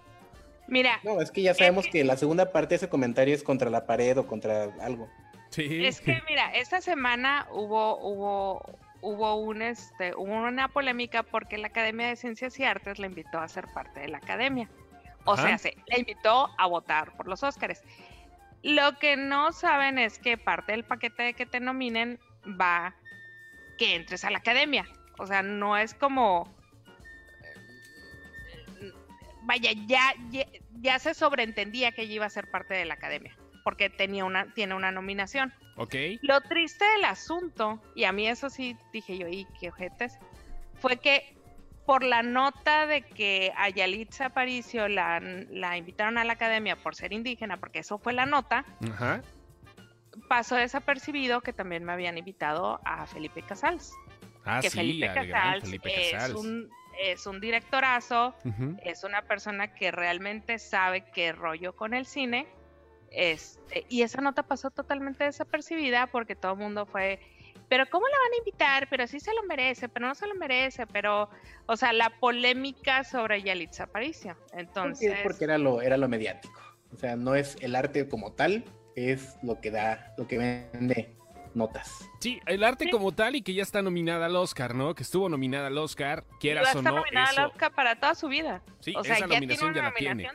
Mira, 0.66 0.98
No, 1.04 1.20
es 1.20 1.30
que 1.30 1.42
ya 1.42 1.54
sabemos 1.54 1.86
que 1.86 2.02
la 2.02 2.16
segunda 2.16 2.50
parte 2.52 2.70
de 2.70 2.76
ese 2.76 2.88
comentario 2.88 3.34
es 3.34 3.42
contra 3.42 3.70
la 3.70 3.86
pared 3.86 4.16
o 4.18 4.26
contra 4.26 4.64
algo. 4.80 5.08
Sí. 5.50 5.84
Es 5.86 6.00
que 6.00 6.20
mira, 6.28 6.50
esta 6.54 6.80
semana 6.80 7.46
hubo 7.52 7.98
hubo 7.98 8.78
hubo 9.00 9.36
un 9.36 9.62
este 9.62 10.14
hubo 10.16 10.34
una 10.34 10.68
polémica 10.68 11.22
porque 11.22 11.58
la 11.58 11.68
Academia 11.68 12.08
de 12.08 12.16
Ciencias 12.16 12.58
y 12.58 12.64
Artes 12.64 12.98
la 12.98 13.06
invitó 13.06 13.38
a 13.38 13.48
ser 13.48 13.66
parte 13.72 14.00
de 14.00 14.08
la 14.08 14.18
academia. 14.18 14.68
O 15.24 15.34
Ajá. 15.34 15.46
sea, 15.46 15.58
se 15.58 15.76
la 15.86 15.98
invitó 15.98 16.50
a 16.58 16.66
votar 16.66 17.16
por 17.16 17.28
los 17.28 17.42
Óscares. 17.42 17.82
Lo 18.62 18.98
que 18.98 19.16
no 19.16 19.52
saben 19.52 19.98
es 19.98 20.18
que 20.18 20.36
parte 20.36 20.72
del 20.72 20.84
paquete 20.84 21.22
de 21.22 21.34
que 21.34 21.46
te 21.46 21.60
nominen 21.60 22.18
va 22.46 22.94
que 23.78 23.94
entres 23.94 24.24
a 24.24 24.30
la 24.30 24.38
academia. 24.38 24.86
O 25.18 25.26
sea, 25.26 25.42
no 25.42 25.76
es 25.76 25.94
como 25.94 26.54
vaya, 29.46 29.70
ya, 29.86 30.12
ya, 30.30 30.44
ya 30.80 30.98
se 30.98 31.14
sobreentendía 31.14 31.92
que 31.92 32.02
ella 32.02 32.14
iba 32.14 32.26
a 32.26 32.30
ser 32.30 32.50
parte 32.50 32.74
de 32.74 32.84
la 32.84 32.94
academia, 32.94 33.34
porque 33.64 33.88
tenía 33.88 34.24
una, 34.24 34.52
tiene 34.52 34.74
una 34.74 34.90
nominación. 34.90 35.52
Ok. 35.76 35.94
Lo 36.22 36.40
triste 36.42 36.84
del 36.84 37.04
asunto, 37.04 37.80
y 37.94 38.04
a 38.04 38.12
mí 38.12 38.28
eso 38.28 38.50
sí 38.50 38.76
dije 38.92 39.16
yo, 39.16 39.28
y 39.28 39.46
qué 39.58 39.68
ojetes, 39.68 40.18
fue 40.74 40.98
que 40.98 41.36
por 41.86 42.02
la 42.02 42.22
nota 42.22 42.86
de 42.86 43.02
que 43.02 43.52
a 43.56 43.68
Yalitza 43.68 44.26
Aparicio 44.26 44.88
la, 44.88 45.20
la 45.20 45.76
invitaron 45.76 46.18
a 46.18 46.24
la 46.24 46.32
academia 46.32 46.74
por 46.74 46.96
ser 46.96 47.12
indígena, 47.12 47.58
porque 47.58 47.78
eso 47.78 47.98
fue 47.98 48.12
la 48.12 48.26
nota, 48.26 48.64
Ajá. 48.90 49.22
Pasó 50.28 50.56
desapercibido 50.56 51.40
que 51.40 51.52
también 51.52 51.84
me 51.84 51.92
habían 51.92 52.18
invitado 52.18 52.80
a 52.84 53.06
Felipe 53.06 53.42
Casals. 53.42 53.92
Ah, 54.44 54.60
que 54.62 54.70
sí, 54.70 54.78
Felipe 54.78 55.06
Casals, 55.12 55.64
Felipe 55.64 56.08
es, 56.08 56.12
Casals. 56.12 56.34
un, 56.34 56.70
es 57.00 57.26
un 57.26 57.40
directorazo, 57.40 58.34
Ujú. 58.44 58.76
es 58.84 59.04
una 59.04 59.22
persona 59.22 59.74
que 59.74 59.90
realmente 59.90 60.58
sabe 60.58 61.04
qué 61.12 61.32
rollo 61.32 61.74
con 61.74 61.94
el 61.94 62.06
cine. 62.06 62.46
Este, 63.10 63.86
y 63.88 64.02
esa 64.02 64.20
nota 64.20 64.42
pasó 64.42 64.70
totalmente 64.70 65.24
desapercibida 65.24 66.06
porque 66.08 66.36
todo 66.36 66.52
el 66.52 66.58
mundo 66.58 66.86
fue, 66.86 67.20
pero 67.68 67.86
¿cómo 67.90 68.06
la 68.06 68.16
van 68.18 68.32
a 68.34 68.36
invitar? 68.38 68.88
Pero 68.90 69.06
sí 69.06 69.20
se 69.20 69.32
lo 69.34 69.42
merece, 69.44 69.88
pero 69.88 70.06
no 70.06 70.14
se 70.14 70.26
lo 70.26 70.34
merece, 70.34 70.86
pero, 70.86 71.30
o 71.66 71.76
sea, 71.76 71.92
la 71.92 72.10
polémica 72.20 73.04
sobre 73.04 73.42
Yalitza 73.42 73.84
Aparicio. 73.84 74.36
Entonces, 74.52 75.08
Porque, 75.08 75.22
porque 75.22 75.44
era 75.44 75.58
lo, 75.58 75.80
era 75.82 75.96
lo 75.96 76.08
mediático. 76.08 76.60
O 76.92 76.96
sea, 76.98 77.16
no 77.16 77.34
es 77.34 77.56
el 77.60 77.74
arte 77.74 78.08
como 78.08 78.32
tal, 78.32 78.64
es 78.96 79.36
lo 79.42 79.60
que 79.60 79.70
da, 79.70 80.14
lo 80.18 80.26
que 80.26 80.38
vende 80.38 81.14
notas. 81.54 82.08
Sí, 82.20 82.40
el 82.46 82.64
arte 82.64 82.84
Sí. 82.84 82.90
como 82.90 83.12
tal 83.12 83.36
y 83.36 83.42
que 83.42 83.54
ya 83.54 83.62
está 83.62 83.80
nominada 83.82 84.26
al 84.26 84.36
Oscar, 84.36 84.74
¿no? 84.74 84.94
Que 84.94 85.02
estuvo 85.04 85.28
nominada 85.28 85.68
al 85.68 85.78
Oscar, 85.78 86.24
quieras 86.40 86.74
o 86.74 86.82
no, 86.82 86.96
nominada 86.96 87.28
al 87.28 87.34
eso. 87.38 87.46
Oscar 87.48 87.72
para 87.74 87.98
toda 87.98 88.14
su 88.14 88.28
vida. 88.28 88.62
Sí, 88.80 88.92
o 88.96 89.04
sea, 89.04 89.16
esa 89.16 89.26
ya 89.26 89.34
nominación 89.36 89.72
tiene 89.72 89.88
ya 89.88 89.90
la 89.92 89.96
tiene. 89.96 90.28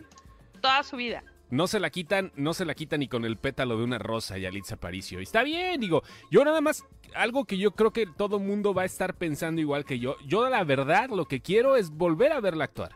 toda 0.61 0.83
su 0.83 0.95
vida. 0.97 1.23
No 1.49 1.67
se 1.67 1.79
la 1.81 1.89
quitan, 1.89 2.31
no 2.35 2.53
se 2.53 2.63
la 2.63 2.73
quitan 2.75 3.01
ni 3.01 3.09
con 3.09 3.25
el 3.25 3.35
pétalo 3.37 3.77
de 3.77 3.83
una 3.83 3.99
rosa 3.99 4.37
Yalitza 4.37 4.75
Aparicio. 4.75 5.19
Y 5.19 5.23
está 5.23 5.43
bien, 5.43 5.81
digo, 5.81 6.01
yo 6.31 6.45
nada 6.45 6.61
más, 6.61 6.85
algo 7.13 7.43
que 7.45 7.57
yo 7.57 7.71
creo 7.71 7.91
que 7.91 8.05
todo 8.07 8.39
mundo 8.39 8.73
va 8.73 8.83
a 8.83 8.85
estar 8.85 9.15
pensando 9.15 9.59
igual 9.59 9.83
que 9.83 9.99
yo. 9.99 10.15
Yo 10.25 10.47
la 10.49 10.63
verdad 10.63 11.09
lo 11.09 11.25
que 11.25 11.41
quiero 11.41 11.75
es 11.75 11.89
volver 11.91 12.31
a 12.31 12.39
verla 12.39 12.63
actuar. 12.63 12.95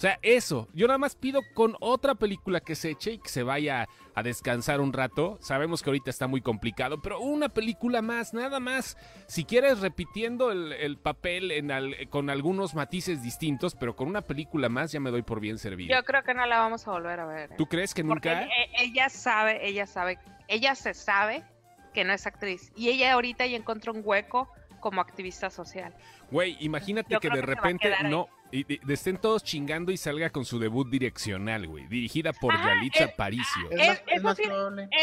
O 0.00 0.02
sea, 0.02 0.18
eso. 0.22 0.66
Yo 0.72 0.86
nada 0.86 0.96
más 0.96 1.14
pido 1.14 1.42
con 1.52 1.76
otra 1.78 2.14
película 2.14 2.60
que 2.60 2.74
se 2.74 2.88
eche 2.88 3.12
y 3.12 3.18
que 3.18 3.28
se 3.28 3.42
vaya 3.42 3.86
a 4.14 4.22
descansar 4.22 4.80
un 4.80 4.94
rato. 4.94 5.36
Sabemos 5.42 5.82
que 5.82 5.90
ahorita 5.90 6.08
está 6.08 6.26
muy 6.26 6.40
complicado, 6.40 7.02
pero 7.02 7.20
una 7.20 7.50
película 7.50 8.00
más, 8.00 8.32
nada 8.32 8.60
más. 8.60 8.96
Si 9.26 9.44
quieres, 9.44 9.80
repitiendo 9.80 10.52
el, 10.52 10.96
papel 10.96 11.50
en 11.50 11.70
con 12.08 12.30
algunos 12.30 12.74
matices 12.74 13.22
distintos, 13.22 13.74
pero 13.74 13.94
con 13.94 14.08
una 14.08 14.22
película 14.22 14.70
más 14.70 14.90
ya 14.90 15.00
me 15.00 15.10
doy 15.10 15.20
por 15.20 15.38
bien 15.38 15.58
servido. 15.58 15.94
Yo 15.94 16.02
creo 16.02 16.22
que 16.22 16.32
no 16.32 16.46
la 16.46 16.56
vamos 16.60 16.88
a 16.88 16.92
volver 16.92 17.20
a 17.20 17.26
ver. 17.26 17.52
¿eh? 17.52 17.56
¿Tú 17.58 17.66
crees 17.66 17.92
que 17.92 18.02
nunca? 18.02 18.44
E, 18.44 18.70
ella 18.78 19.10
sabe, 19.10 19.68
ella 19.68 19.84
sabe, 19.84 20.18
ella 20.48 20.76
se 20.76 20.94
sabe 20.94 21.44
que 21.92 22.04
no 22.04 22.14
es 22.14 22.26
actriz. 22.26 22.72
Y 22.74 22.88
ella 22.88 23.12
ahorita 23.12 23.44
ya 23.44 23.58
encontró 23.58 23.92
un 23.92 24.00
hueco 24.02 24.50
como 24.80 25.00
activista 25.00 25.50
social. 25.50 25.94
Güey, 26.30 26.56
imagínate 26.60 27.18
que 27.20 27.30
de 27.30 27.42
repente 27.42 27.92
no 28.04 28.28
y, 28.52 28.92
estén 28.92 29.16
todos 29.18 29.44
chingando 29.44 29.92
y 29.92 29.96
salga 29.96 30.30
con 30.30 30.44
su 30.44 30.58
debut 30.58 30.88
direccional, 30.88 31.66
güey. 31.66 31.86
Dirigida 31.86 32.32
por 32.32 32.54
Yalitza 32.54 33.14
Paricio. 33.16 33.70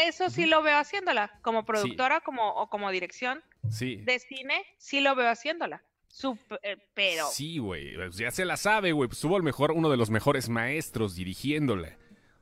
eso, 0.06 0.30
sí, 0.30 0.46
lo 0.46 0.62
veo 0.62 0.76
haciéndola. 0.76 1.38
Como 1.42 1.64
productora 1.64 2.20
como, 2.20 2.50
o 2.50 2.68
como 2.68 2.90
dirección 2.90 3.42
sí. 3.70 3.96
de 3.96 4.18
cine, 4.18 4.64
sí 4.76 5.00
lo 5.00 5.14
veo 5.14 5.28
haciéndola. 5.28 5.82
Eh, 6.62 6.76
pero. 6.94 7.26
Sí, 7.28 7.58
güey. 7.58 7.94
Pues 7.96 8.16
ya 8.16 8.30
se 8.30 8.44
la 8.44 8.56
sabe, 8.56 8.92
güey. 8.92 9.08
Pues 9.08 9.20
tuvo 9.20 9.36
el 9.36 9.42
mejor, 9.42 9.72
uno 9.72 9.88
de 9.88 9.96
los 9.96 10.10
mejores 10.10 10.48
maestros 10.48 11.14
dirigiéndola. 11.14 11.96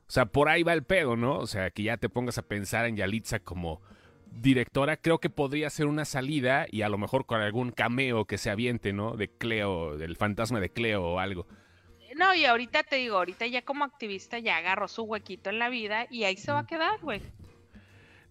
O 0.07 0.11
sea, 0.11 0.25
por 0.25 0.49
ahí 0.49 0.63
va 0.63 0.73
el 0.73 0.83
pedo, 0.83 1.15
¿no? 1.15 1.37
O 1.37 1.47
sea, 1.47 1.69
que 1.69 1.83
ya 1.83 1.97
te 1.97 2.09
pongas 2.09 2.37
a 2.37 2.47
pensar 2.47 2.85
en 2.85 2.95
Yalitza 2.95 3.39
como 3.39 3.81
directora, 4.31 4.97
creo 4.97 5.19
que 5.19 5.29
podría 5.29 5.69
ser 5.69 5.87
una 5.87 6.05
salida 6.05 6.65
y 6.69 6.81
a 6.81 6.89
lo 6.89 6.97
mejor 6.97 7.25
con 7.25 7.41
algún 7.41 7.71
cameo 7.71 8.25
que 8.25 8.37
se 8.37 8.49
aviente, 8.49 8.93
¿no? 8.93 9.15
De 9.15 9.29
Cleo, 9.29 9.97
del 9.97 10.15
fantasma 10.15 10.59
de 10.59 10.69
Cleo 10.69 11.03
o 11.03 11.19
algo. 11.19 11.47
No, 12.15 12.33
y 12.33 12.45
ahorita 12.45 12.83
te 12.83 12.95
digo, 12.95 13.17
ahorita 13.17 13.45
ya 13.47 13.61
como 13.63 13.83
activista 13.83 14.39
ya 14.39 14.57
agarró 14.57 14.87
su 14.87 15.03
huequito 15.03 15.49
en 15.49 15.59
la 15.59 15.69
vida 15.69 16.07
y 16.09 16.23
ahí 16.23 16.37
se 16.37 16.51
va 16.51 16.59
a 16.59 16.67
quedar, 16.67 16.99
güey. 17.01 17.21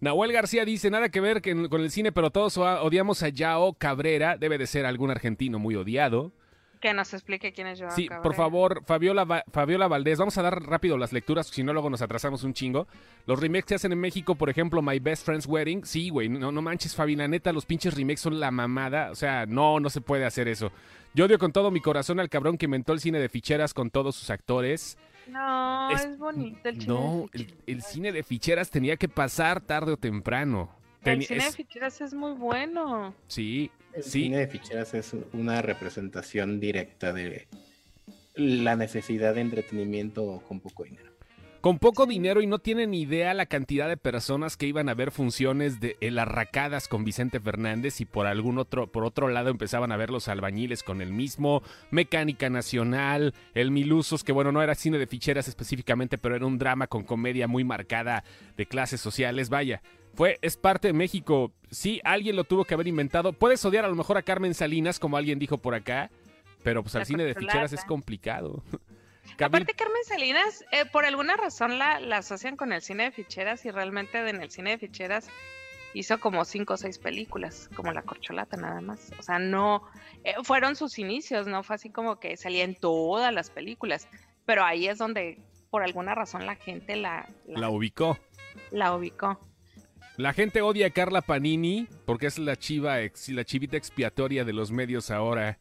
Nahuel 0.00 0.32
García 0.32 0.64
dice, 0.64 0.90
nada 0.90 1.08
que 1.08 1.20
ver 1.20 1.40
con 1.40 1.80
el 1.80 1.90
cine, 1.90 2.12
pero 2.12 2.30
todos 2.30 2.58
odiamos 2.58 3.22
a 3.22 3.28
Yao 3.28 3.74
Cabrera, 3.74 4.36
debe 4.36 4.58
de 4.58 4.66
ser 4.66 4.84
algún 4.86 5.10
argentino 5.10 5.58
muy 5.58 5.74
odiado. 5.74 6.32
Que 6.80 6.92
nos 6.92 7.14
explique 7.14 7.52
quién 7.52 7.66
es 7.68 7.80
Joan 7.80 7.92
Sí, 7.92 8.08
por 8.22 8.34
favor, 8.34 8.82
Fabiola, 8.84 9.44
Fabiola 9.50 9.88
Valdés. 9.88 10.18
Vamos 10.18 10.36
a 10.38 10.42
dar 10.42 10.62
rápido 10.62 10.98
las 10.98 11.12
lecturas, 11.12 11.46
si 11.46 11.62
no 11.62 11.72
luego 11.72 11.90
nos 11.90 12.02
atrasamos 12.02 12.44
un 12.44 12.52
chingo. 12.52 12.86
Los 13.26 13.40
remakes 13.40 13.64
que 13.64 13.74
hacen 13.76 13.92
en 13.92 14.00
México, 14.00 14.34
por 14.34 14.50
ejemplo, 14.50 14.82
My 14.82 14.98
Best 14.98 15.24
Friend's 15.24 15.46
Wedding. 15.46 15.84
Sí, 15.84 16.10
güey, 16.10 16.28
no, 16.28 16.52
no 16.52 16.62
manches, 16.62 16.94
Fabi, 16.94 17.16
la 17.16 17.28
neta, 17.28 17.52
los 17.52 17.64
pinches 17.64 17.94
remakes 17.94 18.20
son 18.20 18.38
la 18.38 18.50
mamada. 18.50 19.10
O 19.10 19.14
sea, 19.14 19.46
no, 19.46 19.80
no 19.80 19.88
se 19.90 20.00
puede 20.00 20.26
hacer 20.26 20.48
eso. 20.48 20.70
Yo 21.14 21.24
odio 21.24 21.38
con 21.38 21.50
todo 21.50 21.70
mi 21.70 21.80
corazón 21.80 22.20
al 22.20 22.28
cabrón 22.28 22.58
que 22.58 22.66
inventó 22.66 22.92
el 22.92 23.00
cine 23.00 23.18
de 23.18 23.30
ficheras 23.30 23.72
con 23.72 23.90
todos 23.90 24.16
sus 24.16 24.28
actores. 24.28 24.98
No, 25.28 25.90
es, 25.90 26.18
bonito 26.18 26.68
el 26.68 26.80
cine 26.80 26.86
No, 26.86 27.26
el, 27.66 27.82
cine 27.82 28.12
de 28.12 28.22
ficheras 28.22 28.70
tenía 28.70 28.96
que 28.96 29.08
pasar 29.08 29.62
tarde 29.62 29.92
o 29.92 29.96
temprano. 29.96 30.70
El 31.02 31.24
cine 31.24 31.44
de 31.44 31.52
ficheras 31.52 32.00
es 32.00 32.12
muy 32.12 32.32
bueno. 32.32 33.14
Sí, 33.28 33.70
el 33.96 34.04
cine 34.04 34.38
de 34.38 34.46
ficheras 34.46 34.92
es 34.94 35.16
una 35.32 35.62
representación 35.62 36.60
directa 36.60 37.12
de 37.12 37.48
la 38.34 38.76
necesidad 38.76 39.34
de 39.34 39.40
entretenimiento 39.40 40.42
con 40.46 40.60
poco 40.60 40.84
dinero. 40.84 41.16
Con 41.62 41.78
poco 41.78 42.06
dinero 42.06 42.42
y 42.42 42.46
no 42.46 42.58
tienen 42.58 42.94
idea 42.94 43.32
la 43.32 43.46
cantidad 43.46 43.88
de 43.88 43.96
personas 43.96 44.56
que 44.56 44.66
iban 44.66 44.88
a 44.88 44.94
ver 44.94 45.10
funciones 45.10 45.80
de 45.80 45.96
El 46.00 46.18
Arracadas 46.18 46.86
con 46.86 47.04
Vicente 47.04 47.40
Fernández 47.40 48.00
y 48.00 48.04
por 48.04 48.26
algún 48.26 48.58
otro, 48.58 48.92
por 48.92 49.04
otro 49.04 49.28
lado 49.28 49.48
empezaban 49.48 49.90
a 49.90 49.96
ver 49.96 50.10
los 50.10 50.28
albañiles 50.28 50.82
con 50.82 51.00
el 51.00 51.12
mismo, 51.12 51.62
Mecánica 51.90 52.50
Nacional, 52.50 53.34
El 53.54 53.70
Milusos, 53.70 54.22
que 54.22 54.32
bueno, 54.32 54.52
no 54.52 54.62
era 54.62 54.74
cine 54.74 54.98
de 54.98 55.06
ficheras 55.06 55.48
específicamente, 55.48 56.18
pero 56.18 56.36
era 56.36 56.46
un 56.46 56.58
drama 56.58 56.86
con 56.86 57.02
comedia 57.02 57.48
muy 57.48 57.64
marcada 57.64 58.22
de 58.56 58.66
clases 58.66 59.00
sociales, 59.00 59.48
vaya. 59.48 59.82
Fue, 60.16 60.38
es 60.40 60.56
parte 60.56 60.88
de 60.88 60.94
México. 60.94 61.52
Sí, 61.70 62.00
alguien 62.04 62.36
lo 62.36 62.44
tuvo 62.44 62.64
que 62.64 62.74
haber 62.74 62.88
inventado. 62.88 63.32
Puedes 63.32 63.64
odiar 63.64 63.84
a 63.84 63.88
lo 63.88 63.94
mejor 63.94 64.16
a 64.16 64.22
Carmen 64.22 64.54
Salinas, 64.54 64.98
como 64.98 65.16
alguien 65.16 65.38
dijo 65.38 65.58
por 65.58 65.74
acá, 65.74 66.10
pero 66.62 66.82
pues 66.82 66.96
al 66.96 67.04
cine 67.04 67.24
de 67.24 67.34
ficheras 67.34 67.72
es 67.72 67.84
complicado. 67.84 68.62
Aparte, 69.40 69.74
Carmen 69.74 70.04
Salinas, 70.04 70.64
eh, 70.72 70.86
por 70.90 71.04
alguna 71.04 71.36
razón 71.36 71.78
la, 71.78 72.00
la, 72.00 72.18
asocian 72.18 72.56
con 72.56 72.72
el 72.72 72.80
cine 72.80 73.04
de 73.04 73.10
ficheras 73.10 73.64
y 73.66 73.70
realmente 73.70 74.18
en 74.18 74.40
el 74.40 74.50
cine 74.50 74.70
de 74.70 74.78
ficheras 74.78 75.28
hizo 75.94 76.20
como 76.20 76.44
cinco 76.44 76.74
o 76.74 76.76
seis 76.76 76.98
películas, 76.98 77.68
como 77.74 77.92
La 77.92 78.02
Corcholata 78.02 78.56
nada 78.56 78.80
más. 78.80 79.12
O 79.18 79.22
sea, 79.22 79.38
no, 79.38 79.82
eh, 80.24 80.34
fueron 80.44 80.76
sus 80.76 80.98
inicios, 80.98 81.46
no 81.46 81.62
fue 81.62 81.76
así 81.76 81.90
como 81.90 82.20
que 82.20 82.36
salía 82.36 82.64
en 82.64 82.74
todas 82.74 83.32
las 83.32 83.50
películas, 83.50 84.08
pero 84.44 84.64
ahí 84.64 84.86
es 84.86 84.98
donde 84.98 85.42
por 85.70 85.82
alguna 85.82 86.14
razón 86.14 86.46
la 86.46 86.56
gente 86.56 86.96
la, 86.96 87.28
la 87.46 87.68
ubicó. 87.68 88.18
La 88.70 88.94
ubicó. 88.94 89.38
La 90.16 90.32
gente 90.32 90.62
odia 90.62 90.86
a 90.86 90.90
Carla 90.90 91.20
Panini 91.20 91.86
porque 92.06 92.26
es 92.26 92.38
la 92.38 92.56
chiva, 92.56 92.96
la 93.28 93.44
chivita 93.44 93.76
expiatoria 93.76 94.44
de 94.44 94.54
los 94.54 94.72
medios 94.72 95.10
ahora. 95.10 95.58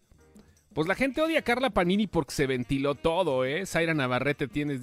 Pues 0.73 0.87
la 0.87 0.95
gente 0.95 1.21
odia 1.21 1.39
a 1.39 1.41
Carla 1.41 1.69
Panini 1.69 2.07
porque 2.07 2.33
se 2.33 2.47
ventiló 2.47 2.95
todo, 2.95 3.43
¿eh? 3.45 3.65
Zaira 3.65 3.93
Navarrete 3.93 4.47
tiene, 4.47 4.77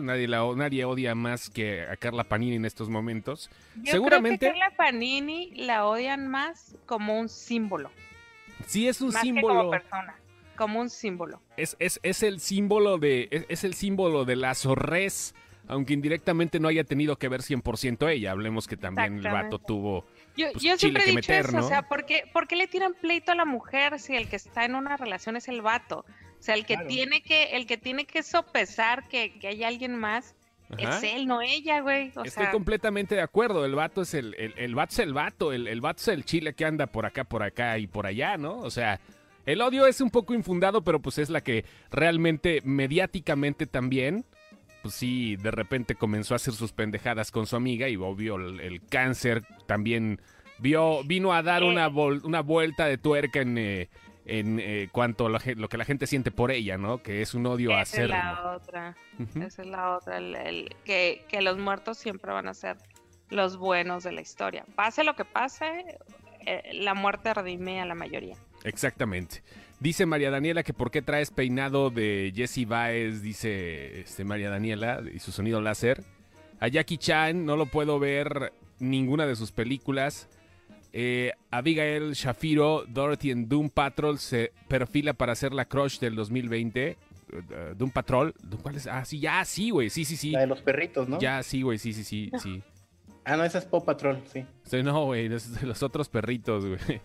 nadie, 0.00 0.28
la, 0.28 0.44
nadie 0.54 0.84
odia 0.84 1.14
más 1.14 1.50
que 1.50 1.82
a 1.82 1.96
Carla 1.96 2.24
Panini 2.24 2.56
en 2.56 2.64
estos 2.64 2.88
momentos. 2.88 3.50
Yo 3.82 3.92
Seguramente. 3.92 4.46
Creo 4.46 4.54
que 4.54 4.58
Carla 4.60 4.76
Panini 4.76 5.52
la 5.56 5.86
odian 5.86 6.28
más 6.28 6.76
como 6.86 7.18
un 7.18 7.28
símbolo. 7.28 7.90
Sí, 8.66 8.86
es 8.86 9.00
un 9.00 9.12
símbolo. 9.12 9.54
como 9.54 9.70
persona, 9.70 10.16
como 10.56 10.80
un 10.80 10.90
símbolo. 10.90 11.40
Es, 11.56 11.76
es, 11.80 11.98
es 12.02 12.22
el 12.22 12.40
símbolo 12.40 12.98
de, 12.98 13.28
es, 13.30 13.46
es 13.48 13.64
el 13.64 13.74
símbolo 13.74 14.24
de 14.24 14.36
la 14.36 14.54
zorrez 14.54 15.34
aunque 15.68 15.94
indirectamente 15.94 16.60
no 16.60 16.68
haya 16.68 16.84
tenido 16.84 17.16
que 17.16 17.28
ver 17.28 17.40
100% 17.40 18.10
ella. 18.10 18.32
Hablemos 18.32 18.66
que 18.66 18.76
también 18.76 19.18
el 19.18 19.32
vato 19.32 19.58
tuvo. 19.58 20.06
Yo, 20.36 20.52
pues, 20.52 20.80
siempre 20.80 21.04
he 21.04 21.12
dicho 21.12 21.32
eso, 21.32 21.58
o 21.58 21.68
sea, 21.68 21.82
¿por 21.88 22.04
qué, 22.04 22.24
le 22.56 22.66
tiran 22.66 22.94
pleito 22.94 23.32
a 23.32 23.34
la 23.34 23.44
mujer 23.44 23.98
si 23.98 24.14
el 24.14 24.28
que 24.28 24.36
está 24.36 24.64
en 24.64 24.74
una 24.74 24.96
relación 24.96 25.36
es 25.36 25.48
el 25.48 25.62
vato? 25.62 26.04
O 26.38 26.42
sea, 26.42 26.54
el 26.54 26.66
que 26.66 26.76
tiene 26.76 27.22
que, 27.22 27.56
el 27.56 27.66
que 27.66 27.76
tiene 27.76 28.04
que 28.04 28.22
sopesar 28.22 29.08
que, 29.08 29.38
que 29.38 29.48
hay 29.48 29.64
alguien 29.64 29.96
más 29.96 30.34
es 30.78 31.02
él, 31.02 31.26
no 31.26 31.40
ella, 31.40 31.80
güey. 31.80 32.12
Estoy 32.24 32.46
completamente 32.46 33.14
de 33.14 33.22
acuerdo. 33.22 33.64
El 33.64 33.74
vato 33.74 34.02
es 34.02 34.14
el, 34.14 34.34
el, 34.34 34.54
el 34.56 34.74
vato 34.74 34.92
es 34.92 34.98
el 34.98 35.12
vato, 35.12 35.52
el, 35.52 35.68
el 35.68 35.80
vato 35.80 36.00
es 36.00 36.08
el 36.08 36.24
chile 36.24 36.54
que 36.54 36.64
anda 36.64 36.86
por 36.86 37.06
acá, 37.06 37.24
por 37.24 37.42
acá 37.42 37.78
y 37.78 37.86
por 37.86 38.06
allá, 38.06 38.36
¿no? 38.36 38.58
O 38.58 38.70
sea, 38.70 39.00
el 39.46 39.60
odio 39.60 39.86
es 39.86 40.00
un 40.00 40.10
poco 40.10 40.34
infundado, 40.34 40.82
pero 40.82 41.00
pues 41.00 41.18
es 41.18 41.30
la 41.30 41.40
que 41.40 41.64
realmente 41.90 42.60
mediáticamente 42.64 43.66
también 43.66 44.26
pues 44.86 44.94
sí, 44.94 45.34
de 45.34 45.50
repente 45.50 45.96
comenzó 45.96 46.34
a 46.34 46.36
hacer 46.36 46.54
sus 46.54 46.72
pendejadas 46.72 47.32
con 47.32 47.48
su 47.48 47.56
amiga 47.56 47.88
y 47.88 47.96
obvio 47.96 48.36
el, 48.36 48.80
cáncer 48.88 49.42
también 49.66 50.20
vio, 50.58 51.02
vino 51.02 51.32
a 51.32 51.42
dar 51.42 51.64
una, 51.64 51.88
una 51.88 52.40
vuelta 52.40 52.86
de 52.86 52.96
tuerca 52.96 53.40
en, 53.40 53.58
eh, 53.58 53.88
en 54.26 54.60
eh, 54.60 54.88
cuanto 54.92 55.26
a 55.26 55.28
lo, 55.28 55.68
que 55.68 55.76
la 55.76 55.84
gente 55.84 56.06
siente 56.06 56.30
por 56.30 56.52
ella, 56.52 56.78
¿no? 56.78 57.02
Que 57.02 57.20
es 57.20 57.34
un 57.34 57.46
odio 57.46 57.74
a 57.74 57.82
Esa 57.82 58.04
es 58.04 58.08
la 58.10 58.54
otra, 58.54 58.96
esa 59.44 59.62
es 59.62 59.68
la 59.68 59.96
otra, 59.96 60.18
el, 60.18 60.72
que, 60.84 61.24
que 61.28 61.42
los 61.42 61.58
muertos 61.58 61.98
siempre 61.98 62.32
van 62.32 62.46
a 62.46 62.54
ser 62.54 62.76
los 63.28 63.56
buenos 63.56 64.04
de 64.04 64.12
la 64.12 64.20
historia. 64.20 64.64
Pase 64.76 65.02
lo 65.02 65.16
que 65.16 65.24
pase, 65.24 65.98
eh, 66.46 66.70
la 66.74 66.94
muerte 66.94 67.34
redime 67.34 67.80
a 67.80 67.86
la 67.86 67.96
mayoría. 67.96 68.36
Exactamente. 68.62 69.42
Dice 69.78 70.06
María 70.06 70.30
Daniela 70.30 70.62
que 70.62 70.72
por 70.72 70.90
qué 70.90 71.02
traes 71.02 71.30
peinado 71.30 71.90
de 71.90 72.32
Jesse 72.34 72.66
Baez, 72.66 73.20
dice 73.22 74.00
este, 74.00 74.24
María 74.24 74.48
Daniela, 74.48 75.02
y 75.12 75.18
su 75.18 75.32
sonido 75.32 75.60
láser. 75.60 76.02
A 76.60 76.68
Jackie 76.68 76.96
Chan 76.96 77.44
no 77.44 77.56
lo 77.56 77.66
puedo 77.66 77.98
ver 77.98 78.52
ninguna 78.78 79.26
de 79.26 79.36
sus 79.36 79.52
películas. 79.52 80.28
Eh, 80.92 81.32
Abigail 81.50 82.12
Shafiro, 82.12 82.84
Dorothy 82.88 83.30
en 83.30 83.48
Doom 83.50 83.68
Patrol 83.68 84.18
se 84.18 84.52
perfila 84.66 85.12
para 85.12 85.34
ser 85.34 85.52
la 85.52 85.66
crush 85.66 85.98
del 85.98 86.14
2020. 86.14 86.88
Eh, 86.88 86.96
Doom 87.76 87.90
Patrol, 87.90 88.34
¿cuál 88.62 88.76
es? 88.76 88.86
Ah, 88.86 89.04
sí, 89.04 89.20
ya, 89.20 89.44
sí, 89.44 89.68
güey, 89.68 89.90
sí, 89.90 90.06
sí, 90.06 90.16
sí. 90.16 90.30
La 90.30 90.40
de 90.40 90.46
los 90.46 90.62
perritos, 90.62 91.06
¿no? 91.06 91.18
Ya, 91.18 91.42
sí, 91.42 91.60
güey, 91.60 91.76
sí, 91.76 91.92
sí, 91.92 92.02
sí, 92.02 92.30
sí. 92.42 92.62
Ah, 93.26 93.36
no, 93.36 93.44
esa 93.44 93.58
es 93.58 93.66
Pop 93.66 93.84
Patrol, 93.84 94.22
sí. 94.32 94.46
sí 94.62 94.82
no, 94.82 95.04
güey, 95.04 95.28
los, 95.28 95.60
los 95.62 95.82
otros 95.82 96.08
perritos, 96.08 96.64
güey. 96.64 97.00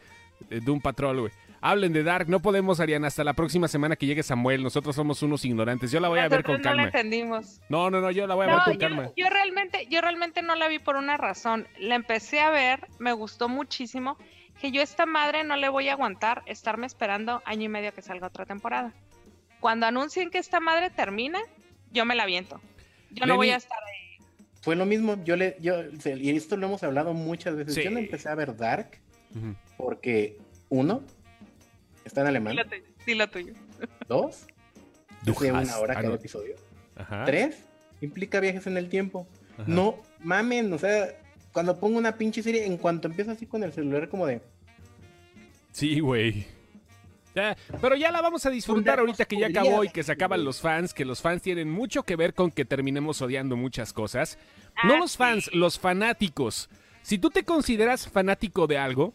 Doom 0.64 0.80
Patrol, 0.80 1.20
güey. 1.20 1.32
Hablen 1.64 1.94
de 1.94 2.02
Dark, 2.02 2.28
no 2.28 2.42
podemos, 2.42 2.80
Ariana, 2.80 3.08
hasta 3.08 3.24
la 3.24 3.34
próxima 3.34 3.68
semana 3.68 3.96
que 3.96 4.08
llegue 4.08 4.24
Samuel. 4.24 4.64
Nosotros 4.64 4.96
somos 4.96 5.22
unos 5.22 5.46
ignorantes. 5.46 5.92
Yo 5.92 6.00
la 6.00 6.10
voy 6.10 6.20
a 6.20 6.28
ver 6.28 6.44
con 6.44 6.60
calma. 6.60 6.72
No 6.72 6.78
la 6.78 6.84
entendimos. 6.86 7.62
No, 7.70 7.92
no, 7.92 8.02
no, 8.02 8.10
yo 8.10 8.26
la 8.26 8.34
voy 8.34 8.48
a 8.48 8.56
ver 8.56 8.64
con 8.66 8.78
calma. 8.78 9.12
Yo 9.16 9.30
realmente, 9.30 9.88
yo 9.90 10.02
realmente 10.02 10.42
no 10.42 10.56
la 10.56 10.68
vi 10.68 10.80
por 10.80 10.96
una 10.96 11.18
razón. 11.18 11.68
La 11.78 11.94
empecé 11.94 12.40
a 12.40 12.50
ver, 12.50 12.88
me 12.98 13.14
gustó 13.14 13.48
muchísimo. 13.48 14.18
Que 14.60 14.72
yo 14.72 14.82
a 14.82 14.84
esta 14.84 15.06
madre 15.06 15.44
no 15.44 15.56
le 15.56 15.70
voy 15.70 15.90
a 15.90 15.94
aguantar 15.94 16.42
estarme 16.48 16.88
esperando 16.88 17.44
año 17.46 17.64
y 17.64 17.70
medio 17.70 17.94
que 17.94 18.02
salga 18.02 18.28
otra 18.28 18.46
temporada. 18.46 18.94
Cuando 19.60 19.86
anuncien 19.86 20.32
que 20.32 20.40
esta 20.40 20.60
madre 20.60 20.90
termina, 20.90 21.40
yo 21.92 22.06
me 22.06 22.16
la 22.16 22.26
viento. 22.26 22.60
Yo 23.12 23.28
no 23.28 23.36
voy 23.36 23.52
a 23.52 23.58
estar 23.58 23.78
ahí. 23.78 24.26
Fue 24.62 24.76
lo 24.76 24.86
mismo, 24.86 25.24
yo 25.24 25.36
le, 25.36 25.58
yo, 25.60 25.76
y 26.06 26.36
esto 26.36 26.58
lo 26.58 26.68
hemos 26.68 26.84
hablado 26.84 27.14
muchas 27.14 27.56
veces. 27.56 27.84
Yo 27.84 27.90
no 27.90 28.00
empecé 28.00 28.30
a 28.30 28.36
ver 28.36 28.56
Dark 28.56 29.00
porque, 29.78 30.38
uno, 30.70 31.04
Está 32.06 32.22
en 32.22 32.28
alemán. 32.28 32.58
Sí, 33.06 33.16
lo 33.16 33.30
tuyo. 33.30 33.54
Dos. 34.08 34.46
de 35.24 35.32
una 35.52 35.78
hora 35.78 35.94
Ah, 35.98 36.02
cada 36.02 36.16
episodio. 36.16 36.56
Ajá. 36.96 37.26
Tres, 37.26 37.58
implica 38.02 38.40
viajes 38.40 38.68
en 38.68 38.78
el 38.78 38.90
tiempo. 38.90 39.28
Ajá. 39.54 39.64
No 39.68 39.98
mamen, 40.20 40.72
o 40.74 40.78
sea, 40.78 41.10
cuando 41.52 41.80
pongo 41.80 41.98
una 41.98 42.18
pinche 42.18 42.42
serie, 42.44 42.66
en 42.66 42.78
cuanto 42.78 43.08
empiezo 43.08 43.32
así 43.32 43.46
con 43.46 43.64
el 43.64 43.72
celular, 43.74 44.10
como 44.10 44.26
de. 44.26 44.42
Sí, 45.72 46.00
güey. 46.00 46.46
Ya, 47.34 47.56
pero 47.80 47.96
ya 47.96 48.12
la 48.12 48.22
vamos 48.22 48.46
a 48.46 48.50
disfrutar 48.50 49.00
ahorita 49.00 49.24
que 49.24 49.40
ya 49.40 49.48
acabó 49.48 49.86
y 49.86 49.90
que 49.90 50.04
se 50.04 50.12
acaban 50.12 50.44
los 50.44 50.60
fans, 50.60 50.94
que 50.94 51.06
los 51.06 51.22
fans 51.22 51.42
tienen 51.42 51.70
mucho 51.70 52.04
que 52.04 52.18
ver 52.18 52.34
con 52.34 52.52
que 52.52 52.66
terminemos 52.66 53.22
odiando 53.22 53.56
muchas 53.56 53.94
cosas. 53.94 54.38
No 54.84 54.96
Ah, 54.96 54.98
los 54.98 55.16
fans, 55.16 55.50
los 55.54 55.80
fanáticos. 55.80 56.70
Si 57.04 57.18
tú 57.18 57.30
te 57.30 57.44
consideras 57.44 58.08
fanático 58.10 58.68
de 58.68 58.78
algo, 58.78 59.14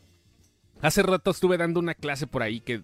hace 0.81 1.03
rato 1.03 1.31
estuve 1.31 1.57
dando 1.57 1.81
una 1.81 1.95
clase 1.95 2.27
por 2.27 2.43
ahí 2.43 2.61
que 2.61 2.81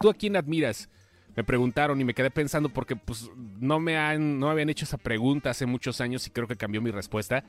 tú 0.00 0.10
a 0.10 0.14
quién 0.14 0.36
admiras. 0.36 0.88
Me 1.34 1.44
preguntaron 1.44 1.98
y 2.00 2.04
me 2.04 2.12
quedé 2.12 2.30
pensando 2.30 2.68
porque 2.68 2.94
pues 2.94 3.30
no 3.58 3.80
me 3.80 3.96
han 3.96 4.38
no 4.38 4.46
me 4.46 4.52
habían 4.52 4.68
hecho 4.68 4.84
esa 4.84 4.98
pregunta 4.98 5.48
hace 5.50 5.64
muchos 5.64 6.00
años 6.02 6.26
y 6.26 6.30
creo 6.30 6.46
que 6.46 6.56
cambió 6.56 6.82
mi 6.82 6.90
respuesta. 6.90 7.44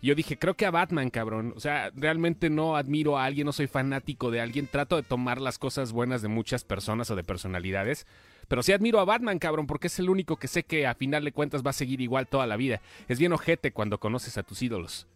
Y 0.00 0.08
yo 0.08 0.14
dije, 0.14 0.38
creo 0.38 0.54
que 0.54 0.66
a 0.66 0.70
Batman, 0.70 1.10
cabrón. 1.10 1.52
O 1.56 1.60
sea, 1.60 1.90
realmente 1.94 2.50
no 2.50 2.76
admiro 2.76 3.18
a 3.18 3.24
alguien, 3.24 3.46
no 3.46 3.52
soy 3.52 3.66
fanático 3.66 4.30
de 4.30 4.40
alguien. 4.40 4.68
Trato 4.68 4.96
de 4.96 5.02
tomar 5.02 5.40
las 5.40 5.58
cosas 5.58 5.92
buenas 5.92 6.22
de 6.22 6.28
muchas 6.28 6.64
personas 6.64 7.10
o 7.10 7.16
de 7.16 7.24
personalidades. 7.24 8.06
Pero 8.48 8.62
sí 8.62 8.72
admiro 8.72 9.00
a 9.00 9.04
Batman, 9.04 9.38
cabrón, 9.38 9.66
porque 9.66 9.88
es 9.88 9.98
el 9.98 10.10
único 10.10 10.36
que 10.36 10.48
sé 10.48 10.64
que 10.64 10.86
a 10.86 10.94
final 10.94 11.24
de 11.24 11.32
cuentas 11.32 11.64
va 11.64 11.70
a 11.70 11.74
seguir 11.74 12.00
igual 12.00 12.28
toda 12.28 12.46
la 12.46 12.56
vida. 12.56 12.80
Es 13.08 13.18
bien 13.18 13.32
ojete 13.32 13.72
cuando 13.72 13.98
conoces 13.98 14.36
a 14.38 14.42
tus 14.42 14.62
ídolos. 14.62 15.06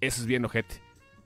Eso 0.00 0.22
es 0.22 0.26
bien 0.26 0.44
ojete. 0.44 0.83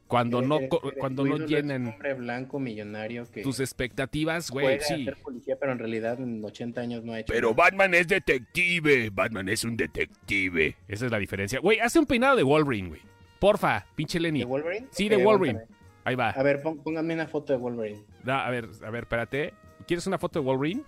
Cuando 0.08 0.40
no, 0.42 0.56
eres- 0.56 0.70
co- 0.70 0.80
eres- 0.84 0.98
cuando 0.98 1.22
tu 1.24 1.28
no 1.38 1.46
llenan 1.46 1.86
hombre 1.88 2.14
blanco 2.14 2.58
millonario 2.58 3.30
que 3.30 3.42
tus 3.42 3.60
expectativas, 3.60 4.50
güey, 4.50 4.80
sí. 4.80 5.04
ser 5.04 5.16
policía, 5.18 5.56
pero 5.60 5.72
en 5.72 5.78
realidad 5.78 6.18
en 6.20 6.42
80 6.44 6.80
años 6.80 7.04
no 7.04 7.12
ha 7.12 7.20
hecho. 7.20 7.32
Pero 7.32 7.50
nada. 7.50 7.64
Batman 7.64 7.94
es 7.94 8.08
detective. 8.08 9.10
Batman 9.10 9.48
es 9.50 9.64
un 9.64 9.76
detective. 9.76 10.76
Esa 10.88 11.06
es 11.06 11.12
la 11.12 11.18
diferencia. 11.18 11.60
Güey, 11.60 11.78
hace 11.80 11.98
un 11.98 12.06
peinado 12.06 12.36
de 12.36 12.42
Wolverine, 12.42 12.88
güey. 12.88 13.00
Porfa, 13.38 13.86
pinche 13.94 14.18
Lenny. 14.18 14.40
¿De 14.40 14.44
Wolverine? 14.46 14.86
Sí, 14.90 15.08
de 15.08 15.16
Wolverine. 15.22 15.58
aguántame. 15.60 15.78
Ahí 16.04 16.14
va. 16.14 16.30
A 16.30 16.42
ver, 16.42 16.62
pónganme 16.62 17.12
una 17.14 17.26
foto 17.28 17.52
de 17.52 17.58
Wolverine. 17.58 18.02
Da, 18.24 18.46
a 18.46 18.50
ver, 18.50 18.66
a 18.82 18.90
ver, 18.90 19.02
espérate. 19.04 19.52
¿Quieres 19.86 20.06
una 20.06 20.18
foto 20.18 20.40
de 20.40 20.46
Wolverine? 20.46 20.82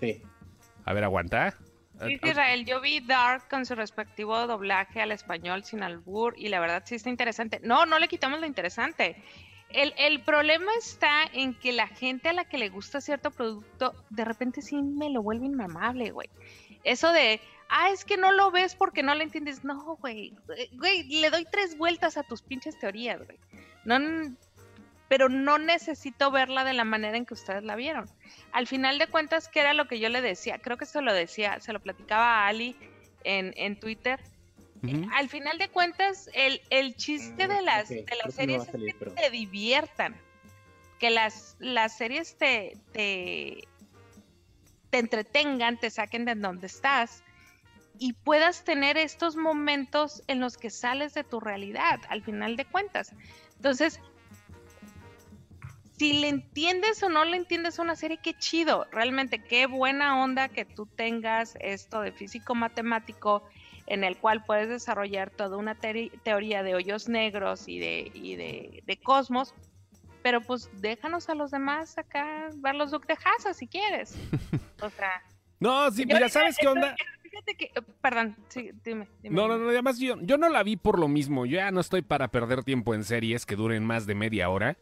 Sí. 0.00 0.20
A 0.84 0.92
ver, 0.92 1.04
aguanta. 1.04 1.56
Dice 2.06 2.20
Ah, 2.22 2.28
Israel, 2.28 2.64
yo 2.64 2.80
vi 2.80 3.00
Dark 3.00 3.48
con 3.48 3.66
su 3.66 3.74
respectivo 3.74 4.46
doblaje 4.46 5.00
al 5.00 5.12
español 5.12 5.64
sin 5.64 5.82
albur 5.82 6.34
y 6.36 6.48
la 6.48 6.60
verdad 6.60 6.82
sí 6.84 6.94
está 6.94 7.10
interesante. 7.10 7.60
No, 7.62 7.86
no 7.86 7.98
le 7.98 8.08
quitamos 8.08 8.40
lo 8.40 8.46
interesante. 8.46 9.22
El, 9.70 9.92
el 9.98 10.20
problema 10.20 10.70
está 10.78 11.24
en 11.32 11.54
que 11.54 11.72
la 11.72 11.88
gente 11.88 12.28
a 12.28 12.32
la 12.32 12.44
que 12.44 12.56
le 12.56 12.70
gusta 12.70 13.00
cierto 13.00 13.30
producto, 13.30 13.94
de 14.10 14.24
repente 14.24 14.62
sí 14.62 14.82
me 14.82 15.10
lo 15.10 15.22
vuelve 15.22 15.46
inmamable, 15.46 16.10
güey. 16.10 16.30
Eso 16.84 17.12
de, 17.12 17.40
ah, 17.68 17.90
es 17.90 18.04
que 18.04 18.16
no 18.16 18.32
lo 18.32 18.50
ves 18.50 18.74
porque 18.74 19.02
no 19.02 19.14
lo 19.14 19.22
entiendes. 19.22 19.64
No, 19.64 19.96
güey. 19.96 20.32
Güey, 20.72 21.02
le 21.20 21.30
doy 21.30 21.46
tres 21.50 21.76
vueltas 21.76 22.16
a 22.16 22.22
tus 22.22 22.42
pinches 22.42 22.78
teorías, 22.78 23.22
güey. 23.24 23.38
No, 23.84 23.98
pero 25.08 25.28
no 25.28 25.58
necesito 25.58 26.30
verla 26.30 26.64
de 26.64 26.74
la 26.74 26.84
manera 26.84 27.16
en 27.16 27.24
que 27.26 27.34
ustedes 27.34 27.62
la 27.64 27.76
vieron. 27.76 28.08
Al 28.52 28.66
final 28.66 28.98
de 28.98 29.06
cuentas, 29.06 29.48
¿qué 29.48 29.60
era 29.60 29.72
lo 29.74 29.88
que 29.88 29.98
yo 29.98 30.08
le 30.08 30.20
decía? 30.20 30.58
Creo 30.58 30.76
que 30.76 30.86
se 30.86 31.00
lo 31.00 31.12
decía, 31.12 31.58
se 31.60 31.72
lo 31.72 31.80
platicaba 31.80 32.44
a 32.44 32.46
Ali 32.48 32.76
en, 33.24 33.52
en 33.56 33.78
Twitter. 33.80 34.20
Al 35.12 35.28
final 35.28 35.58
de 35.58 35.68
cuentas, 35.68 36.30
el, 36.34 36.60
el 36.70 36.94
chiste 36.94 37.48
de 37.48 37.62
las, 37.62 37.90
ok, 37.90 37.96
de 37.96 38.16
las 38.24 38.36
que 38.36 38.46
no 38.46 38.58
va 38.58 38.64
series 38.64 38.64
salir, 38.66 38.88
es 38.90 38.94
que 38.94 38.98
pero- 39.00 39.14
te 39.14 39.30
diviertan. 39.30 40.16
Que 41.00 41.10
las, 41.10 41.56
las 41.58 41.96
series 41.96 42.36
te, 42.38 42.76
te, 42.92 43.66
te 44.90 44.98
entretengan, 44.98 45.78
te 45.78 45.90
saquen 45.90 46.24
de 46.24 46.34
donde 46.34 46.66
estás 46.66 47.22
y 48.00 48.12
puedas 48.12 48.64
tener 48.64 48.96
estos 48.96 49.34
momentos 49.36 50.22
en 50.28 50.38
los 50.40 50.56
que 50.56 50.70
sales 50.70 51.14
de 51.14 51.24
tu 51.24 51.40
realidad, 51.40 51.98
al 52.08 52.22
final 52.22 52.56
de 52.56 52.64
cuentas. 52.64 53.12
Entonces, 53.56 54.00
si 55.98 56.12
le 56.14 56.28
entiendes 56.28 57.02
o 57.02 57.08
no 57.08 57.24
le 57.24 57.36
entiendes 57.36 57.78
a 57.78 57.82
una 57.82 57.96
serie, 57.96 58.18
qué 58.22 58.34
chido, 58.34 58.86
realmente 58.92 59.42
qué 59.42 59.66
buena 59.66 60.22
onda 60.22 60.48
que 60.48 60.64
tú 60.64 60.86
tengas 60.86 61.56
esto 61.60 62.00
de 62.00 62.12
físico 62.12 62.54
matemático 62.54 63.42
en 63.86 64.04
el 64.04 64.16
cual 64.16 64.44
puedes 64.44 64.68
desarrollar 64.68 65.30
toda 65.30 65.56
una 65.56 65.74
teoría 65.74 66.62
de 66.62 66.74
hoyos 66.74 67.08
negros 67.08 67.68
y 67.68 67.78
de, 67.78 68.10
y 68.14 68.36
de, 68.36 68.82
de 68.86 68.96
cosmos, 68.98 69.54
pero 70.22 70.40
pues 70.40 70.70
déjanos 70.80 71.28
a 71.28 71.34
los 71.34 71.50
demás 71.50 71.96
acá 71.98 72.50
ver 72.56 72.74
los 72.74 72.90
Duke 72.90 73.06
de 73.08 73.14
Haza 73.14 73.54
si 73.54 73.66
quieres. 73.66 74.14
O 74.80 74.90
sea, 74.90 75.10
No, 75.58 75.90
sí, 75.90 76.06
mira, 76.06 76.28
¿sabes 76.28 76.56
qué 76.56 76.68
onda? 76.68 76.94
fíjate 77.20 77.56
que, 77.56 77.72
perdón, 78.00 78.36
sí, 78.46 78.70
dime, 78.84 79.08
dime. 79.20 79.34
No, 79.34 79.48
no, 79.48 79.58
no, 79.58 79.70
además 79.70 79.98
yo, 79.98 80.14
yo 80.20 80.38
no 80.38 80.48
la 80.48 80.62
vi 80.62 80.76
por 80.76 81.00
lo 81.00 81.08
mismo. 81.08 81.46
Yo 81.46 81.56
ya 81.56 81.72
no 81.72 81.80
estoy 81.80 82.02
para 82.02 82.28
perder 82.28 82.62
tiempo 82.62 82.94
en 82.94 83.02
series 83.02 83.44
que 83.44 83.56
duren 83.56 83.84
más 83.84 84.06
de 84.06 84.14
media 84.14 84.50
hora. 84.50 84.78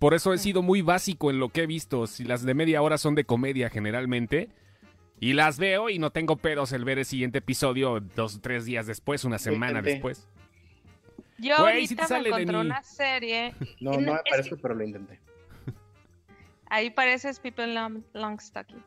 Por 0.00 0.14
eso 0.14 0.32
he 0.32 0.38
sido 0.38 0.62
muy 0.62 0.80
básico 0.80 1.30
en 1.30 1.38
lo 1.38 1.50
que 1.50 1.62
he 1.62 1.66
visto. 1.66 2.06
Si 2.06 2.24
las 2.24 2.42
de 2.42 2.54
media 2.54 2.80
hora 2.80 2.96
son 2.96 3.14
de 3.14 3.24
comedia 3.24 3.68
generalmente. 3.68 4.48
Y 5.20 5.34
las 5.34 5.58
veo 5.58 5.90
y 5.90 5.98
no 5.98 6.10
tengo 6.10 6.36
pedos 6.36 6.72
el 6.72 6.86
ver 6.86 6.98
el 6.98 7.04
siguiente 7.04 7.38
episodio 7.38 8.00
dos 8.00 8.36
o 8.36 8.40
tres 8.40 8.64
días 8.64 8.86
después, 8.86 9.26
una 9.26 9.38
semana 9.38 9.80
intenté. 9.80 9.90
después. 9.90 10.26
Yo 11.36 11.58
Güey, 11.58 11.86
sí 11.86 11.94
te 11.94 12.00
ahorita 12.00 12.16
sale, 12.16 12.30
me 12.30 12.36
encontré 12.36 12.58
una 12.58 12.82
serie. 12.82 13.54
No, 13.80 13.92
y 13.92 13.98
no 13.98 14.14
me 14.14 14.20
es 14.38 14.48
que 14.48 14.56
pero 14.56 14.74
lo 14.74 14.84
intenté. 14.84 15.20
Ahí 16.70 16.88
pareces 16.88 17.38
People 17.38 17.66
Long, 17.66 18.02
Longstocking. 18.14 18.82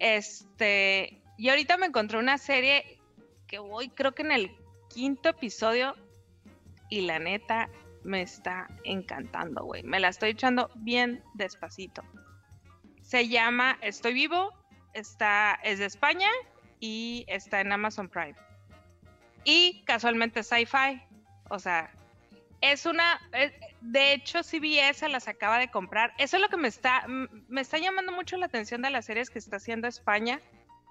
Este, 0.00 1.22
y 1.38 1.48
ahorita 1.48 1.76
me 1.76 1.86
encontré 1.86 2.18
una 2.18 2.38
serie 2.38 2.98
que 3.46 3.60
voy, 3.60 3.88
creo 3.90 4.16
que 4.16 4.22
en 4.22 4.32
el 4.32 4.50
quinto 4.92 5.28
episodio, 5.28 5.94
y 6.88 7.02
la 7.02 7.20
neta 7.20 7.68
me 8.06 8.22
está 8.22 8.68
encantando, 8.84 9.64
güey. 9.64 9.82
Me 9.82 10.00
la 10.00 10.08
estoy 10.08 10.30
echando 10.30 10.70
bien 10.76 11.22
despacito. 11.34 12.02
Se 13.02 13.28
llama 13.28 13.78
Estoy 13.82 14.14
Vivo, 14.14 14.52
está, 14.94 15.58
es 15.62 15.78
de 15.78 15.86
España 15.86 16.28
y 16.80 17.24
está 17.28 17.60
en 17.60 17.72
Amazon 17.72 18.08
Prime. 18.08 18.36
Y 19.44 19.82
casualmente 19.84 20.42
sci-fi, 20.42 21.02
o 21.50 21.58
sea, 21.58 21.92
es 22.60 22.86
una, 22.86 23.20
eh, 23.32 23.52
de 23.80 24.12
hecho 24.12 24.42
CBS 24.42 25.08
las 25.08 25.28
acaba 25.28 25.58
de 25.58 25.70
comprar. 25.70 26.14
Eso 26.18 26.36
es 26.36 26.42
lo 26.42 26.48
que 26.48 26.56
me 26.56 26.68
está, 26.68 27.06
me 27.06 27.60
está 27.60 27.78
llamando 27.78 28.12
mucho 28.12 28.36
la 28.36 28.46
atención 28.46 28.82
de 28.82 28.90
las 28.90 29.04
series 29.04 29.30
que 29.30 29.38
está 29.38 29.56
haciendo 29.56 29.86
España, 29.86 30.40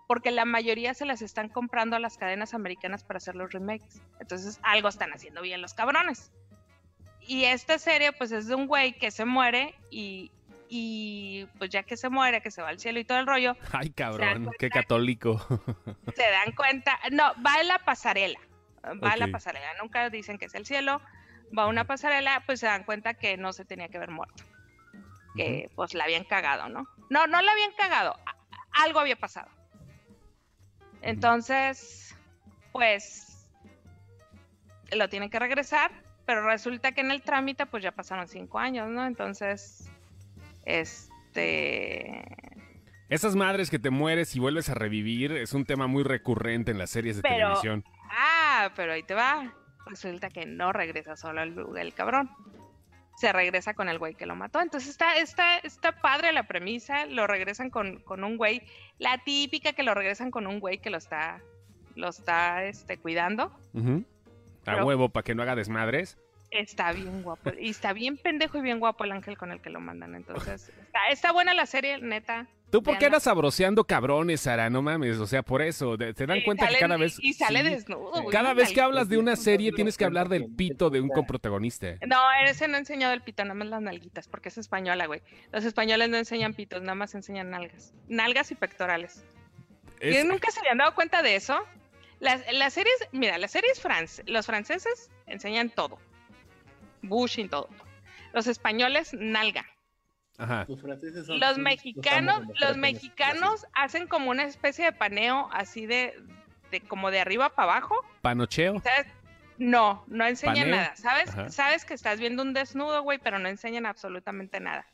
porque 0.07 0.31
la 0.31 0.45
mayoría 0.45 0.93
se 0.93 1.05
las 1.05 1.21
están 1.21 1.49
comprando 1.49 1.95
a 1.95 1.99
las 1.99 2.17
cadenas 2.17 2.53
americanas 2.53 3.03
para 3.03 3.17
hacer 3.17 3.35
los 3.35 3.51
remakes. 3.51 4.01
Entonces 4.19 4.59
algo 4.63 4.87
están 4.87 5.11
haciendo 5.11 5.41
bien 5.41 5.61
los 5.61 5.73
cabrones. 5.73 6.31
Y 7.27 7.45
esta 7.45 7.77
serie 7.79 8.11
pues 8.13 8.31
es 8.31 8.47
de 8.47 8.55
un 8.55 8.67
güey 8.67 8.93
que 8.93 9.09
se 9.11 9.25
muere 9.25 9.73
y, 9.89 10.31
y 10.69 11.45
pues 11.57 11.69
ya 11.71 11.83
que 11.83 11.97
se 11.97 12.09
muere, 12.09 12.41
que 12.41 12.51
se 12.51 12.61
va 12.61 12.69
al 12.69 12.79
cielo 12.79 12.99
y 12.99 13.05
todo 13.05 13.17
el 13.19 13.27
rollo, 13.27 13.55
Ay, 13.71 13.89
cabrón, 13.91 14.43
cuenta? 14.43 14.51
qué 14.59 14.69
católico. 14.69 15.45
se 16.15 16.29
dan 16.29 16.51
cuenta, 16.53 16.99
no, 17.11 17.33
va 17.43 17.59
en 17.61 17.67
la 17.67 17.79
pasarela, 17.79 18.39
va 19.03 19.13
en 19.13 19.19
la 19.19 19.25
Ok. 19.25 19.31
pasarela, 19.31 19.67
nunca 19.81 20.09
dicen 20.09 20.37
que 20.37 20.45
es 20.45 20.53
el 20.55 20.65
cielo, 20.65 21.01
va 21.57 21.63
a 21.63 21.67
una 21.67 21.85
pasarela, 21.85 22.43
pues 22.45 22.59
se 22.59 22.67
dan 22.67 22.83
cuenta 22.83 23.15
que 23.15 23.37
no 23.37 23.53
se 23.53 23.65
tenía 23.65 23.89
que 23.89 23.97
haber 23.97 24.11
muerto, 24.11 24.43
que 25.35 25.69
pues 25.75 25.93
la 25.95 26.03
habían 26.03 26.25
cagado, 26.25 26.69
¿no? 26.69 26.87
No, 27.09 27.25
no 27.27 27.41
la 27.41 27.51
habían 27.51 27.71
cagado, 27.73 28.15
a- 28.25 28.83
algo 28.83 28.99
había 28.99 29.15
pasado. 29.15 29.49
Entonces, 31.01 32.15
pues 32.71 33.47
lo 34.91 35.09
tienen 35.09 35.29
que 35.29 35.39
regresar, 35.39 35.91
pero 36.25 36.45
resulta 36.45 36.91
que 36.91 37.01
en 37.01 37.11
el 37.11 37.21
trámite 37.21 37.65
pues 37.65 37.83
ya 37.83 37.91
pasaron 37.91 38.27
cinco 38.27 38.59
años, 38.59 38.89
¿no? 38.89 39.05
Entonces, 39.05 39.89
este, 40.65 42.23
Esas 43.09 43.35
madres 43.35 43.69
que 43.69 43.79
te 43.79 43.89
mueres 43.89 44.35
y 44.35 44.39
vuelves 44.39 44.69
a 44.69 44.73
revivir 44.73 45.31
es 45.33 45.53
un 45.53 45.65
tema 45.65 45.87
muy 45.87 46.03
recurrente 46.03 46.71
en 46.71 46.77
las 46.77 46.89
series 46.89 47.17
de 47.17 47.21
Pero- 47.21 47.37
televisión. 47.47 47.83
Ah, 48.09 48.71
pero 48.75 48.93
ahí 48.93 49.03
te 49.03 49.13
va. 49.13 49.53
Resulta 49.85 50.29
que 50.29 50.45
no 50.45 50.73
regresa 50.73 51.15
solo 51.15 51.41
el, 51.43 51.55
el 51.77 51.93
cabrón. 51.93 52.29
Se 53.17 53.31
regresa 53.31 53.73
con 53.75 53.87
el 53.89 53.99
güey 53.99 54.15
que 54.15 54.25
lo 54.25 54.35
mató. 54.35 54.59
Entonces 54.61 54.89
está, 54.89 55.15
está, 55.17 55.57
está 55.59 56.01
padre 56.01 56.31
la 56.33 56.43
premisa. 56.47 57.05
Lo 57.05 57.27
regresan 57.27 57.69
con, 57.69 57.99
con 58.01 58.23
un 58.23 58.37
güey. 58.37 58.61
La 58.97 59.19
típica 59.19 59.73
que 59.73 59.83
lo 59.83 59.93
regresan 59.93 60.31
con 60.31 60.47
un 60.47 60.59
güey 60.59 60.79
que 60.79 60.89
lo 60.89 60.97
está, 60.97 61.39
lo 61.95 62.09
está 62.09 62.63
este, 62.65 62.97
cuidando. 62.97 63.55
Ujú. 63.73 64.03
A 64.65 64.73
Pero- 64.73 64.85
huevo, 64.85 65.09
para 65.09 65.23
que 65.23 65.35
no 65.35 65.43
haga 65.43 65.55
desmadres. 65.55 66.17
Está 66.51 66.93
bien 66.93 67.21
guapo. 67.23 67.51
Y 67.59 67.69
está 67.71 67.91
bien 67.91 68.17
pendejo 68.17 68.57
y 68.59 68.61
bien 68.61 68.79
guapo 68.79 69.03
el 69.03 69.11
ángel 69.11 69.37
con 69.37 69.51
el 69.51 69.59
que 69.61 69.69
lo 69.69 69.81
mandan. 69.81 70.15
Entonces, 70.15 70.69
está, 70.69 71.09
está 71.11 71.31
buena 71.33 71.53
la 71.53 71.65
serie, 71.65 71.97
neta. 71.99 72.47
¿Tú 72.71 72.81
por 72.81 72.97
qué 72.97 73.05
andas 73.07 73.23
sabroseando 73.23 73.83
cabrones, 73.83 74.41
Sara? 74.41 74.69
No 74.69 74.81
mames, 74.81 75.17
o 75.19 75.27
sea, 75.27 75.43
por 75.43 75.61
eso. 75.61 75.97
¿Te 75.97 76.13
dan 76.25 76.37
Y 76.37 76.43
cuenta 76.43 76.67
que 76.67 76.77
cada 76.77 76.97
vez... 76.97 77.17
Y 77.19 77.33
sale 77.33 77.61
sí, 77.63 77.69
desnudo. 77.69 78.11
güey, 78.21 78.27
Cada 78.31 78.53
vez 78.53 78.71
que 78.71 78.81
hablas 78.81 79.07
de 79.09 79.17
una 79.17 79.35
serie 79.35 79.71
tienes 79.71 79.97
que 79.97 80.05
hablar 80.05 80.29
del 80.29 80.45
pito 80.55 80.89
de 80.89 81.01
un 81.01 81.09
coprotagonista. 81.09 81.95
No, 82.07 82.17
ese 82.45 82.67
no 82.67 82.77
enseñó 82.77 83.11
el 83.11 83.21
pito, 83.21 83.43
nada 83.43 83.55
más 83.55 83.67
las 83.67 83.81
nalguitas, 83.81 84.27
porque 84.27 84.49
es 84.49 84.57
española, 84.57 85.05
güey. 85.07 85.21
Los 85.51 85.63
españoles 85.65 86.09
no 86.09 86.17
enseñan 86.17 86.53
pitos, 86.53 86.81
nada 86.81 86.95
más 86.95 87.15
enseñan 87.15 87.49
nalgas. 87.49 87.93
Nalgas 88.07 88.51
y 88.51 88.55
pectorales. 88.55 89.23
Es- 89.99 90.15
¿Que 90.17 90.23
nunca 90.25 90.51
se 90.51 90.59
habían 90.59 90.77
dado 90.77 90.93
cuenta 90.95 91.21
de 91.21 91.35
eso? 91.35 91.57
Las, 92.19 92.41
las 92.53 92.73
series, 92.73 92.95
mira, 93.11 93.37
las 93.37 93.51
series 93.51 93.79
france, 93.81 94.23
los 94.25 94.45
franceses 94.45 95.09
enseñan 95.25 95.69
todo. 95.69 95.99
Bush 97.01 97.39
y 97.39 97.47
todo. 97.47 97.69
Los 98.33 98.47
españoles, 98.47 99.13
nalga. 99.13 99.65
Ajá. 100.37 100.65
Los 100.67 100.81
franceses 100.81 101.25
son- 101.27 101.39
Los 101.39 101.57
mexicanos, 101.57 102.41
los 102.59 102.77
mexicanos 102.77 103.65
hacen 103.73 104.07
como 104.07 104.31
una 104.31 104.43
especie 104.43 104.85
de 104.85 104.91
paneo 104.91 105.49
así 105.53 105.85
de, 105.85 106.13
de 106.71 106.81
como 106.81 107.11
de 107.11 107.19
arriba 107.19 107.49
para 107.55 107.71
abajo. 107.73 107.95
Panocheo. 108.21 108.81
¿Sabes? 108.81 109.07
No, 109.57 110.03
no 110.07 110.25
enseñan 110.25 110.55
¿Paneo? 110.55 110.75
nada. 110.75 110.95
¿Sabes? 110.97 111.29
Ajá. 111.29 111.49
Sabes 111.49 111.85
que 111.85 111.93
estás 111.93 112.19
viendo 112.19 112.41
un 112.43 112.53
desnudo, 112.53 113.03
güey, 113.03 113.19
pero 113.19 113.39
no 113.39 113.47
enseñan 113.47 113.85
absolutamente 113.85 114.59
nada. 114.59 114.85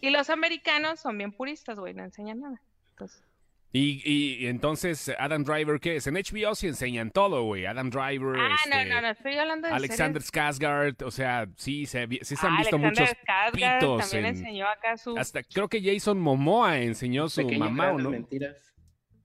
Y 0.00 0.10
los 0.10 0.30
americanos 0.30 1.00
son 1.00 1.18
bien 1.18 1.32
puristas, 1.32 1.78
güey, 1.78 1.92
no 1.94 2.02
enseñan 2.04 2.40
nada. 2.40 2.60
Entonces, 2.90 3.22
Y, 3.70 4.00
y- 4.02 4.44
y 4.44 4.46
entonces, 4.46 5.12
Adam 5.18 5.44
Driver, 5.44 5.78
¿qué 5.78 5.96
es? 5.96 6.06
En 6.06 6.14
HBO 6.14 6.54
sí 6.54 6.68
enseñan 6.68 7.10
todo, 7.10 7.42
güey. 7.44 7.66
Adam 7.66 7.90
Driver, 7.90 8.34
ah, 8.38 8.56
este, 8.64 8.70
no, 8.70 8.94
no, 8.94 9.02
no, 9.02 9.10
estoy 9.10 9.34
hablando 9.36 9.68
de 9.68 9.74
Alexander 9.74 10.22
series. 10.22 10.58
Skarsgård, 10.60 11.02
o 11.04 11.10
sea, 11.10 11.46
sí 11.56 11.84
se, 11.84 12.08
sí 12.22 12.34
se 12.36 12.46
han 12.46 12.54
Ah, 12.54 12.58
visto 12.60 12.76
Alexander 12.76 12.90
muchos 13.02 13.10
Skarsgård 13.10 13.52
pitos 13.80 14.00
también 14.10 14.24
en- 14.24 14.36
enseñó 14.38 14.68
acá 14.68 14.96
su... 14.96 15.18
Hasta 15.18 15.42
creo 15.42 15.68
que 15.68 15.82
Jason 15.82 16.18
Momoa 16.18 16.78
enseñó 16.78 17.28
su 17.28 17.46
mamá, 17.50 17.92
¿o 17.92 17.98
no? 17.98 18.10
mentiras. 18.10 18.56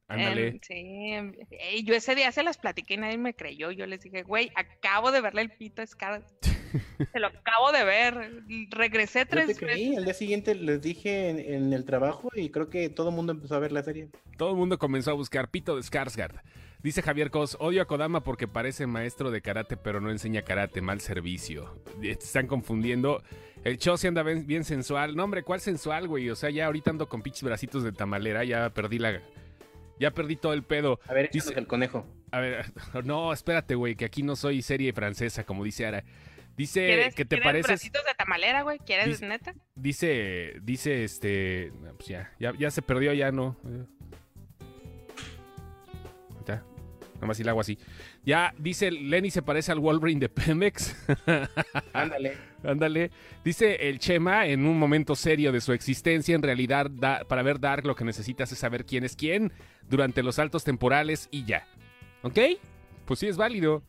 Ándale. 0.10 0.48
em, 0.50 0.60
sí, 0.62 0.74
em, 1.14 1.34
eh, 1.50 1.82
yo 1.84 1.96
ese 1.96 2.14
día 2.14 2.32
se 2.34 2.44
las 2.44 2.58
platiqué 2.58 2.96
y 2.96 2.98
nadie 2.98 3.18
me 3.18 3.34
creyó. 3.34 3.72
Yo 3.72 3.88
les 3.88 4.02
dije, 4.02 4.24
güey, 4.24 4.52
acabo 4.56 5.12
de 5.14 5.22
verle 5.22 5.42
el 5.44 5.50
pito 5.52 5.82
a 5.82 5.86
Skarsgård. 5.86 6.26
Se 7.12 7.20
lo 7.20 7.28
acabo 7.28 7.72
de 7.72 7.84
ver. 7.84 8.44
Regresé 8.70 9.20
Yo 9.20 9.26
tres 9.28 9.42
te 9.46 9.54
veces. 9.54 9.60
creí, 9.60 9.96
al 9.96 10.06
día 10.06 10.14
siguiente 10.14 10.56
les 10.56 10.82
dije 10.82 11.30
en, 11.30 11.40
en 11.40 11.74
el 11.74 11.86
trabajo 11.86 12.30
y 12.36 12.50
creo 12.50 12.70
que 12.70 12.90
todo 12.90 13.10
el 13.10 13.16
mundo 13.16 13.34
empezó 13.34 13.56
a 13.56 13.60
ver 13.60 13.72
la 13.72 13.84
serie. 13.84 14.10
Todo 14.38 14.52
el 14.52 14.56
mundo 14.58 14.78
comenzó 14.80 15.12
a 15.12 15.14
buscar 15.14 15.50
pito 15.50 15.76
de 15.76 15.82
Skarsgård. 15.82 16.42
Dice 16.82 17.02
Javier 17.02 17.32
Cos, 17.32 17.56
odio 17.62 17.82
a 17.82 17.86
Kodama 17.86 18.24
porque 18.24 18.48
parece 18.48 18.88
maestro 18.88 19.32
de 19.32 19.42
karate, 19.42 19.78
pero 19.78 20.02
no 20.02 20.12
enseña 20.12 20.42
karate, 20.42 20.82
mal 20.82 21.00
servicio. 21.00 21.82
Te 22.02 22.12
están 22.12 22.46
confundiendo. 22.48 23.24
El 23.64 23.78
show 23.78 23.96
se 23.96 24.10
anda 24.10 24.22
bien, 24.24 24.46
bien 24.46 24.66
sensual. 24.66 25.16
No, 25.16 25.24
hombre, 25.24 25.44
¿cuál 25.44 25.62
sensual, 25.62 26.10
güey? 26.10 26.30
O 26.30 26.36
sea, 26.36 26.50
ya 26.50 26.66
ahorita 26.66 26.90
ando 26.90 27.08
con 27.08 27.22
pinches 27.22 27.44
bracitos 27.44 27.84
de 27.84 27.94
tamalera, 27.94 28.44
ya 28.44 28.70
perdí 28.72 29.00
la... 29.00 29.22
Ya 30.00 30.12
perdí 30.12 30.36
todo 30.36 30.52
el 30.54 30.64
pedo. 30.64 31.00
A 31.08 31.14
ver, 31.14 31.30
Dice- 31.32 31.54
el 31.58 31.68
conejo. 31.68 32.06
A 32.32 32.40
ver, 32.42 32.66
no, 33.06 33.32
espérate, 33.32 33.76
güey, 33.76 33.96
que 33.96 34.04
aquí 34.06 34.22
no 34.24 34.36
soy 34.36 34.62
serie 34.62 34.92
francesa, 34.92 35.46
como 35.46 35.64
dice 35.64 35.86
Ara. 35.86 36.04
Dice 36.56 36.86
¿Quieres, 36.86 37.16
que 37.16 37.26
te 37.26 37.40
¿quieres 37.40 37.66
pareces... 37.66 37.92
de 37.92 38.00
tamalera, 38.18 38.62
güey? 38.62 38.78
¿Quieres 38.80 39.08
Dice- 39.08 39.28
neta? 39.28 39.56
Dice, 39.76 40.54
dice 40.62 41.04
este, 41.04 41.72
pues 41.98 42.08
ya, 42.08 42.32
ya, 42.40 42.54
ya 42.58 42.70
se 42.70 42.82
perdió, 42.84 43.12
ya 43.14 43.32
no. 43.32 43.58
Ya, 46.48 46.64
nada 47.16 47.28
más 47.28 47.38
si 47.38 47.44
le 47.44 47.50
hago 47.50 47.62
así. 47.62 47.78
Ya, 48.26 48.54
dice, 48.58 48.92
Lenny 48.92 49.32
se 49.32 49.42
parece 49.42 49.72
al 49.72 49.80
Wolverine 49.80 50.20
de 50.20 50.30
Pemex. 50.30 50.96
Ándale. 51.94 52.38
Ándale. 52.64 53.12
Dice 53.44 53.90
el 53.90 54.00
Chema, 54.00 54.46
en 54.46 54.66
un 54.66 54.78
momento 54.78 55.16
serio 55.16 55.52
de 55.52 55.62
su 55.62 55.74
existencia, 55.74 56.36
en 56.36 56.44
realidad, 56.44 56.90
da- 56.92 57.24
para 57.28 57.42
ver 57.44 57.60
Dark 57.60 57.86
lo 57.86 57.96
que 57.96 58.04
necesitas 58.06 58.52
es 58.52 58.60
saber 58.60 58.86
quién 58.86 59.04
es 59.04 59.16
quién 59.16 59.52
durante 59.90 60.22
los 60.22 60.36
saltos 60.36 60.64
temporales 60.64 61.28
y 61.32 61.46
ya. 61.46 61.66
¿Ok? 62.22 62.38
Pues 63.06 63.20
sí, 63.20 63.28
es 63.28 63.38
válido. 63.38 63.84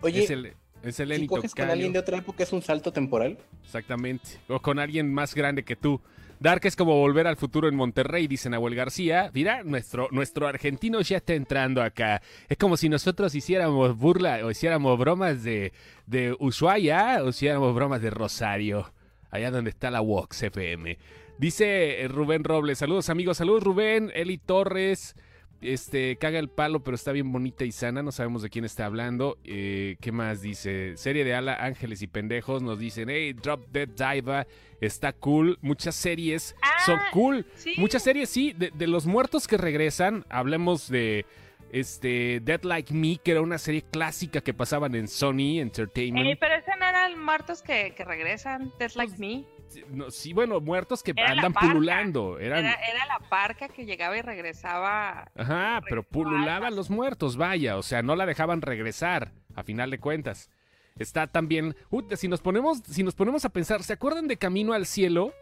Oye, 0.00 0.24
es 0.24 0.30
el, 0.30 0.54
es 0.82 1.00
el 1.00 1.14
si 1.14 1.26
coges 1.26 1.54
con 1.54 1.70
alguien 1.70 1.92
de 1.92 1.98
otra 1.98 2.18
época 2.18 2.42
es 2.42 2.52
un 2.52 2.62
salto 2.62 2.92
temporal. 2.92 3.38
Exactamente. 3.64 4.30
O 4.48 4.60
con 4.60 4.78
alguien 4.78 5.12
más 5.12 5.34
grande 5.34 5.64
que 5.64 5.76
tú. 5.76 6.00
Dark 6.42 6.62
es 6.64 6.74
como 6.74 6.96
volver 6.96 7.28
al 7.28 7.36
futuro 7.36 7.68
en 7.68 7.76
Monterrey, 7.76 8.26
dice 8.26 8.50
Nahuel 8.50 8.74
García. 8.74 9.30
Mira, 9.32 9.62
nuestro, 9.62 10.08
nuestro 10.10 10.48
argentino 10.48 11.00
ya 11.00 11.18
está 11.18 11.34
entrando 11.34 11.80
acá. 11.80 12.20
Es 12.48 12.56
como 12.56 12.76
si 12.76 12.88
nosotros 12.88 13.32
hiciéramos 13.36 13.96
burla 13.96 14.40
o 14.44 14.50
hiciéramos 14.50 14.98
bromas 14.98 15.44
de, 15.44 15.72
de 16.06 16.36
Ushuaia 16.40 17.22
o 17.22 17.28
hiciéramos 17.28 17.72
bromas 17.76 18.02
de 18.02 18.10
Rosario. 18.10 18.92
Allá 19.30 19.52
donde 19.52 19.70
está 19.70 19.92
la 19.92 20.00
Vox 20.00 20.42
FM. 20.42 20.98
Dice 21.38 22.02
eh, 22.02 22.08
Rubén 22.08 22.42
Robles. 22.42 22.78
Saludos 22.78 23.08
amigos, 23.08 23.36
saludos 23.36 23.62
Rubén, 23.62 24.10
Eli 24.12 24.38
Torres. 24.38 25.14
Este, 25.62 26.16
caga 26.16 26.38
el 26.38 26.48
palo, 26.48 26.82
pero 26.82 26.94
está 26.96 27.12
bien 27.12 27.30
bonita 27.30 27.64
y 27.64 27.72
sana. 27.72 28.02
No 28.02 28.10
sabemos 28.12 28.42
de 28.42 28.50
quién 28.50 28.64
está 28.64 28.84
hablando. 28.86 29.38
Eh, 29.44 29.96
¿Qué 30.00 30.10
más 30.12 30.42
dice? 30.42 30.96
Serie 30.96 31.24
de 31.24 31.34
Ala, 31.34 31.54
Ángeles 31.54 32.02
y 32.02 32.08
Pendejos. 32.08 32.62
Nos 32.62 32.78
dicen, 32.78 33.08
hey, 33.08 33.32
Drop 33.32 33.64
Dead 33.70 33.88
Diva. 33.88 34.46
Está 34.80 35.12
cool. 35.12 35.58
Muchas 35.62 35.94
series 35.94 36.56
son 36.84 36.98
Ah, 36.98 37.08
cool. 37.12 37.46
Sí. 37.54 37.74
Muchas 37.78 38.02
series, 38.02 38.28
sí. 38.28 38.52
De, 38.52 38.70
de 38.74 38.86
los 38.88 39.06
muertos 39.06 39.46
que 39.46 39.56
regresan, 39.56 40.26
hablemos 40.28 40.88
de 40.88 41.24
este 41.70 42.40
Dead 42.40 42.62
Like 42.64 42.92
Me, 42.92 43.16
que 43.22 43.30
era 43.30 43.40
una 43.40 43.58
serie 43.58 43.82
clásica 43.82 44.40
que 44.40 44.52
pasaban 44.52 44.94
en 44.94 45.08
Sony 45.08 45.60
Entertainment. 45.60 46.26
Ey, 46.26 46.36
pero 46.36 46.54
ese 46.56 46.70
no 46.78 46.86
eran 46.86 47.18
muertos 47.24 47.62
que, 47.62 47.94
que 47.96 48.04
regresan, 48.04 48.70
Just 48.80 48.96
Like 48.96 49.14
Me. 49.18 49.44
No, 49.90 50.10
sí, 50.10 50.32
bueno, 50.32 50.60
muertos 50.60 51.02
que 51.02 51.12
Era 51.16 51.30
andan 51.32 51.52
pululando. 51.52 52.38
Eran, 52.38 52.60
Era, 52.64 52.74
era 52.74 53.06
la 53.06 53.18
parca 53.28 53.68
que 53.68 53.84
llegaba 53.84 54.16
y 54.16 54.22
regresaba. 54.22 55.30
Ajá, 55.36 55.80
pero 55.88 56.02
pululaban 56.02 56.74
los 56.76 56.90
muertos, 56.90 57.36
vaya, 57.36 57.76
o 57.76 57.82
sea, 57.82 58.02
no 58.02 58.16
la 58.16 58.26
dejaban 58.26 58.62
regresar, 58.62 59.32
a 59.54 59.62
final 59.62 59.90
de 59.90 59.98
cuentas. 59.98 60.50
Está 60.98 61.26
también, 61.26 61.74
Ut, 61.90 62.14
si 62.16 62.28
nos 62.28 62.40
ponemos, 62.40 62.78
si 62.88 63.02
nos 63.02 63.14
ponemos 63.14 63.44
a 63.44 63.48
pensar, 63.48 63.82
¿se 63.82 63.94
acuerdan 63.94 64.28
de 64.28 64.36
Camino 64.36 64.74
al 64.74 64.84
Cielo? 64.86 65.32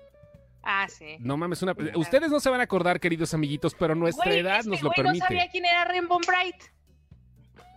Ah, 0.62 0.87
sí. 0.88 1.16
No 1.21 1.37
mames, 1.37 1.62
una, 1.62 1.75
ustedes 1.95 2.31
no 2.31 2.38
se 2.38 2.51
van 2.51 2.61
a 2.61 2.64
acordar, 2.64 3.01
queridos 3.01 3.33
amiguitos, 3.35 3.75
pero 3.75 3.95
nuestra 3.95 4.27
Güey, 4.27 4.38
edad 4.40 4.59
este 4.59 4.71
nos 4.71 4.83
lo 4.83 4.90
güey 4.90 4.97
permite. 5.03 5.19
No 5.25 5.27
sabía 5.29 5.49
quién 5.51 5.64
era 5.64 5.85
Rainbow 5.87 6.21
Bright. 6.27 6.57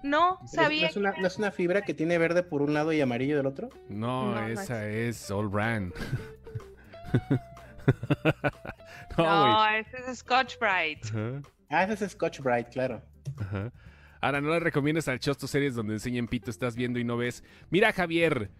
No, 0.03 0.37
¿No 0.39 0.45
es- 0.45 0.51
sabía. 0.51 0.81
¿No 0.81 0.87
es, 0.89 0.97
una, 0.97 1.11
¿No 1.13 1.27
es 1.27 1.37
una 1.37 1.51
fibra 1.51 1.81
que 1.83 1.93
tiene 1.93 2.17
verde 2.17 2.43
por 2.43 2.61
un 2.61 2.73
lado 2.73 2.91
y 2.91 2.99
amarillo 2.99 3.37
del 3.37 3.45
otro? 3.45 3.69
No, 3.87 4.33
No, 4.35 4.41
no 4.41 4.47
esa 4.47 4.85
es 4.89 5.31
All 5.31 5.47
Brand. 5.47 5.93
no, 9.17 9.67
ese 9.67 9.97
es 10.07 10.19
Scotch 10.19 10.57
Bright. 10.59 11.05
Ah, 11.69 11.83
ese 11.83 12.05
es 12.05 12.11
Scotch 12.11 12.39
Bright, 12.39 12.69
claro. 12.69 13.01
Ajá. 13.37 13.71
Ahora, 14.21 14.39
no 14.39 14.51
le 14.51 14.59
recomiendas 14.59 15.07
al 15.09 15.19
Chosto 15.19 15.47
series 15.47 15.75
donde 15.75 15.93
enseñan 15.93 16.27
pito, 16.27 16.49
estás 16.49 16.75
viendo 16.75 16.97
y 16.97 17.03
no 17.03 17.17
ves. 17.17 17.43
Mira, 17.69 17.91
Javier, 17.91 18.51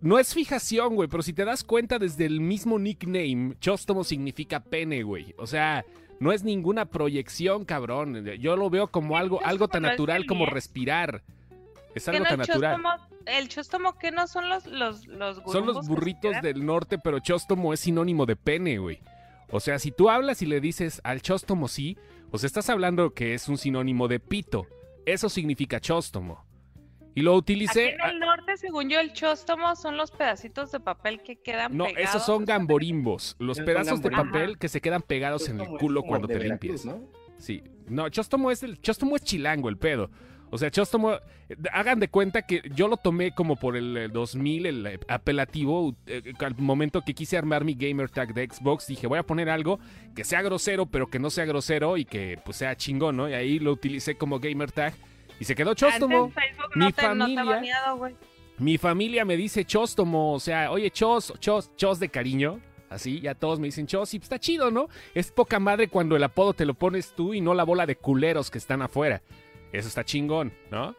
no 0.00 0.18
es 0.18 0.32
fijación, 0.32 0.94
güey, 0.94 1.08
pero 1.08 1.22
si 1.22 1.34
te 1.34 1.44
das 1.44 1.62
cuenta 1.62 1.98
desde 1.98 2.24
el 2.24 2.40
mismo 2.40 2.78
nickname, 2.78 3.54
Chóstomo 3.60 4.02
significa 4.02 4.60
pene, 4.60 5.02
güey. 5.02 5.34
O 5.36 5.46
sea, 5.46 5.84
no 6.20 6.32
es 6.32 6.42
ninguna 6.42 6.86
proyección, 6.86 7.66
cabrón. 7.66 8.24
Yo 8.38 8.56
lo 8.56 8.70
veo 8.70 8.88
como 8.88 9.18
algo, 9.18 9.44
algo 9.44 9.68
tan 9.68 9.82
natural 9.82 10.24
como 10.24 10.46
respirar. 10.46 11.22
Es 11.94 12.06
¿Qué 12.06 12.12
algo 12.12 12.24
tan 12.24 12.38
natural. 12.38 12.80
El 13.26 13.48
chóstomo 13.48 13.98
que 13.98 14.10
no 14.10 14.26
son 14.26 14.48
los 14.48 14.66
los 14.66 15.06
los 15.06 15.40
Son 15.50 15.66
los 15.66 15.86
burritos 15.86 16.40
del 16.42 16.64
norte, 16.64 16.98
pero 16.98 17.18
chóstomo 17.20 17.72
es 17.72 17.80
sinónimo 17.80 18.26
de 18.26 18.36
pene, 18.36 18.78
güey. 18.78 19.00
O 19.50 19.60
sea, 19.60 19.78
si 19.78 19.90
tú 19.90 20.08
hablas 20.10 20.42
y 20.42 20.46
le 20.46 20.60
dices 20.60 21.00
al 21.04 21.22
chóstomo 21.22 21.66
sí, 21.68 21.98
o 22.30 22.38
sea, 22.38 22.46
estás 22.46 22.70
hablando 22.70 23.12
que 23.14 23.34
es 23.34 23.48
un 23.48 23.58
sinónimo 23.58 24.06
de 24.08 24.20
pito. 24.20 24.66
Eso 25.06 25.28
significa 25.28 25.80
chóstomo. 25.80 26.44
Y 27.14 27.22
lo 27.22 27.32
Aquí 27.32 27.38
utilicé. 27.38 27.90
en 27.94 28.00
el 28.02 28.20
norte, 28.20 28.56
según 28.56 28.88
yo, 28.88 29.00
el 29.00 29.12
chóstomo 29.12 29.74
son 29.74 29.96
los 29.96 30.12
pedacitos 30.12 30.70
de 30.70 30.78
papel 30.78 31.22
que 31.22 31.36
quedan 31.42 31.76
No, 31.76 31.86
pegados. 31.86 32.08
esos 32.10 32.24
son 32.24 32.44
gamborimbos. 32.44 33.34
Los 33.40 33.58
pedazos 33.58 34.00
de 34.00 34.10
papel 34.12 34.58
que 34.58 34.68
se 34.68 34.80
quedan 34.80 35.02
pegados 35.02 35.48
en 35.48 35.60
el 35.60 35.66
culo 35.78 36.02
cuando 36.02 36.28
te 36.28 36.34
Veracruz, 36.38 36.84
limpias. 36.84 36.84
¿no? 36.84 37.08
Sí. 37.36 37.64
No, 37.88 38.08
chóstomo 38.10 38.52
es 38.52 38.62
el 38.62 38.80
chóstomo 38.80 39.16
es 39.16 39.24
chilango 39.24 39.68
el 39.68 39.76
pedo. 39.78 40.10
O 40.50 40.58
sea, 40.58 40.70
chóstomo 40.70 41.12
eh, 41.12 41.20
hagan 41.72 42.00
de 42.00 42.08
cuenta 42.08 42.42
que 42.42 42.62
yo 42.74 42.88
lo 42.88 42.96
tomé 42.96 43.32
como 43.32 43.56
por 43.56 43.76
el 43.76 43.96
eh, 43.96 44.08
2000 44.08 44.66
el 44.66 44.86
eh, 44.86 45.00
apelativo 45.08 45.94
eh, 46.06 46.32
al 46.40 46.56
momento 46.56 47.02
que 47.02 47.14
quise 47.14 47.38
armar 47.38 47.64
mi 47.64 47.74
gamer 47.74 48.10
tag 48.10 48.34
de 48.34 48.46
Xbox, 48.46 48.86
dije, 48.86 49.06
voy 49.06 49.18
a 49.18 49.22
poner 49.22 49.48
algo 49.48 49.78
que 50.14 50.24
sea 50.24 50.42
grosero, 50.42 50.86
pero 50.86 51.08
que 51.08 51.18
no 51.18 51.30
sea 51.30 51.44
grosero 51.44 51.96
y 51.96 52.04
que 52.04 52.38
pues 52.44 52.56
sea 52.56 52.76
chingón, 52.76 53.16
¿no? 53.16 53.28
Y 53.28 53.34
ahí 53.34 53.58
lo 53.58 53.72
utilicé 53.72 54.16
como 54.16 54.40
gamer 54.40 54.72
tag 54.72 54.94
y 55.38 55.44
se 55.44 55.54
quedó 55.54 55.74
Facebook 55.74 56.34
Mi 56.74 56.84
no 56.84 56.92
te, 56.92 57.02
familia-. 57.02 57.62
Mi 58.58 58.76
familia 58.76 59.24
me 59.24 59.38
dice 59.38 59.64
chóstomo, 59.64 60.34
o 60.34 60.40
sea, 60.40 60.70
oye, 60.70 60.90
chos, 60.90 61.32
chos, 61.40 61.74
chos 61.76 61.98
de 61.98 62.10
cariño. 62.10 62.60
Así, 62.90 63.20
ya 63.20 63.36
todos 63.36 63.60
me 63.60 63.68
dicen 63.68 63.86
chos 63.86 64.12
y 64.14 64.18
pues, 64.18 64.26
está 64.26 64.40
chido, 64.40 64.72
¿no? 64.72 64.88
Es 65.14 65.30
poca 65.30 65.60
madre 65.60 65.86
cuando 65.86 66.16
el 66.16 66.24
apodo 66.24 66.54
te 66.54 66.66
lo 66.66 66.74
pones 66.74 67.14
tú 67.14 67.34
y 67.34 67.40
no 67.40 67.54
la 67.54 67.62
bola 67.62 67.86
de 67.86 67.94
culeros 67.94 68.50
que 68.50 68.58
están 68.58 68.82
afuera. 68.82 69.22
Eso 69.72 69.88
está 69.88 70.04
chingón, 70.04 70.52
¿no? 70.70 70.94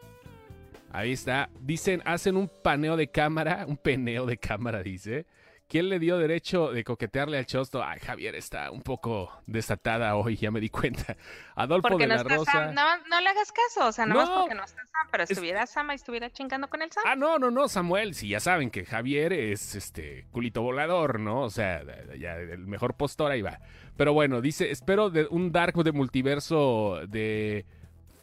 Ahí 0.92 1.12
está. 1.12 1.48
Dicen, 1.60 2.02
hacen 2.04 2.36
un 2.36 2.50
paneo 2.62 2.96
de 2.96 3.08
cámara, 3.10 3.64
un 3.66 3.76
peneo 3.76 4.26
de 4.26 4.36
cámara, 4.38 4.82
dice. 4.82 5.26
¿Quién 5.68 5.88
le 5.88 5.98
dio 5.98 6.18
derecho 6.18 6.70
de 6.70 6.84
coquetearle 6.84 7.38
al 7.38 7.46
chosto? 7.46 7.82
Ay, 7.82 7.98
Javier 8.00 8.34
está 8.34 8.70
un 8.70 8.82
poco 8.82 9.32
desatada 9.46 10.16
hoy, 10.16 10.36
ya 10.36 10.50
me 10.50 10.60
di 10.60 10.68
cuenta. 10.68 11.16
Adolfo 11.54 11.88
Porque 11.88 12.06
de 12.06 12.08
no 12.08 12.16
la 12.16 12.22
Rosa. 12.24 12.52
Sam, 12.52 12.74
no, 12.74 12.82
no 13.08 13.20
le 13.22 13.28
hagas 13.30 13.50
caso, 13.52 13.88
o 13.88 13.92
sea, 13.92 14.04
no, 14.04 14.16
más 14.16 14.28
porque 14.28 14.54
no 14.54 14.64
está 14.64 14.82
Sam, 14.84 15.08
pero 15.10 15.24
Es- 15.24 15.30
estuviera 15.30 15.66
Sama 15.66 15.94
y 15.94 15.96
estuviera 15.96 16.28
chingando 16.30 16.68
con 16.68 16.82
el 16.82 16.92
Sam. 16.92 17.04
Ah, 17.06 17.16
no, 17.16 17.38
no, 17.38 17.50
no, 17.50 17.68
Samuel, 17.68 18.14
sí, 18.14 18.28
ya 18.28 18.40
saben 18.40 18.70
que 18.70 18.84
Javier 18.84 19.32
es 19.32 19.74
este 19.74 20.26
culito 20.30 20.60
volador, 20.60 21.18
¿no? 21.20 21.40
O 21.40 21.48
sea, 21.50 21.80
ya 22.18 22.36
el 22.36 22.66
mejor 22.66 22.92
postor 22.94 23.32
ahí 23.32 23.40
va. 23.40 23.58
Pero 23.96 24.12
bueno, 24.12 24.42
dice, 24.42 24.70
espero 24.70 25.08
de 25.08 25.26
un 25.30 25.52
dark 25.52 25.74
de 25.82 25.92
multiverso 25.92 27.00
de 27.08 27.64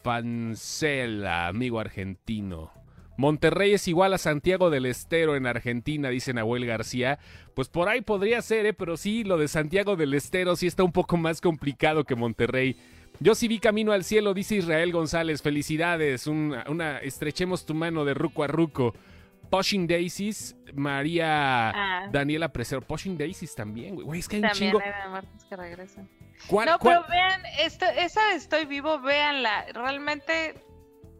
Fancela, 0.04 1.47
amigo 1.47 1.80
argentino. 1.80 2.72
Monterrey 3.18 3.74
es 3.74 3.88
igual 3.89 4.14
a 4.14 4.18
Santiago 4.18 4.70
del 4.70 4.86
Estero 4.86 5.36
en 5.36 5.45
Argentina, 5.45 6.10
dice 6.10 6.34
Nahuel 6.34 6.66
García. 6.66 7.20
Pues 7.54 7.68
por 7.68 7.89
ahí 7.89 8.00
podría 8.00 8.41
ser, 8.41 8.66
¿eh? 8.66 8.74
pero 8.74 8.95
sí, 8.95 9.26
lo 9.26 9.38
de 9.38 9.50
Santiago 9.50 9.97
del 9.97 10.14
Estero 10.14 10.56
sí 10.56 10.68
está 10.68 10.84
un 10.84 10.93
poco 10.93 11.18
más 11.18 11.41
complicado 11.41 12.06
que 12.06 12.16
Monterrey. 12.16 12.78
Yo 13.20 13.36
sí 13.36 13.50
vi 13.50 13.60
camino 13.60 13.91
al 13.91 14.06
cielo, 14.06 14.34
dice 14.34 14.56
Israel 14.56 14.93
González. 14.93 15.41
Felicidades, 15.41 16.28
una, 16.28 16.64
una 16.70 17.00
estrechemos 17.00 17.66
tu 17.66 17.74
mano 17.74 18.06
de 18.06 18.14
ruco 18.14 18.43
a 18.43 18.47
ruco. 18.47 18.93
Pushing 19.50 19.88
Daisies, 19.88 20.56
María 20.74 21.72
Ah. 21.72 22.10
Daniela 22.12 22.54
Presero. 22.54 22.82
Pushing 22.82 23.18
Daisies 23.18 23.54
también, 23.54 23.95
güey. 23.95 24.20
Es 24.20 24.30
que 24.30 24.38
hay 24.38 24.43
un 24.43 24.50
chingo. 24.52 24.80
hay 24.80 25.76
que. 25.76 26.19
¿Cuál, 26.48 26.68
No, 26.68 26.80
cuál- 26.80 27.04
pero 27.08 27.10
vean, 27.10 27.42
esta, 27.60 27.90
esa 27.94 28.34
Estoy 28.34 28.66
Vivo, 28.66 29.00
véanla. 29.00 29.66
Realmente 29.74 30.56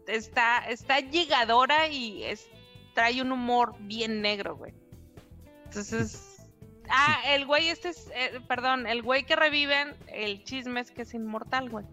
está, 0.06 0.58
está 0.68 1.00
llegadora 1.00 1.88
y 1.88 2.24
es, 2.24 2.48
trae 2.94 3.20
un 3.22 3.32
humor 3.32 3.74
bien 3.80 4.22
negro, 4.22 4.56
güey. 4.56 4.72
Entonces. 5.66 6.26
Ah, 6.92 7.20
el 7.28 7.46
güey 7.46 7.68
este 7.68 7.90
es. 7.90 8.10
eh, 8.16 8.40
perdón, 8.48 8.86
el 8.88 9.02
güey 9.02 9.22
que 9.24 9.36
reviven, 9.36 9.94
el 10.08 10.42
chisme 10.42 10.80
es 10.80 10.90
que 10.90 11.02
es 11.02 11.14
inmortal, 11.14 11.70
güey. 11.70 11.84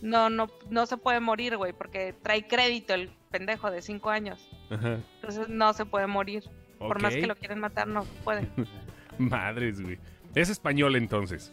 No, 0.00 0.30
no, 0.30 0.46
no 0.70 0.86
se 0.86 0.96
puede 0.96 1.20
morir, 1.20 1.56
güey, 1.58 1.72
porque 1.74 2.14
trae 2.22 2.46
crédito 2.46 2.94
el 2.94 3.10
pendejo 3.30 3.70
de 3.70 3.82
cinco 3.82 4.08
años. 4.08 4.48
Ajá, 4.70 5.00
Entonces 5.16 5.48
no 5.48 5.72
se 5.74 5.84
puede 5.84 6.06
morir. 6.06 6.44
Por 6.78 7.00
más 7.02 7.14
que 7.14 7.26
lo 7.26 7.36
quieren 7.36 7.58
matar, 7.58 7.88
no 7.88 8.04
puede. 8.24 8.48
Madres, 9.18 9.80
güey. 9.82 9.98
Es 10.34 10.48
español 10.48 10.96
entonces. 10.96 11.52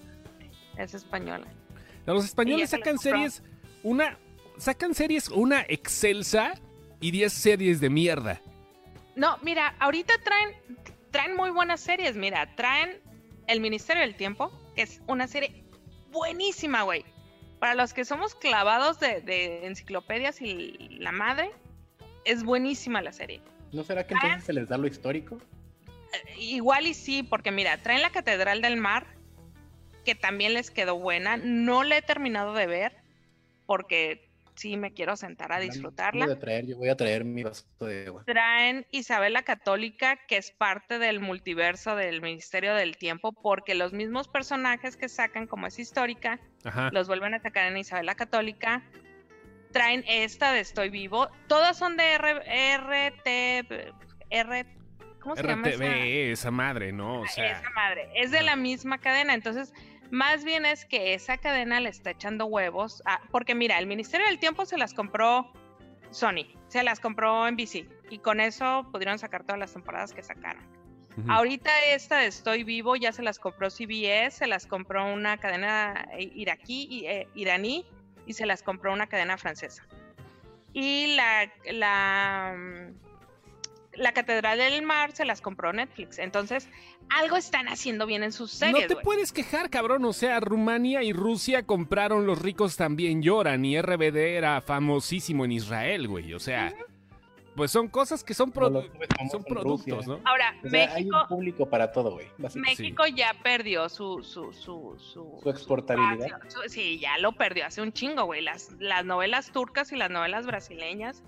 Es 0.78 0.94
española. 0.94 1.48
Los 2.06 2.26
españoles 2.26 2.70
sacan 2.70 2.98
series, 2.98 3.44
una, 3.84 4.18
sacan 4.58 4.94
series, 4.94 5.30
una 5.30 5.62
excelsa 5.68 6.54
y 7.00 7.12
10 7.12 7.32
series 7.32 7.80
de 7.80 7.90
mierda. 7.90 8.42
No, 9.16 9.38
mira, 9.42 9.76
ahorita 9.80 10.14
traen, 10.24 10.56
traen 11.12 11.36
muy 11.36 11.52
buenas 11.52 11.80
series. 11.80 12.16
Mira, 12.16 12.56
traen 12.56 13.00
El 13.48 13.62
Ministerio 13.62 14.02
del 14.02 14.16
Tiempo, 14.16 14.52
que 14.76 14.82
es 14.84 15.02
una 15.08 15.28
serie 15.28 15.64
buenísima, 16.12 16.84
güey. 16.84 17.06
Para 17.60 17.76
los 17.76 17.94
que 17.94 18.04
somos 18.04 18.36
clavados 18.36 19.00
de, 19.00 19.22
de 19.22 19.66
enciclopedias 19.68 20.42
y 20.42 20.98
la 21.00 21.12
madre, 21.12 21.52
es 22.26 22.44
buenísima 22.44 23.02
la 23.02 23.14
serie. 23.14 23.42
¿No 23.72 23.84
será 23.84 24.06
que 24.06 24.14
entonces 24.14 24.44
se 24.44 24.54
les 24.54 24.70
da 24.70 24.78
lo 24.78 24.88
histórico? 24.88 25.40
Eh, 26.14 26.40
Igual 26.40 26.88
y 26.88 26.94
sí, 26.94 27.24
porque 27.24 27.52
mira, 27.52 27.78
traen 27.82 28.02
la 28.02 28.12
Catedral 28.12 28.62
del 28.62 28.78
Mar, 28.78 29.08
que 30.04 30.16
también 30.16 30.54
les 30.54 30.72
quedó 30.72 30.98
buena. 30.98 31.38
No 31.38 31.84
la 31.84 31.98
he 31.98 32.02
terminado 32.02 32.54
de 32.54 32.68
ver, 32.68 32.96
porque 33.66 34.30
sí 34.56 34.78
me 34.78 34.94
quiero 34.94 35.16
sentar 35.16 35.52
a 35.52 35.60
disfrutarla. 35.60 36.26
Voy 36.26 36.36
a 36.36 36.40
traer, 36.40 36.66
yo 36.68 36.78
voy 36.78 36.90
a 36.90 36.96
traer 36.96 37.26
mi 37.26 37.44
vaso 37.44 37.66
de 37.80 38.08
agua. 38.08 38.24
traen 38.26 38.86
Isabel 38.92 39.34
la 39.34 39.44
Católica, 39.44 40.18
que 40.28 40.38
es 40.38 40.52
parte 40.52 41.00
del 41.00 41.20
multiverso 41.20 41.96
del 41.96 42.22
Ministerio 42.22 42.76
del 42.76 42.98
Tiempo, 42.98 43.34
porque 43.34 43.76
los 43.76 43.94
mismos 43.94 44.28
personajes 44.28 44.96
que 44.96 45.10
sacan, 45.10 45.48
como 45.48 45.68
es 45.68 45.80
histórica, 45.80 46.40
Ajá. 46.64 46.90
los 46.94 47.08
vuelven 47.08 47.34
a 47.34 47.40
sacar 47.40 47.72
en 47.72 47.78
Isabel 47.78 48.06
la 48.06 48.16
Católica. 48.16 48.84
Traen 49.72 50.04
esta 50.08 50.52
de 50.54 50.60
Estoy 50.60 50.90
Vivo. 50.90 51.30
Todas 51.48 51.78
son 51.78 51.98
de 51.98 52.14
R, 52.14 52.78
RT, 52.78 53.84
R, 54.30 54.66
¿cómo 55.20 55.36
se 55.36 55.44
llama? 55.44 55.68
esa? 55.68 55.84
RTV, 55.84 56.32
esa 56.32 56.52
madre, 56.52 56.92
¿no? 56.92 57.22
O 57.22 57.28
sea, 57.28 57.60
Esa 57.60 57.70
madre. 57.72 58.08
Es 58.14 58.30
de 58.30 58.44
la 58.44 58.56
misma 58.56 59.00
cadena. 59.00 59.34
Entonces, 59.34 59.74
más 60.12 60.44
bien 60.44 60.66
es 60.66 60.86
que 60.86 61.14
esa 61.14 61.38
cadena 61.38 61.80
le 61.80 61.90
está 61.90 62.12
echando 62.12 62.46
huevos. 62.46 63.02
a- 63.06 63.22
porque 63.32 63.56
mira, 63.56 63.80
el 63.80 63.88
Ministerio 63.88 64.28
del 64.28 64.40
Tiempo 64.40 64.66
se 64.66 64.78
las 64.78 64.94
compró 64.94 65.52
Sony, 66.12 66.46
se 66.68 66.84
las 66.84 67.00
compró 67.00 67.48
NBC. 67.48 67.88
Y 68.10 68.20
con 68.20 68.40
eso 68.40 68.88
pudieron 68.92 69.18
sacar 69.18 69.44
todas 69.44 69.60
las 69.60 69.74
temporadas 69.74 70.14
que 70.14 70.22
sacaron. 70.24 70.64
Ahorita 71.28 71.70
esta 71.90 72.18
de 72.18 72.28
Estoy 72.28 72.64
Vivo 72.64 72.96
ya 72.96 73.12
se 73.12 73.22
las 73.22 73.38
compró 73.38 73.70
CBS, 73.70 74.32
se 74.40 74.48
las 74.48 74.66
compró 74.66 75.06
una 75.14 75.38
cadena 75.38 76.08
eh, 76.18 76.32
iraquí, 76.34 77.06
eh, 77.06 77.28
iraní 77.36 77.86
y 78.26 78.34
se 78.34 78.48
las 78.48 78.64
compró 78.64 78.92
una 78.94 79.06
cadena 79.08 79.38
francesa. 79.38 79.84
Y 80.74 81.16
la, 81.16 81.52
la, 81.72 82.56
mm, 82.58 83.13
la 83.96 84.12
Catedral 84.14 84.58
del 84.58 84.82
Mar 84.84 85.12
se 85.12 85.26
las 85.26 85.42
compró 85.42 85.72
Netflix. 85.74 86.20
Entonces, 86.20 86.68
algo 87.10 87.36
están 87.38 87.68
haciendo 87.68 88.06
bien 88.06 88.24
en 88.24 88.32
sus 88.32 88.52
series. 88.52 88.90
no 88.90 88.96
te 88.96 89.02
puedes 89.02 89.32
quejar, 89.32 89.70
cabrón. 89.70 90.04
O 90.06 90.14
sea, 90.14 90.40
Rumania 90.40 91.04
y 91.04 91.14
Rusia 91.14 91.64
compraron 91.66 92.26
Los 92.26 92.42
ricos 92.42 92.76
también 92.78 93.22
lloran 93.22 93.64
y 93.66 93.80
RBD 93.80 94.36
era 94.38 94.62
famosísimo 94.62 95.46
en 95.46 95.52
Israel, 95.52 96.08
güey. 96.08 96.34
O 96.34 96.40
sea, 96.40 96.74
pues 97.56 97.70
son 97.70 97.88
cosas 97.88 98.24
que 98.24 98.34
son, 98.34 98.52
produ- 98.52 98.90
productos, 99.48 100.06
Rusia. 100.08 100.08
¿no? 100.08 100.20
Ahora, 100.26 100.56
O 100.66 100.70
sea, 100.70 100.92
hay 100.96 101.04
México, 101.04 101.22
un 101.22 101.28
público 101.28 101.70
para 101.70 101.92
todo, 101.92 102.14
güey. 102.14 102.28
México 102.56 103.06
ya 103.06 103.36
perdió 103.44 103.90
su, 103.90 104.24
su, 104.24 104.52
su, 104.54 104.96
su, 104.98 105.40
Su 105.44 105.50
exportabilidad. 105.52 106.40
Su- 106.48 106.68
Sí, 106.68 106.98
ya 107.00 107.18
lo 107.20 107.34
perdió 107.34 107.68
hace 107.68 107.82
un 107.84 107.94
chingo, 107.94 108.24
güey. 108.26 108.42
Las, 108.42 108.72
las 108.80 109.06
novelas 109.06 109.52
turcas 109.52 109.92
y 109.92 109.98
las 109.98 110.10
novelas 110.10 110.48
brasileñas 110.48 111.22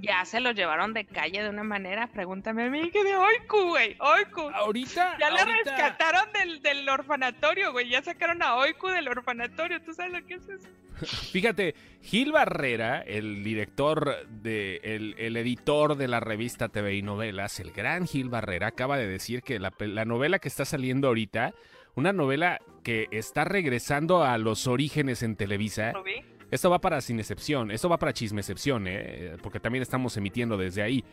ya 0.00 0.24
se 0.24 0.40
lo 0.40 0.52
llevaron 0.52 0.92
de 0.94 1.04
calle 1.04 1.42
de 1.42 1.48
una 1.50 1.62
manera. 1.64 2.06
Pregúntame 2.08 2.64
a 2.64 2.70
mí 2.70 2.90
que 2.90 3.02
de 3.04 3.14
Oiku, 3.16 3.68
güey. 3.68 3.96
Oiku. 3.98 4.42
Ahorita. 4.54 5.16
Ya 5.18 5.30
la 5.30 5.40
ahorita- 5.42 5.70
rescataron 5.76 6.32
del, 6.32 6.62
del 6.62 6.88
orfanatorio, 6.88 7.72
güey. 7.72 7.88
Ya 7.88 8.02
sacaron 8.02 8.42
a 8.42 8.56
Oiku 8.56 8.88
del 8.88 9.08
orfanatorio. 9.08 9.80
¿Tú 9.82 9.92
sabes 9.94 10.12
lo 10.12 10.26
que 10.26 10.34
es 10.34 10.48
eso? 10.48 10.68
Fíjate, 11.32 11.74
Gil 12.02 12.32
Barrera, 12.32 13.02
el 13.02 13.44
director 13.44 14.26
de, 14.28 14.80
el, 14.82 15.14
el 15.18 15.36
editor 15.36 15.96
de 15.96 16.08
la 16.08 16.20
revista 16.20 16.68
TV 16.68 16.94
y 16.94 17.02
Novelas, 17.02 17.60
el 17.60 17.72
gran 17.72 18.06
Gil 18.06 18.28
Barrera, 18.30 18.68
acaba 18.68 18.96
de 18.96 19.06
decir 19.06 19.42
que 19.42 19.58
la, 19.58 19.72
la 19.78 20.04
novela 20.04 20.38
que 20.38 20.48
está 20.48 20.64
saliendo 20.64 21.08
ahorita, 21.08 21.52
una 21.96 22.12
novela 22.12 22.60
que 22.82 23.08
está 23.10 23.44
regresando 23.44 24.22
a 24.24 24.38
los 24.38 24.66
orígenes 24.66 25.22
en 25.22 25.36
Televisa, 25.36 25.92
¿Lo 25.92 26.02
vi? 26.02 26.24
Esto 26.50 26.70
va 26.70 26.80
para 26.80 27.00
Sin 27.00 27.18
Excepción, 27.18 27.70
esto 27.70 27.88
va 27.88 27.98
para 27.98 28.12
Chisme 28.12 28.40
Excepción, 28.40 28.86
¿eh? 28.86 29.36
porque 29.42 29.60
también 29.60 29.82
estamos 29.82 30.16
emitiendo 30.16 30.56
desde 30.56 30.82
ahí. 30.82 31.04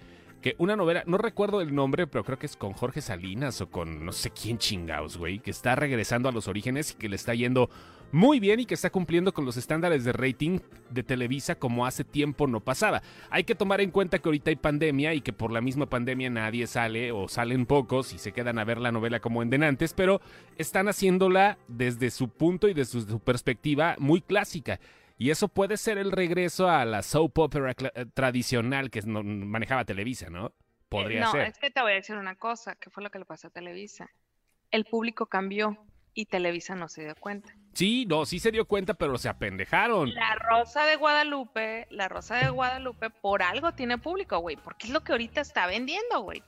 Que 0.42 0.56
una 0.58 0.76
novela, 0.76 1.04
no 1.08 1.18
recuerdo 1.18 1.62
el 1.62 1.74
nombre, 1.74 2.06
pero 2.06 2.26
creo 2.26 2.38
que 2.38 2.48
es 2.48 2.58
con 2.58 2.74
Jorge 2.74 3.00
Salinas 3.00 3.62
o 3.62 3.70
con 3.70 4.06
no 4.06 4.12
sé 4.12 4.30
quién 4.30 4.58
chingados, 4.58 5.18
güey, 5.18 5.40
que 5.40 5.52
está 5.52 5.74
regresando 5.76 6.28
a 6.28 6.34
los 6.34 6.50
orígenes 6.50 6.92
y 6.92 6.96
que 6.96 7.08
le 7.08 7.16
está 7.16 7.34
yendo 7.34 7.70
muy 8.14 8.40
bien 8.40 8.60
y 8.60 8.66
que 8.66 8.76
está 8.76 8.92
cumpliendo 8.92 9.34
con 9.34 9.44
los 9.44 9.58
estándares 9.58 10.04
de 10.04 10.14
rating 10.14 10.60
de 10.92 11.02
Televisa 11.02 11.56
como 11.56 11.86
hace 11.86 12.04
tiempo 12.04 12.46
no 12.46 12.60
pasaba. 12.60 13.02
Hay 13.32 13.44
que 13.44 13.56
tomar 13.56 13.82
en 13.82 13.90
cuenta 13.90 14.20
que 14.20 14.28
ahorita 14.28 14.52
hay 14.52 14.56
pandemia 14.56 15.16
y 15.16 15.22
que 15.22 15.34
por 15.34 15.52
la 15.52 15.62
misma 15.62 15.88
pandemia 15.88 16.30
nadie 16.30 16.68
sale 16.68 17.12
o 17.12 17.28
salen 17.28 17.66
pocos 17.66 18.14
y 18.14 18.20
se 18.20 18.32
quedan 18.32 18.60
a 18.60 18.66
ver 18.66 18.80
la 18.80 18.92
novela 18.92 19.20
como 19.20 19.42
en 19.42 19.50
denantes, 19.50 19.94
pero 19.94 20.22
están 20.58 20.90
haciéndola 20.90 21.58
desde 21.68 22.12
su 22.12 22.30
punto 22.30 22.68
y 22.68 22.76
desde 22.76 23.02
su 23.02 23.20
perspectiva 23.20 23.96
muy 23.98 24.22
clásica. 24.22 24.80
Y 25.18 25.30
eso 25.30 25.48
puede 25.48 25.78
ser 25.78 25.98
el 25.98 26.12
regreso 26.12 26.70
a 26.70 26.86
la 26.86 27.02
soap 27.04 27.38
opera 27.40 27.76
cla- 27.76 27.92
eh, 27.96 28.06
tradicional 28.14 28.90
que 28.90 29.02
manejaba 29.04 29.86
Televisa, 29.86 30.30
¿no? 30.30 30.54
Podría 30.90 31.20
Eh, 31.20 31.22
no, 31.22 31.32
ser. 31.32 31.42
es 31.48 31.58
que 31.58 31.72
te 31.72 31.82
voy 31.82 31.92
a 31.92 31.96
decir 31.96 32.16
una 32.16 32.36
cosa. 32.36 32.76
¿Qué 32.76 32.90
fue 32.90 33.04
lo 33.04 33.10
que 33.10 33.20
le 33.20 33.26
pasó 33.26 33.48
a 33.48 33.52
Televisa? 33.52 34.10
El 34.72 34.86
público 34.86 35.28
cambió 35.28 35.78
y 36.16 36.26
Televisa 36.26 36.76
no 36.76 36.88
se 36.90 37.04
dio 37.04 37.16
cuenta. 37.16 37.56
Sí, 37.74 38.06
no, 38.08 38.26
sí 38.26 38.40
se 38.40 38.52
dio 38.52 38.66
cuenta, 38.68 38.94
pero 38.94 39.18
se 39.18 39.30
apendejaron. 39.30 40.14
La 40.14 40.36
Rosa 40.36 40.86
de 40.86 40.96
Guadalupe, 40.96 41.88
la 41.90 42.08
Rosa 42.10 42.36
de 42.36 42.50
Guadalupe, 42.50 43.10
por 43.10 43.42
algo 43.42 43.72
tiene 43.74 43.98
público, 43.98 44.38
güey, 44.40 44.56
porque 44.58 44.88
es 44.88 44.94
lo 44.94 45.04
que 45.04 45.12
ahorita 45.14 45.42
está 45.42 45.66
vendiendo, 45.68 46.22
güey. 46.22 46.44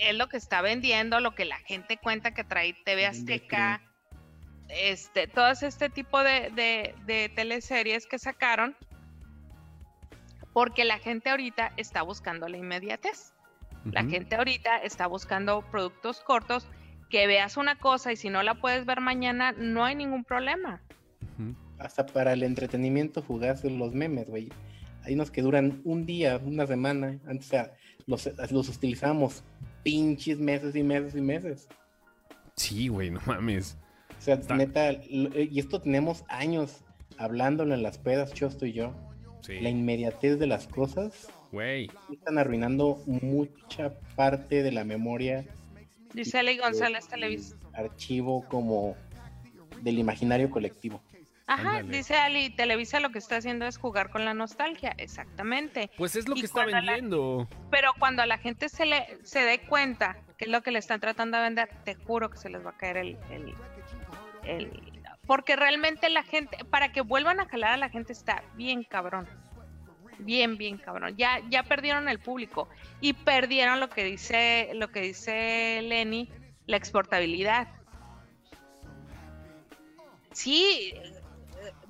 Es 0.00 0.14
lo 0.16 0.28
que 0.28 0.36
está 0.36 0.60
vendiendo, 0.62 1.20
lo 1.20 1.34
que 1.34 1.44
la 1.44 1.58
gente 1.58 1.96
cuenta 1.98 2.32
que 2.32 2.44
trae 2.44 2.74
TV 2.84 3.06
Azteca, 3.06 3.82
este, 4.68 5.26
todas 5.26 5.62
este 5.62 5.88
tipo 5.88 6.22
de, 6.22 6.50
de, 6.50 6.94
de 7.06 7.30
teleseries 7.34 8.06
que 8.06 8.18
sacaron, 8.18 8.76
porque 10.52 10.84
la 10.84 10.98
gente 10.98 11.30
ahorita 11.30 11.72
está 11.76 12.02
buscando 12.02 12.48
la 12.48 12.56
inmediatez. 12.56 13.32
La 13.92 14.04
gente 14.04 14.36
ahorita 14.36 14.78
está 14.78 15.06
buscando 15.06 15.62
productos 15.70 16.20
cortos 16.20 16.66
que 17.08 17.26
veas 17.26 17.56
una 17.56 17.78
cosa 17.78 18.12
y 18.12 18.16
si 18.16 18.28
no 18.28 18.42
la 18.42 18.54
puedes 18.54 18.84
ver 18.84 19.00
mañana, 19.00 19.52
no 19.52 19.84
hay 19.84 19.94
ningún 19.94 20.24
problema. 20.24 20.82
Hasta 21.78 22.04
para 22.04 22.32
el 22.32 22.42
entretenimiento 22.42 23.22
fugaz 23.22 23.62
de 23.62 23.70
los 23.70 23.94
memes, 23.94 24.28
güey. 24.28 24.50
Hay 25.04 25.14
unos 25.14 25.30
que 25.30 25.42
duran 25.42 25.80
un 25.84 26.04
día, 26.04 26.38
una 26.44 26.66
semana. 26.66 27.18
Antes 27.26 27.46
o 27.46 27.50
sea, 27.50 27.72
los, 28.06 28.28
los 28.50 28.68
utilizábamos 28.68 29.44
pinches 29.84 30.38
meses 30.38 30.74
y 30.74 30.82
meses 30.82 31.14
y 31.14 31.20
meses. 31.20 31.68
Sí, 32.56 32.88
güey, 32.88 33.10
no 33.10 33.20
mames. 33.26 33.78
O 34.18 34.20
sea, 34.20 34.36
neta, 34.56 34.92
y 34.92 35.58
esto 35.58 35.80
tenemos 35.80 36.24
años 36.28 36.84
hablándolo 37.18 37.74
en 37.74 37.82
las 37.82 37.98
pedas, 37.98 38.32
Chosto 38.34 38.66
y 38.66 38.72
yo. 38.72 38.92
La 39.48 39.70
inmediatez 39.70 40.38
de 40.38 40.46
las 40.46 40.66
cosas. 40.66 41.28
Güey. 41.52 41.90
Están 42.12 42.36
arruinando 42.36 43.02
mucha 43.06 43.98
parte 44.14 44.62
de 44.62 44.72
la 44.72 44.84
memoria. 44.84 45.46
Dice 46.12 46.38
Ali 46.38 46.58
González 46.58 47.08
Televisa. 47.08 47.56
Archivo 47.72 48.44
como 48.48 48.94
del 49.82 49.98
imaginario 49.98 50.50
colectivo. 50.50 51.00
Ajá, 51.48 51.82
dice 51.82 52.14
Ali, 52.14 52.50
Televisa 52.50 53.00
lo 53.00 53.10
que 53.10 53.18
está 53.18 53.36
haciendo 53.36 53.66
es 53.66 53.78
jugar 53.78 54.10
con 54.10 54.24
la 54.24 54.34
nostalgia, 54.34 54.94
exactamente. 54.98 55.90
Pues 55.96 56.14
es 56.14 56.28
lo 56.28 56.34
que 56.34 56.42
está 56.42 56.66
vendiendo. 56.66 57.48
pero 57.70 57.92
cuando 57.98 58.22
a 58.22 58.26
la 58.26 58.36
gente 58.36 58.68
se 58.68 58.84
le 58.84 59.18
se 59.22 59.40
dé 59.40 59.60
cuenta 59.60 60.18
que 60.36 60.44
es 60.44 60.50
lo 60.50 60.62
que 60.62 60.70
le 60.70 60.78
están 60.78 61.00
tratando 61.00 61.38
de 61.38 61.44
vender, 61.44 61.70
te 61.84 61.94
juro 61.94 62.28
que 62.28 62.36
se 62.36 62.50
les 62.50 62.64
va 62.64 62.70
a 62.70 62.76
caer 62.76 62.98
el, 62.98 63.18
el, 63.30 63.54
el 64.44 64.98
porque 65.26 65.56
realmente 65.56 66.08
la 66.08 66.22
gente, 66.22 66.64
para 66.64 66.90
que 66.90 67.02
vuelvan 67.02 67.38
a 67.38 67.46
jalar 67.46 67.72
a 67.72 67.76
la 67.76 67.90
gente 67.90 68.12
está 68.12 68.42
bien 68.54 68.82
cabrón. 68.82 69.28
Bien, 70.20 70.56
bien 70.56 70.78
cabrón. 70.78 71.14
Ya, 71.16 71.40
ya 71.48 71.62
perdieron 71.62 72.08
el 72.08 72.18
público 72.18 72.68
y 73.00 73.12
perdieron 73.12 73.78
lo 73.78 73.88
que 73.88 74.04
dice, 74.04 74.70
lo 74.74 74.88
que 74.88 75.00
dice 75.00 75.80
Lenny, 75.82 76.30
la 76.66 76.76
exportabilidad. 76.76 77.68
Sí, 80.32 80.94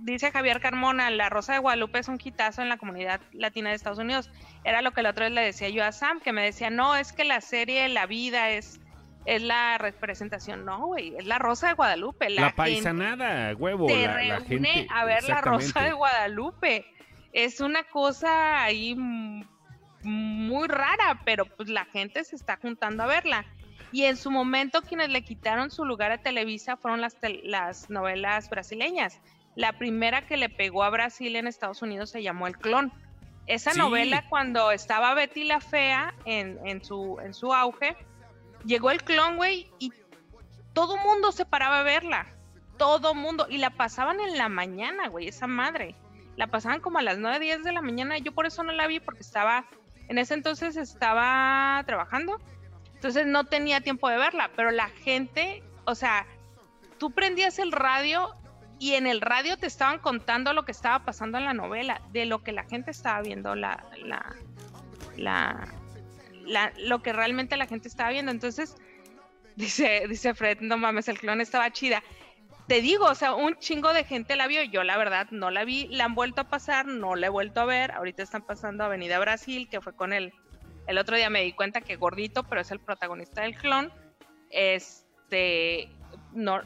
dice 0.01 0.31
Javier 0.31 0.61
Carmona, 0.61 1.11
La 1.11 1.29
Rosa 1.29 1.55
de 1.55 1.59
Guadalupe 1.59 1.99
es 1.99 2.09
un 2.09 2.19
quitazo 2.19 2.63
en 2.63 2.69
la 2.69 2.77
comunidad 2.77 3.21
latina 3.33 3.71
de 3.71 3.77
Estados 3.77 3.99
Unidos. 3.99 4.31
Era 4.65 4.83
lo 4.83 4.93
que 4.93 5.03
la 5.03 5.11
otra 5.11 5.27
vez 5.27 5.35
le 5.35 5.43
decía 5.43 5.69
yo 5.69 5.85
a 5.85 5.93
Sam, 5.93 6.21
que 6.21 6.33
me 6.33 6.43
decía, 6.43 6.71
no, 6.71 6.97
es 6.97 7.13
que 7.13 7.25
la 7.25 7.41
serie 7.41 7.89
La 7.89 8.07
Vida 8.07 8.51
es, 8.51 8.81
es 9.27 9.43
la 9.43 9.79
representación. 9.79 10.65
No, 10.65 10.87
güey, 10.87 11.15
es 11.17 11.27
La 11.27 11.39
Rosa 11.39 11.69
de 11.69 11.75
Guadalupe. 11.75 12.31
La, 12.31 12.55
paisanada, 12.55 13.55
huevo. 13.57 13.89
la, 13.89 14.39
reúne 14.41 14.87
a 14.91 15.05
ver 15.05 15.25
La 15.25 15.41
Rosa 15.41 15.83
de 15.83 15.93
Guadalupe. 15.93 16.87
Es 17.33 17.61
una 17.61 17.85
cosa 17.85 18.63
ahí 18.63 18.95
muy 20.03 20.69
rara, 20.69 21.21
pero 21.25 21.45
pues 21.45 21.69
la 21.69 21.85
gente 21.85 22.25
se 22.25 22.37
está 22.37 22.57
juntando 22.57 23.03
a 23.03 23.07
verla. 23.07 23.45
Y 23.91 24.05
en 24.05 24.17
su 24.17 24.31
momento 24.31 24.83
quienes 24.83 25.09
le 25.09 25.23
quitaron 25.23 25.71
su 25.71 25.85
lugar 25.85 26.13
a 26.13 26.19
Televisa 26.19 26.77
fueron 26.77 27.01
las, 27.01 27.17
las 27.43 27.89
novelas 27.89 28.51
brasileñas 28.51 29.19
la 29.59 29.73
primera 29.73 30.23
que 30.23 30.37
le 30.37 30.49
pegó 30.49 30.85
a 30.85 30.91
Brasil 30.91 31.35
en 31.35 31.49
Estados 31.49 31.83
Unidos 31.83 32.11
se 32.11 32.23
llamó 32.23 32.47
El 32.47 32.57
Clon. 32.57 32.93
Esa 33.49 33.75
novela, 33.75 34.25
cuando 34.29 34.71
estaba 34.71 35.15
Betty 35.15 35.43
la 35.43 35.61
Fea 35.61 36.15
en, 36.27 36.85
su, 36.85 37.19
en 37.21 37.35
su 37.35 37.53
auge, 37.53 37.97
llegó 38.65 38.93
el 38.93 39.03
clon, 39.03 39.37
güey, 39.37 39.69
y 39.81 39.93
todo 40.75 40.97
mundo 40.99 41.33
se 41.33 41.45
paraba 41.45 41.81
a 41.81 41.83
verla. 41.83 42.29
Todo 42.77 43.15
mundo. 43.15 43.49
Y 43.51 43.59
la 43.59 43.71
pasaban 43.71 44.21
en 44.21 44.39
la 44.39 44.49
mañana, 44.49 45.09
güey, 45.09 45.27
esa 45.27 45.49
madre. 45.49 45.97
La 46.37 46.47
pasaban 46.47 46.81
como 46.81 47.01
a 47.01 47.03
las 47.03 47.19
9, 47.19 47.41
10 47.41 47.65
de 47.65 47.73
la 47.73 47.83
mañana. 47.83 48.17
Yo 48.19 48.31
por 48.31 48.47
eso 48.47 48.63
no 48.63 48.71
la 48.71 48.87
vi, 48.87 49.01
porque 49.01 49.23
estaba, 49.23 49.67
en 50.07 50.19
ese 50.19 50.35
entonces 50.35 50.77
estaba 50.77 51.83
trabajando. 51.85 52.39
Entonces 52.95 53.27
no 53.27 53.43
tenía 53.43 53.81
tiempo 53.81 54.09
de 54.09 54.19
verla. 54.19 54.53
Pero 54.55 54.71
la 54.71 54.89
gente, 54.91 55.65
o 55.85 55.97
sea, 55.97 56.27
tú 56.99 57.11
prendías 57.11 57.59
el 57.59 57.73
radio 57.73 58.37
y 58.79 58.95
en 58.95 59.07
el 59.07 59.21
radio 59.21 59.57
te 59.57 59.67
estaban 59.67 59.99
contando 59.99 60.53
lo 60.53 60.65
que 60.65 60.73
estaba 60.73 61.05
pasando 61.05 61.39
en 61.39 61.45
la 61.45 61.55
novela, 61.55 62.01
de 62.13 62.27
lo 62.27 62.43
que 62.43 62.53
la 62.53 62.65
gente 62.65 62.91
estaba 62.91 63.21
viendo, 63.23 63.55
la, 63.55 63.85
la, 64.05 64.37
la, 66.47 66.73
lo 66.79 67.03
que 67.03 67.13
realmente 67.13 67.57
la 67.57 67.67
gente 67.67 67.89
estaba 67.89 68.11
viendo. 68.11 68.31
Entonces, 68.31 68.77
dice, 69.57 70.05
dice 70.09 70.35
Fred, 70.35 70.61
no 70.61 70.77
mames, 70.77 71.09
el 71.09 71.19
clon 71.19 71.41
estaba 71.41 71.71
chida. 71.73 72.03
Te 72.69 72.81
digo, 72.81 73.07
o 73.07 73.15
sea, 73.15 73.35
un 73.35 73.57
chingo 73.59 73.93
de 73.93 74.05
gente 74.05 74.37
la 74.37 74.47
vio, 74.47 74.63
yo 74.63 74.85
la 74.85 74.99
verdad 74.99 75.27
no 75.31 75.51
la 75.51 75.65
vi, 75.65 75.89
la 75.89 76.05
han 76.05 76.15
vuelto 76.15 76.43
a 76.43 76.49
pasar, 76.49 76.87
no 76.87 77.17
la 77.17 77.27
he 77.27 77.31
vuelto 77.31 77.63
a 77.63 77.65
ver, 77.65 77.93
ahorita 77.93 78.23
están 78.23 78.43
pasando 78.43 78.85
Avenida 78.85 79.19
Brasil, 79.19 79.69
que 79.71 79.81
fue 79.81 79.97
con 79.97 80.13
él. 80.13 80.33
El 80.87 80.99
otro 80.99 81.17
día 81.17 81.31
me 81.31 81.43
di 81.43 81.53
cuenta 81.53 81.81
que 81.81 81.97
gordito, 81.97 82.45
pero 82.45 82.61
es 82.61 82.71
el 82.71 82.79
protagonista 82.79 83.43
del 83.43 83.57
clon. 83.57 83.93
Este, 84.51 85.89
no, 86.33 86.61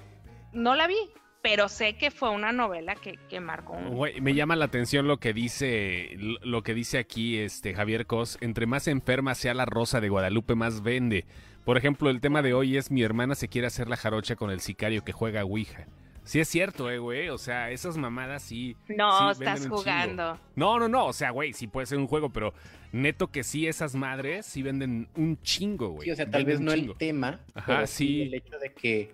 no 0.53 0.75
la 0.75 0.87
vi, 0.87 0.99
pero 1.43 1.68
sé 1.68 1.95
que 1.95 2.11
fue 2.11 2.30
una 2.30 2.53
novela 2.53 2.95
que, 2.95 3.18
que 3.28 3.40
marcó 3.40 3.76
me 4.20 4.34
llama 4.34 4.57
la 4.57 4.66
atención 4.66 5.09
lo 5.09 5.18
que 5.18 5.32
dice 5.32 6.16
lo 6.43 6.62
que 6.62 6.74
dice 6.74 6.99
aquí 6.99 7.38
este 7.38 7.74
Javier 7.74 8.07
Cos, 8.07 8.38
entre 8.40 8.66
más 8.66 8.88
enferma 8.88 9.34
sea 9.34 9.55
la 9.55 9.64
rosa 9.64 10.01
de 10.01 10.09
Guadalupe, 10.09 10.55
más 10.55 10.82
vende. 10.82 11.24
Por 11.64 11.76
ejemplo, 11.76 12.11
el 12.11 12.20
tema 12.20 12.43
de 12.43 12.55
hoy 12.55 12.76
es 12.76 12.90
mi 12.90 13.03
hermana 13.03 13.34
se 13.34 13.49
quiere 13.49 13.66
hacer 13.66 13.88
la 13.88 13.97
jarocha 13.97 14.36
con 14.36 14.51
el 14.51 14.61
sicario 14.61 15.05
que 15.05 15.12
juega 15.12 15.45
Ouija. 15.45 15.86
Sí 16.24 16.38
es 16.40 16.49
cierto, 16.49 16.90
eh, 16.90 16.99
güey. 16.99 17.28
O 17.28 17.38
sea, 17.38 17.70
esas 17.70 17.97
mamadas 17.97 18.43
sí. 18.43 18.76
No, 18.88 19.30
estás 19.30 19.66
jugando. 19.66 20.38
No, 20.55 20.78
no, 20.78 20.88
no. 20.88 21.07
O 21.07 21.12
sea, 21.12 21.30
güey, 21.30 21.53
sí 21.53 21.66
puede 21.66 21.86
ser 21.86 21.99
un 21.99 22.07
juego, 22.07 22.30
pero 22.30 22.55
neto 22.93 23.28
que 23.28 23.43
sí, 23.43 23.66
esas 23.66 23.95
madres 23.95 24.47
sí 24.47 24.62
venden 24.62 25.09
un 25.16 25.40
chingo, 25.43 25.90
güey. 25.90 26.07
Sí, 26.07 26.12
o 26.12 26.16
sea, 26.16 26.30
tal 26.30 26.45
vez 26.45 26.61
no 26.61 26.72
el 26.72 26.95
tema. 26.97 27.40
Ajá, 27.55 27.86
sí. 27.86 28.22
El 28.22 28.34
hecho 28.34 28.59
de 28.59 28.72
que 28.72 29.12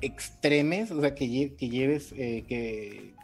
extremes, 0.00 0.90
o 0.90 1.00
sea, 1.00 1.14
que, 1.14 1.28
lleves, 1.28 2.12
eh, 2.12 2.44
que 2.48 3.14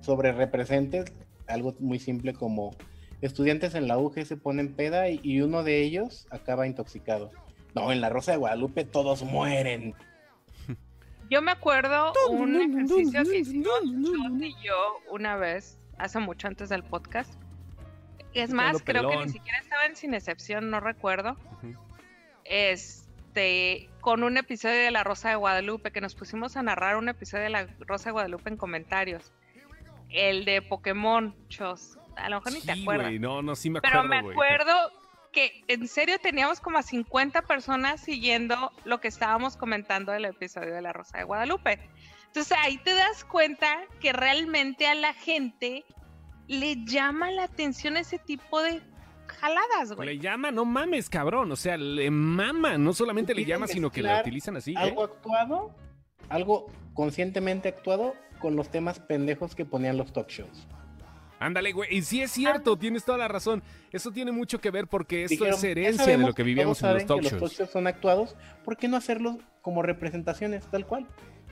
sobre 0.00 0.32
representes 0.32 1.12
algo 1.46 1.74
muy 1.78 1.98
simple 1.98 2.34
como 2.34 2.74
estudiantes 3.20 3.74
en 3.74 3.88
la 3.88 3.98
UG 3.98 4.24
se 4.24 4.36
ponen 4.36 4.74
peda 4.74 5.08
y, 5.08 5.40
uno 5.40 5.62
de 5.62 5.82
ellos 5.82 6.26
acaba 6.30 6.66
intoxicado. 6.66 7.30
No, 7.74 7.92
en 7.92 8.00
la 8.00 8.08
Rosa 8.08 8.32
de 8.32 8.38
Guadalupe 8.38 8.84
todos 8.84 9.22
mueren. 9.22 9.94
Yo 11.30 11.42
me 11.42 11.50
acuerdo 11.50 12.12
un 12.30 12.56
ejercicio 12.56 13.24
que 13.24 13.38
hicimos 13.38 13.68
y 14.40 14.54
yo 14.64 14.76
una 15.10 15.36
vez, 15.36 15.76
hace 15.98 16.20
mucho 16.20 16.46
antes 16.46 16.68
del 16.68 16.84
podcast. 16.84 17.34
Es 18.32 18.52
más, 18.52 18.80
creo 18.82 19.08
que 19.08 19.16
ni 19.16 19.28
siquiera 19.30 19.58
estaba 19.58 19.86
en 19.86 19.96
Sin 19.96 20.14
Excepción, 20.14 20.70
no 20.70 20.78
recuerdo. 20.78 21.36
Es 22.44 23.06
este, 23.36 23.90
con 24.06 24.22
un 24.22 24.36
episodio 24.36 24.76
de 24.76 24.92
La 24.92 25.02
Rosa 25.02 25.30
de 25.30 25.34
Guadalupe, 25.34 25.90
que 25.90 26.00
nos 26.00 26.14
pusimos 26.14 26.56
a 26.56 26.62
narrar 26.62 26.96
un 26.96 27.08
episodio 27.08 27.42
de 27.42 27.50
La 27.50 27.66
Rosa 27.80 28.10
de 28.10 28.12
Guadalupe 28.12 28.48
en 28.48 28.56
comentarios. 28.56 29.32
El 30.10 30.44
de 30.44 30.62
Pokémon, 30.62 31.34
Chos. 31.48 31.98
A 32.14 32.30
lo 32.30 32.36
mejor 32.36 32.52
ni 32.52 32.60
te 32.60 32.70
acuerdas. 32.70 33.12
no, 33.14 33.42
no, 33.42 33.56
sí 33.56 33.68
me 33.68 33.80
acuerdo. 33.80 34.02
Pero 34.02 34.08
me 34.08 34.18
acuerdo 34.18 34.92
que 35.32 35.64
en 35.66 35.88
serio 35.88 36.20
teníamos 36.22 36.60
como 36.60 36.78
a 36.78 36.84
50 36.84 37.42
personas 37.42 38.00
siguiendo 38.00 38.70
lo 38.84 39.00
que 39.00 39.08
estábamos 39.08 39.56
comentando 39.56 40.12
del 40.12 40.26
episodio 40.26 40.72
de 40.72 40.82
La 40.82 40.92
Rosa 40.92 41.18
de 41.18 41.24
Guadalupe. 41.24 41.80
Entonces 42.26 42.56
ahí 42.62 42.78
te 42.78 42.94
das 42.94 43.24
cuenta 43.24 43.76
que 43.98 44.12
realmente 44.12 44.86
a 44.86 44.94
la 44.94 45.14
gente 45.14 45.84
le 46.46 46.76
llama 46.84 47.32
la 47.32 47.42
atención 47.42 47.96
ese 47.96 48.20
tipo 48.20 48.62
de 48.62 48.80
jaladas, 49.36 49.92
güey. 49.92 50.08
Le 50.08 50.18
llama, 50.18 50.50
no 50.50 50.64
mames, 50.64 51.08
cabrón. 51.08 51.50
O 51.52 51.56
sea, 51.56 51.76
le 51.76 52.10
mama. 52.10 52.78
No 52.78 52.92
solamente 52.92 53.34
le 53.34 53.44
llama, 53.44 53.66
sino 53.66 53.90
que 53.90 54.02
la 54.02 54.20
utilizan 54.20 54.56
así. 54.56 54.72
¿eh? 54.72 54.78
Algo 54.78 55.04
actuado, 55.04 55.74
algo 56.28 56.66
conscientemente 56.94 57.68
actuado 57.68 58.14
con 58.40 58.56
los 58.56 58.70
temas 58.70 59.00
pendejos 59.00 59.54
que 59.54 59.64
ponían 59.64 59.96
los 59.96 60.12
talk 60.12 60.28
shows. 60.28 60.66
Ándale, 61.38 61.72
güey. 61.72 61.94
Y 61.94 62.02
sí 62.02 62.22
es 62.22 62.30
cierto, 62.30 62.72
ah. 62.72 62.78
tienes 62.78 63.04
toda 63.04 63.18
la 63.18 63.28
razón. 63.28 63.62
Eso 63.92 64.10
tiene 64.10 64.32
mucho 64.32 64.60
que 64.60 64.70
ver 64.70 64.86
porque 64.86 65.24
esto 65.24 65.46
es 65.46 65.62
herencia 65.62 66.16
de 66.16 66.18
lo 66.18 66.34
que 66.34 66.42
vivíamos 66.42 66.82
en 66.82 66.94
los 66.94 67.06
talk 67.06 67.22
shows. 67.22 67.32
Los 67.32 67.42
talk 67.42 67.58
shows 67.58 67.70
son 67.70 67.86
actuados. 67.86 68.36
¿Por 68.64 68.76
qué 68.76 68.88
no 68.88 68.96
hacerlos 68.96 69.36
como 69.60 69.82
representaciones, 69.82 70.66
tal 70.70 70.86
cual? 70.86 71.06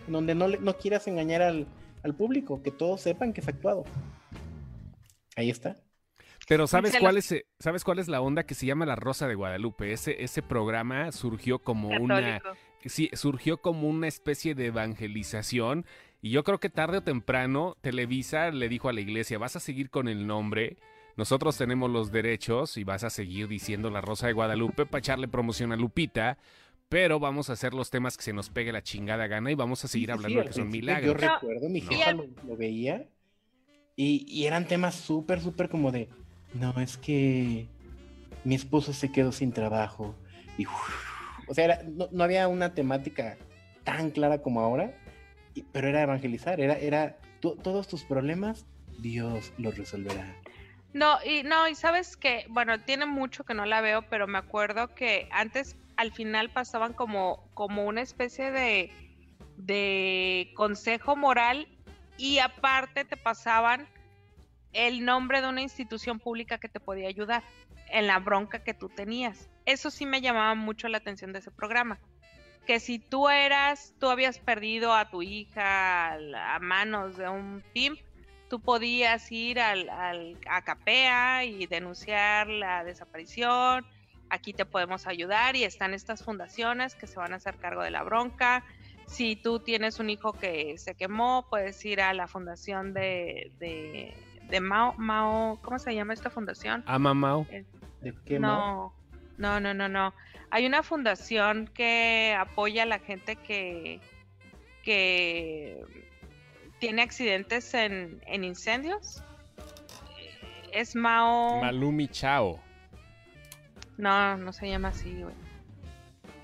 Donde 0.06 0.34
no, 0.34 0.48
no 0.48 0.76
quieras 0.76 1.06
engañar 1.06 1.42
al, 1.42 1.66
al 2.02 2.14
público, 2.14 2.62
que 2.62 2.70
todos 2.70 3.00
sepan 3.00 3.32
que 3.32 3.40
es 3.40 3.48
actuado. 3.48 3.84
Ahí 5.36 5.50
está. 5.50 5.76
Pero 6.46 6.66
¿sabes 6.66 6.96
cuál, 6.98 7.16
es, 7.16 7.34
¿sabes 7.58 7.84
cuál 7.84 7.98
es 7.98 8.08
la 8.08 8.20
onda 8.20 8.44
que 8.44 8.54
se 8.54 8.66
llama 8.66 8.86
La 8.86 8.96
Rosa 8.96 9.26
de 9.28 9.34
Guadalupe? 9.34 9.92
Ese, 9.92 10.22
ese 10.22 10.42
programa 10.42 11.12
surgió 11.12 11.58
como 11.60 11.88
una... 11.88 12.42
Sí, 12.86 13.08
surgió 13.14 13.62
como 13.62 13.88
una 13.88 14.08
especie 14.08 14.54
de 14.54 14.66
evangelización 14.66 15.86
y 16.20 16.30
yo 16.30 16.44
creo 16.44 16.60
que 16.60 16.68
tarde 16.68 16.98
o 16.98 17.02
temprano 17.02 17.78
Televisa 17.80 18.50
le 18.50 18.68
dijo 18.68 18.90
a 18.90 18.92
la 18.92 19.00
iglesia, 19.00 19.38
vas 19.38 19.56
a 19.56 19.60
seguir 19.60 19.88
con 19.88 20.06
el 20.06 20.26
nombre, 20.26 20.76
nosotros 21.16 21.56
tenemos 21.56 21.90
los 21.90 22.12
derechos 22.12 22.76
y 22.76 22.84
vas 22.84 23.04
a 23.04 23.08
seguir 23.08 23.48
diciendo 23.48 23.88
La 23.88 24.02
Rosa 24.02 24.26
de 24.26 24.34
Guadalupe 24.34 24.84
para 24.84 24.98
echarle 24.98 25.28
promoción 25.28 25.72
a 25.72 25.76
Lupita, 25.76 26.36
pero 26.90 27.20
vamos 27.20 27.48
a 27.48 27.54
hacer 27.54 27.72
los 27.72 27.88
temas 27.88 28.16
que 28.16 28.22
se 28.22 28.32
nos 28.32 28.50
pegue 28.50 28.72
la 28.72 28.82
chingada 28.82 29.26
gana 29.28 29.50
y 29.50 29.54
vamos 29.54 29.84
a 29.84 29.88
seguir 29.88 30.12
hablando 30.12 30.40
de 30.40 30.46
que 30.46 30.52
son 30.52 30.68
milagros. 30.68 31.20
Yo 31.20 31.28
recuerdo, 31.28 31.68
mi 31.70 31.78
hija 31.78 32.12
lo, 32.12 32.56
veía 32.56 33.08
y, 33.96 34.26
y 34.28 34.46
eran 34.46 34.66
temas 34.66 34.94
súper, 34.94 35.40
súper 35.40 35.68
como 35.68 35.90
de 35.90 36.08
no, 36.54 36.72
es 36.80 36.96
que 36.96 37.68
mi 38.44 38.54
esposo 38.54 38.92
se 38.92 39.10
quedó 39.10 39.32
sin 39.32 39.52
trabajo 39.52 40.14
y 40.56 40.66
o 41.46 41.54
sea, 41.54 41.82
no, 41.84 42.24
había 42.24 42.48
una 42.48 42.74
temática 42.74 43.36
tan 43.82 44.10
clara 44.10 44.40
como 44.40 44.60
ahora, 44.60 44.92
pero 45.72 45.88
era 45.88 46.02
evangelizar, 46.02 46.60
era, 46.60 46.74
era 46.78 47.18
todos 47.40 47.86
tus 47.86 48.04
problemas, 48.04 48.66
Dios 48.98 49.52
los 49.58 49.76
resolverá. 49.76 50.34
No, 50.94 51.18
y 51.24 51.42
no, 51.42 51.68
y 51.68 51.74
sabes 51.74 52.16
que, 52.16 52.46
bueno, 52.48 52.80
tiene 52.80 53.04
mucho 53.04 53.44
que 53.44 53.52
no 53.52 53.66
la 53.66 53.80
veo, 53.80 54.02
pero 54.08 54.26
me 54.26 54.38
acuerdo 54.38 54.94
que 54.94 55.28
antes 55.32 55.76
al 55.96 56.12
final 56.12 56.50
pasaban 56.50 56.92
como, 56.92 57.50
como 57.52 57.84
una 57.84 58.00
especie 58.00 58.50
de, 58.50 58.90
de 59.56 60.52
consejo 60.54 61.16
moral 61.16 61.68
y 62.16 62.38
aparte 62.38 63.04
te 63.04 63.16
pasaban 63.16 63.88
el 64.74 65.04
nombre 65.04 65.40
de 65.40 65.48
una 65.48 65.62
institución 65.62 66.18
pública 66.18 66.58
que 66.58 66.68
te 66.68 66.80
podía 66.80 67.08
ayudar 67.08 67.42
en 67.88 68.06
la 68.06 68.18
bronca 68.18 68.62
que 68.62 68.74
tú 68.74 68.88
tenías. 68.88 69.48
Eso 69.66 69.90
sí 69.90 70.04
me 70.04 70.20
llamaba 70.20 70.54
mucho 70.54 70.88
la 70.88 70.98
atención 70.98 71.32
de 71.32 71.38
ese 71.38 71.50
programa. 71.50 71.98
Que 72.66 72.80
si 72.80 72.98
tú 72.98 73.28
eras, 73.28 73.94
tú 73.98 74.08
habías 74.08 74.38
perdido 74.38 74.94
a 74.94 75.10
tu 75.10 75.22
hija 75.22 76.14
a 76.14 76.58
manos 76.60 77.16
de 77.16 77.28
un 77.28 77.62
team, 77.72 77.96
tú 78.48 78.60
podías 78.60 79.30
ir 79.32 79.60
al, 79.60 79.88
a 80.48 80.62
CAPEA 80.62 81.44
y 81.44 81.66
denunciar 81.66 82.48
la 82.48 82.84
desaparición. 82.84 83.86
Aquí 84.30 84.52
te 84.52 84.64
podemos 84.64 85.06
ayudar 85.06 85.56
y 85.56 85.64
están 85.64 85.94
estas 85.94 86.24
fundaciones 86.24 86.94
que 86.94 87.06
se 87.06 87.16
van 87.16 87.32
a 87.32 87.36
hacer 87.36 87.56
cargo 87.56 87.82
de 87.82 87.90
la 87.90 88.02
bronca. 88.02 88.64
Si 89.06 89.36
tú 89.36 89.60
tienes 89.60 89.98
un 89.98 90.08
hijo 90.08 90.32
que 90.32 90.78
se 90.78 90.94
quemó, 90.94 91.46
puedes 91.50 91.84
ir 91.84 92.00
a 92.00 92.14
la 92.14 92.26
fundación 92.26 92.94
de, 92.94 94.14
Mao, 94.60 94.94
Mao, 94.98 95.58
¿cómo 95.62 95.78
se 95.78 95.94
llama 95.94 96.14
esta 96.14 96.30
fundación? 96.30 96.82
Ama 96.86 97.14
Mao. 97.14 97.46
Eh, 97.50 97.64
no, 98.38 98.94
no, 99.38 99.60
no, 99.60 99.74
no, 99.74 99.88
no. 99.88 100.14
Hay 100.50 100.66
una 100.66 100.82
fundación 100.82 101.68
que 101.74 102.36
apoya 102.38 102.84
a 102.84 102.86
la 102.86 102.98
gente 102.98 103.36
que, 103.36 104.00
que 104.82 105.84
tiene 106.78 107.02
accidentes 107.02 107.74
en, 107.74 108.20
incendios. 108.26 109.22
Es 110.72 110.94
Mao. 110.94 111.60
Malumi 111.60 112.08
Chao. 112.08 112.60
No, 113.96 114.36
no 114.36 114.52
se 114.52 114.68
llama 114.68 114.88
así, 114.88 115.22
güey. 115.22 115.34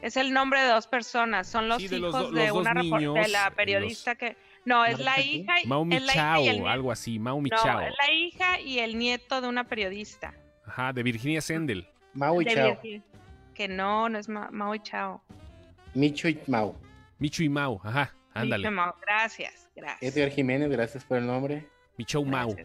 Es 0.03 0.16
el 0.16 0.32
nombre 0.32 0.62
de 0.62 0.68
dos 0.68 0.86
personas. 0.86 1.46
Son 1.46 1.68
los 1.68 1.82
hijos 1.82 2.32
de, 2.32 2.53
una 2.53 2.72
de 2.74 3.28
la 3.28 3.51
periodista 3.51 4.14
que. 4.14 4.36
No, 4.64 4.84
es 4.84 4.98
la 4.98 5.20
hija. 5.20 5.54
Maumi 5.64 5.98
Chao, 6.06 6.66
algo 6.66 6.92
así. 6.92 7.18
Maumi 7.18 7.50
Chao. 7.50 7.80
Es 7.80 7.94
la 8.06 8.12
hija 8.12 8.61
y 8.61 8.78
el 8.78 8.98
nieto 8.98 9.40
de 9.40 9.48
una 9.48 9.64
periodista. 9.64 10.34
Ajá, 10.66 10.92
de 10.92 11.02
Virginia 11.02 11.40
Sendel. 11.40 11.88
Mau 12.14 12.40
y 12.42 12.44
Chao. 12.46 12.78
Que 13.54 13.68
no, 13.68 14.08
no 14.08 14.18
es 14.18 14.28
Mau 14.28 14.74
y 14.74 14.80
Chao. 14.80 15.22
Micho 15.94 16.28
y 16.28 16.38
Mau. 16.46 16.76
Micho 17.18 17.42
y 17.42 17.48
Mau, 17.48 17.80
ajá, 17.84 18.14
ándale. 18.32 18.62
Micho 18.62 18.72
y 18.72 18.74
Mau, 18.74 18.94
gracias, 19.02 19.68
gracias. 19.74 20.16
Edgar 20.16 20.30
Jiménez, 20.30 20.70
gracias 20.70 21.04
por 21.04 21.18
el 21.18 21.26
nombre. 21.26 21.66
Micho 21.98 22.20
y 22.20 22.24
Mau. 22.24 22.56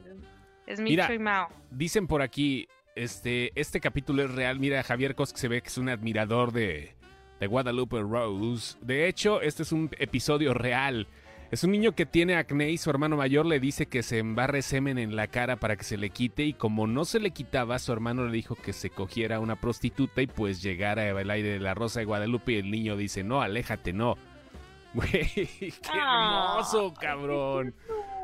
Es 0.66 0.80
Micho 0.80 1.14
y 1.14 1.20
Mau. 1.20 1.48
Dicen 1.72 2.08
por 2.08 2.22
aquí, 2.22 2.68
este, 2.96 3.52
este 3.60 3.82
capítulo 3.82 4.24
es 4.24 4.32
real. 4.32 4.60
Mira, 4.60 4.82
Javier 4.84 5.16
Cos 5.16 5.34
que 5.34 5.40
se 5.40 5.48
ve 5.48 5.62
que 5.62 5.68
es 5.68 5.78
un 5.78 5.90
admirador 5.90 6.52
de, 6.54 6.96
de 7.40 7.48
Guadalupe 7.48 8.00
Rose. 8.00 8.78
De 8.82 9.08
hecho, 9.08 9.42
este 9.42 9.64
es 9.64 9.72
un 9.72 9.90
episodio 9.98 10.54
real. 10.54 11.08
Es 11.56 11.64
un 11.64 11.72
niño 11.72 11.94
que 11.94 12.06
tiene 12.06 12.36
acné 12.36 12.72
y 12.72 12.78
su 12.78 12.90
hermano 12.90 13.16
mayor 13.16 13.46
le 13.46 13.62
dice 13.62 13.86
que 13.86 14.04
se 14.04 14.18
embarre 14.18 14.62
semen 14.62 14.98
en 14.98 15.16
la 15.16 15.28
cara 15.28 15.56
para 15.56 15.78
que 15.78 15.86
se 15.86 15.96
le 15.96 16.10
quite 16.10 16.44
y 16.44 16.52
como 16.52 16.86
no 16.86 17.06
se 17.06 17.22
le 17.22 17.32
quitaba, 17.32 17.80
su 17.80 17.94
hermano 17.94 18.26
le 18.26 18.34
dijo 18.34 18.56
que 18.56 18.74
se 18.74 18.90
cogiera 18.90 19.40
una 19.40 19.56
prostituta 19.56 20.22
y 20.22 20.28
pues 20.28 20.62
llegara 20.62 21.08
el 21.08 21.32
aire 21.32 21.52
de 21.52 21.62
la 21.62 21.74
Rosa 21.74 22.02
de 22.02 22.08
Guadalupe 22.08 22.52
y 22.52 22.56
el 22.58 22.70
niño 22.70 22.98
dice, 22.98 23.24
no, 23.24 23.42
aléjate, 23.42 23.94
no. 23.94 24.18
Güey, 24.96 25.10
qué 25.10 25.74
ah, 25.94 26.56
hermoso, 26.58 26.94
cabrón. 26.94 27.74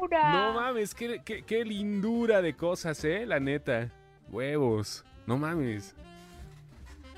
no 0.01 0.53
mames, 0.53 0.93
qué, 0.93 1.21
qué, 1.23 1.63
lindura 1.63 2.41
de 2.41 2.53
cosas, 2.57 3.01
eh, 3.05 3.25
la 3.25 3.39
neta. 3.39 3.87
Huevos, 4.29 5.05
no 5.25 5.37
mames. 5.37 5.95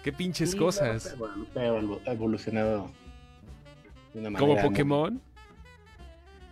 Qué 0.03 0.14
pinches 0.14 0.55
cosas. 0.55 1.18
evolucionado. 2.05 2.91
¿Como 4.38 4.61
Pokémon? 4.61 5.20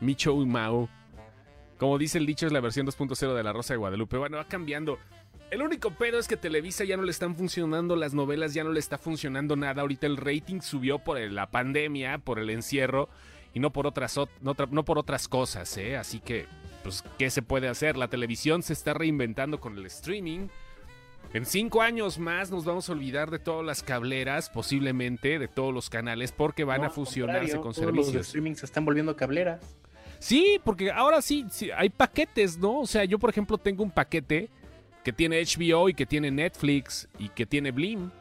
Micho 0.01 0.41
y 0.41 0.45
Mao. 0.45 0.89
Como 1.77 1.97
dice 1.97 2.17
el 2.17 2.25
dicho, 2.25 2.45
es 2.45 2.51
la 2.51 2.59
versión 2.59 2.85
2.0 2.85 3.33
de 3.33 3.43
La 3.43 3.53
Rosa 3.53 3.73
de 3.73 3.77
Guadalupe. 3.77 4.17
Bueno, 4.17 4.37
va 4.37 4.47
cambiando. 4.47 4.99
El 5.49 5.61
único 5.61 5.91
pedo 5.91 6.17
es 6.19 6.27
que 6.27 6.37
Televisa 6.37 6.83
ya 6.83 6.95
no 6.95 7.03
le 7.03 7.11
están 7.11 7.35
funcionando 7.35 7.95
las 7.95 8.13
novelas, 8.13 8.53
ya 8.53 8.63
no 8.63 8.71
le 8.71 8.79
está 8.79 8.97
funcionando 8.97 9.55
nada. 9.55 9.81
Ahorita 9.81 10.07
el 10.07 10.17
rating 10.17 10.61
subió 10.61 10.99
por 10.99 11.19
la 11.19 11.51
pandemia, 11.51 12.19
por 12.19 12.39
el 12.39 12.49
encierro 12.49 13.09
y 13.53 13.59
no 13.59 13.71
por 13.71 13.85
otras, 13.85 14.17
no, 14.41 14.85
por 14.85 14.97
otras 14.97 15.27
cosas, 15.27 15.75
¿eh? 15.77 15.97
Así 15.97 16.19
que, 16.19 16.45
pues, 16.83 17.03
¿qué 17.17 17.29
se 17.29 17.41
puede 17.41 17.67
hacer? 17.67 17.97
La 17.97 18.07
televisión 18.07 18.63
se 18.63 18.73
está 18.73 18.93
reinventando 18.93 19.59
con 19.59 19.77
el 19.77 19.85
streaming. 19.87 20.47
En 21.33 21.45
cinco 21.45 21.81
años 21.81 22.17
más 22.17 22.51
nos 22.51 22.63
vamos 22.63 22.89
a 22.89 22.93
olvidar 22.93 23.29
de 23.31 23.39
todas 23.39 23.65
las 23.65 23.83
cableras, 23.83 24.49
posiblemente, 24.49 25.39
de 25.39 25.47
todos 25.47 25.73
los 25.73 25.89
canales, 25.89 26.31
porque 26.31 26.63
van 26.63 26.83
a 26.83 26.89
fusionarse 26.89 27.59
con 27.59 27.73
servicios. 27.73 28.13
Los 28.13 28.27
streaming 28.27 28.55
se 28.55 28.65
están 28.65 28.85
volviendo 28.85 29.15
cableras. 29.15 29.77
Sí, 30.21 30.61
porque 30.63 30.91
ahora 30.91 31.19
sí, 31.19 31.47
hay 31.75 31.89
paquetes, 31.89 32.55
¿no? 32.55 32.81
O 32.81 32.85
sea, 32.85 33.03
yo 33.05 33.17
por 33.17 33.31
ejemplo 33.31 33.57
tengo 33.57 33.83
un 33.83 33.89
paquete 33.89 34.49
que 35.03 35.11
tiene 35.11 35.41
HBO 35.41 35.89
y 35.89 35.95
que 35.95 36.05
tiene 36.05 36.29
Netflix 36.29 37.09
y 37.17 37.27
que 37.29 37.47
tiene 37.47 37.71
Blim. 37.71 38.11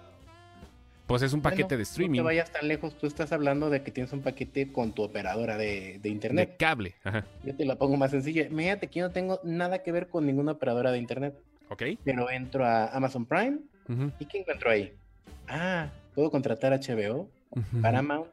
Pues 1.07 1.21
es 1.21 1.35
un 1.35 1.43
paquete 1.43 1.77
de 1.77 1.83
streaming. 1.83 2.21
No 2.21 2.23
te 2.23 2.27
vayas 2.27 2.51
tan 2.51 2.69
lejos, 2.69 2.97
tú 2.97 3.07
estás 3.07 3.33
hablando 3.33 3.69
de 3.69 3.83
que 3.83 3.91
tienes 3.91 4.15
un 4.15 4.23
paquete 4.23 4.73
con 4.73 4.93
tu 4.93 5.03
operadora 5.03 5.59
de, 5.59 6.01
internet. 6.05 6.51
De 6.51 6.57
cable, 6.57 6.95
ajá. 7.05 7.27
Yo 7.45 7.55
te 7.55 7.67
la 7.67 7.77
pongo 7.77 7.99
más 7.99 8.13
sencilla. 8.13 8.47
Imagínate 8.47 8.87
que 8.87 9.01
yo 9.01 9.09
no 9.09 9.13
tengo 9.13 9.39
nada 9.45 9.83
que 9.83 9.93
ver 9.93 10.09
con 10.09 10.25
ninguna 10.25 10.53
operadora 10.53 10.93
de 10.93 10.99
internet. 10.99 11.35
Ok. 11.69 11.83
Pero 12.03 12.31
entro 12.31 12.65
a 12.65 12.87
Amazon 12.87 13.27
Prime. 13.27 13.59
¿Y 14.19 14.25
qué 14.25 14.39
encuentro 14.39 14.71
ahí? 14.71 14.95
Ah, 15.49 15.91
puedo 16.15 16.31
contratar 16.31 16.73
HBO, 16.73 17.29
Paramount 17.83 18.33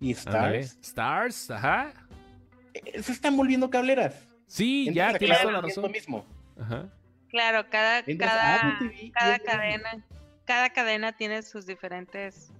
y 0.00 0.10
Stars. 0.10 0.76
Stars, 0.82 1.50
ajá 1.50 2.03
se 3.02 3.12
están 3.12 3.36
volviendo 3.36 3.70
cableras. 3.70 4.14
Sí, 4.46 4.92
ya 4.92 5.16
tienes 5.18 5.40
toda 5.40 5.52
la 5.52 5.60
razón. 5.60 5.90
mismo. 5.90 6.26
Claro, 7.28 7.68
cada, 7.68 8.04
cada, 8.04 8.78
cada 9.12 9.38
cadena, 9.40 10.04
cada 10.44 10.70
cadena 10.70 11.12
tiene 11.16 11.42
sus 11.42 11.66
diferentes 11.66 12.52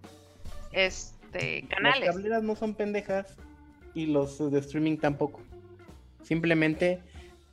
este, 0.72 1.64
canales. 1.68 2.06
Las 2.06 2.16
cableras 2.16 2.42
no 2.42 2.56
son 2.56 2.74
pendejas 2.74 3.36
y 3.94 4.06
los 4.06 4.50
de 4.50 4.58
streaming 4.58 4.98
tampoco. 4.98 5.40
Simplemente 6.22 7.00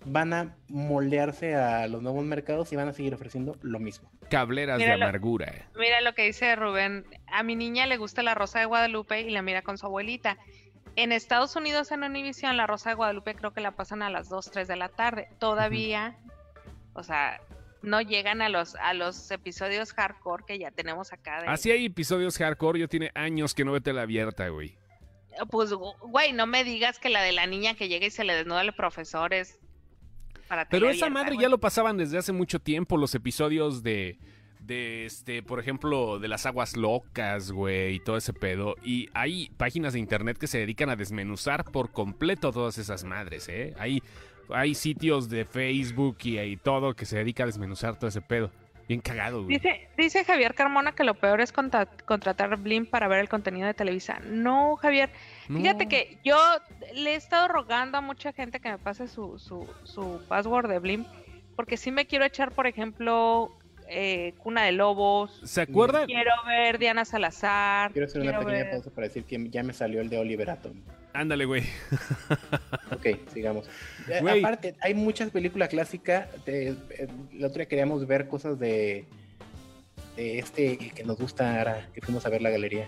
van 0.05 0.33
a 0.33 0.55
moldearse 0.67 1.55
a 1.55 1.87
los 1.87 2.01
nuevos 2.01 2.23
mercados 2.23 2.71
y 2.73 2.75
van 2.75 2.87
a 2.87 2.93
seguir 2.93 3.13
ofreciendo 3.13 3.57
lo 3.61 3.79
mismo. 3.79 4.09
Cableras 4.29 4.79
de 4.79 4.91
amargura. 4.91 5.53
mira 5.77 6.01
lo 6.01 6.13
que 6.13 6.25
dice 6.25 6.55
Rubén. 6.55 7.05
A 7.27 7.43
mi 7.43 7.55
niña 7.55 7.85
le 7.85 7.97
gusta 7.97 8.23
la 8.23 8.33
Rosa 8.33 8.59
de 8.59 8.65
Guadalupe 8.65 9.21
y 9.21 9.29
la 9.29 9.41
mira 9.41 9.61
con 9.61 9.77
su 9.77 9.85
abuelita. 9.85 10.37
En 10.95 11.11
Estados 11.11 11.55
Unidos, 11.55 11.91
en 11.91 12.03
Univision, 12.03 12.57
La 12.57 12.67
Rosa 12.67 12.89
de 12.89 12.95
Guadalupe 12.95 13.35
creo 13.35 13.51
que 13.53 13.61
la 13.61 13.71
pasan 13.71 14.01
a 14.01 14.09
las 14.09 14.29
2, 14.29 14.51
3 14.51 14.67
de 14.67 14.75
la 14.75 14.89
tarde. 14.89 15.29
Todavía, 15.39 16.17
o 16.93 17.03
sea, 17.03 17.39
no 17.81 18.01
llegan 18.01 18.41
a 18.41 18.49
los, 18.49 18.75
a 18.75 18.93
los 18.93 19.31
episodios 19.31 19.93
hardcore 19.93 20.43
que 20.45 20.59
ya 20.59 20.71
tenemos 20.71 21.13
acá. 21.13 21.37
Así 21.47 21.71
hay 21.71 21.85
episodios 21.85 22.37
hardcore, 22.37 22.79
yo 22.79 22.87
tiene 22.87 23.11
años 23.15 23.53
que 23.53 23.65
no 23.65 23.71
vete 23.71 23.93
la 23.93 24.03
abierta, 24.03 24.47
güey. 24.49 24.77
Pues, 25.49 25.73
güey, 25.73 26.33
no 26.33 26.45
me 26.45 26.63
digas 26.63 26.99
que 26.99 27.09
la 27.09 27.21
de 27.21 27.31
la 27.31 27.47
niña 27.47 27.73
que 27.73 27.87
llega 27.87 28.05
y 28.05 28.11
se 28.11 28.23
le 28.23 28.35
desnuda 28.35 28.59
al 28.59 28.73
profesor 28.73 29.33
es 29.33 29.59
para 30.47 30.67
Pero 30.67 30.89
esa 30.89 31.09
madre 31.09 31.37
ya 31.37 31.47
lo 31.47 31.59
pasaban 31.59 31.97
desde 31.97 32.17
hace 32.17 32.33
mucho 32.33 32.59
tiempo, 32.59 32.97
los 32.97 33.15
episodios 33.15 33.81
de 33.81 34.19
de 34.71 35.05
este, 35.05 35.43
por 35.43 35.59
ejemplo, 35.59 36.17
de 36.17 36.29
las 36.29 36.45
aguas 36.45 36.77
locas, 36.77 37.51
güey, 37.51 37.95
y 37.95 37.99
todo 37.99 38.15
ese 38.15 38.31
pedo. 38.31 38.75
Y 38.83 39.09
hay 39.13 39.49
páginas 39.57 39.91
de 39.91 39.99
internet 39.99 40.37
que 40.37 40.47
se 40.47 40.59
dedican 40.59 40.89
a 40.89 40.95
desmenuzar 40.95 41.65
por 41.65 41.91
completo 41.91 42.53
todas 42.53 42.77
esas 42.77 43.03
madres, 43.03 43.49
¿eh? 43.49 43.73
Hay, 43.77 44.01
hay 44.49 44.73
sitios 44.73 45.29
de 45.29 45.43
Facebook 45.43 46.17
y, 46.23 46.39
y 46.39 46.55
todo 46.55 46.93
que 46.93 47.05
se 47.05 47.17
dedica 47.17 47.43
a 47.43 47.47
desmenuzar 47.47 47.99
todo 47.99 48.07
ese 48.07 48.21
pedo. 48.21 48.49
Bien 48.87 49.01
cagado, 49.01 49.43
güey. 49.43 49.57
Dice, 49.57 49.89
dice 49.97 50.25
Javier 50.25 50.53
Carmona 50.53 50.93
que 50.93 51.03
lo 51.03 51.13
peor 51.13 51.39
es 51.41 51.51
contratar 51.53 52.57
Blim 52.57 52.85
para 52.85 53.07
ver 53.07 53.19
el 53.19 53.29
contenido 53.29 53.67
de 53.67 53.73
Televisa. 53.73 54.19
No, 54.25 54.75
Javier. 54.77 55.11
Fíjate 55.47 55.87
que 55.87 56.17
yo 56.23 56.37
le 56.93 57.11
he 57.11 57.15
estado 57.15 57.47
rogando 57.47 57.97
a 57.97 58.01
mucha 58.01 58.33
gente 58.33 58.59
que 58.59 58.69
me 58.69 58.77
pase 58.77 59.07
su, 59.07 59.37
su, 59.37 59.69
su 59.83 60.21
password 60.27 60.69
de 60.69 60.79
Blim. 60.79 61.05
Porque 61.55 61.77
si 61.77 61.91
me 61.91 62.05
quiero 62.05 62.25
echar, 62.25 62.51
por 62.53 62.65
ejemplo, 62.65 63.51
eh, 63.91 64.33
Cuna 64.37 64.63
de 64.63 64.71
Lobos. 64.71 65.41
¿Se 65.43 65.61
acuerdan? 65.61 66.05
Quiero 66.05 66.31
ver 66.47 66.79
Diana 66.79 67.05
Salazar. 67.05 67.91
Quiero 67.91 68.07
hacer 68.07 68.21
una 68.21 68.39
pequeña 68.39 68.71
pausa 68.71 68.89
para 68.91 69.07
decir 69.07 69.25
que 69.25 69.49
ya 69.49 69.63
me 69.63 69.73
salió 69.73 70.01
el 70.01 70.09
de 70.09 70.17
Oliver 70.17 70.49
Atom. 70.49 70.81
Ándale, 71.13 71.45
güey. 71.45 71.63
ok, 72.91 73.29
sigamos. 73.33 73.69
Eh, 74.07 74.21
aparte, 74.39 74.75
hay 74.81 74.93
muchas 74.93 75.29
películas 75.31 75.69
clásicas. 75.69 76.27
De, 76.45 76.75
la 77.33 77.47
otra 77.47 77.65
queríamos 77.65 78.07
ver 78.07 78.27
cosas 78.27 78.57
de, 78.59 79.05
de 80.15 80.39
este 80.39 80.77
que 80.77 81.03
nos 81.03 81.17
gusta 81.17 81.57
ahora, 81.57 81.89
que 81.93 82.01
fuimos 82.01 82.25
a 82.25 82.29
ver 82.29 82.41
la 82.41 82.49
galería. 82.49 82.87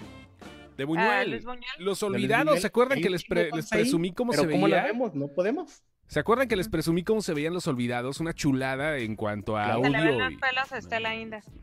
De 0.78 0.86
Buñuel. 0.86 1.43
Ah, 1.45 1.56
Los 1.80 2.01
olvidados, 2.01 2.62
¿se 2.62 2.68
acuerdan 2.68 3.01
que 3.01 3.10
les, 3.10 3.24
presumí 3.26 4.12
cómo 4.14 4.34
se 4.34 4.45
veía? 4.45 4.60
¿Cómo 4.60 4.68
la 4.68 4.84
vemos? 4.84 5.14
¿No 5.14 5.28
podemos? 5.28 5.84
¿Se 6.14 6.20
acuerdan 6.20 6.47
que 6.47 6.55
les 6.55 6.70
presumí 6.70 7.03
cómo 7.03 7.24
se 7.24 7.34
veían 7.34 7.55
los 7.55 7.66
olvidados? 7.66 8.20
Una 8.20 8.34
chulada 8.34 8.99
en 8.99 9.16
cuanto 9.16 9.57
a 9.57 9.74
Se 9.74 9.80
le 9.80 9.82
ven 9.89 9.95
audio. 9.95 10.20
los 10.20 10.32
y- 10.34 10.36
pelos 10.38 10.72
a 10.72 10.78
Estela. 10.78 11.09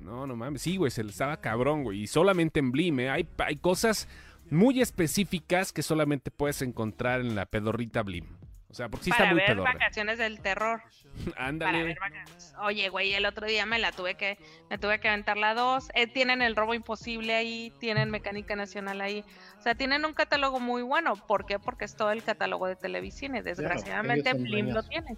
No, 0.00 0.26
no 0.26 0.34
mames. 0.34 0.60
Sí, 0.62 0.76
güey, 0.76 0.90
se 0.90 1.04
le 1.04 1.10
estaba 1.10 1.36
cabrón, 1.40 1.84
güey. 1.84 2.00
Y 2.02 2.06
solamente 2.08 2.58
en 2.58 2.72
Blim, 2.72 2.98
¿eh? 2.98 3.10
Hay, 3.10 3.28
hay 3.38 3.54
cosas 3.58 4.08
muy 4.50 4.80
específicas 4.80 5.72
que 5.72 5.82
solamente 5.82 6.32
puedes 6.32 6.62
encontrar 6.62 7.20
en 7.20 7.36
la 7.36 7.46
pedorrita 7.46 8.02
Blim. 8.02 8.26
O 8.70 8.74
sea, 8.74 8.88
porque 8.88 9.04
sí 9.06 9.10
para 9.10 9.24
está 9.24 9.34
muy 9.34 9.40
ver 9.40 9.50
pedorra. 9.56 9.72
vacaciones 9.72 10.18
del 10.18 10.40
terror. 10.40 10.80
Para 11.34 11.46
Ándale. 11.48 11.82
ver 11.82 11.98
vacaciones. 11.98 12.54
Oye, 12.60 12.88
güey, 12.88 13.12
el 13.14 13.26
otro 13.26 13.46
día 13.46 13.66
me 13.66 13.80
la 13.80 13.90
tuve 13.90 14.14
que, 14.14 14.38
me 14.70 14.78
tuve 14.78 15.00
que 15.00 15.08
aventar 15.08 15.36
la 15.36 15.54
dos. 15.54 15.88
Eh, 15.94 16.06
tienen 16.06 16.40
el 16.40 16.54
robo 16.54 16.72
imposible 16.72 17.34
ahí, 17.34 17.72
tienen 17.80 18.10
mecánica 18.10 18.54
nacional 18.54 19.00
ahí. 19.00 19.24
O 19.58 19.60
sea, 19.62 19.74
tienen 19.74 20.04
un 20.04 20.12
catálogo 20.14 20.60
muy 20.60 20.82
bueno. 20.82 21.14
¿Por 21.16 21.46
qué? 21.46 21.58
Porque 21.58 21.84
es 21.84 21.96
todo 21.96 22.12
el 22.12 22.22
catálogo 22.22 22.68
de 22.68 22.76
televisión. 22.76 23.32
Desgraciadamente, 23.42 24.30
son 24.30 24.42
Blim 24.44 24.68
lo 24.70 24.82
tiene. 24.84 25.16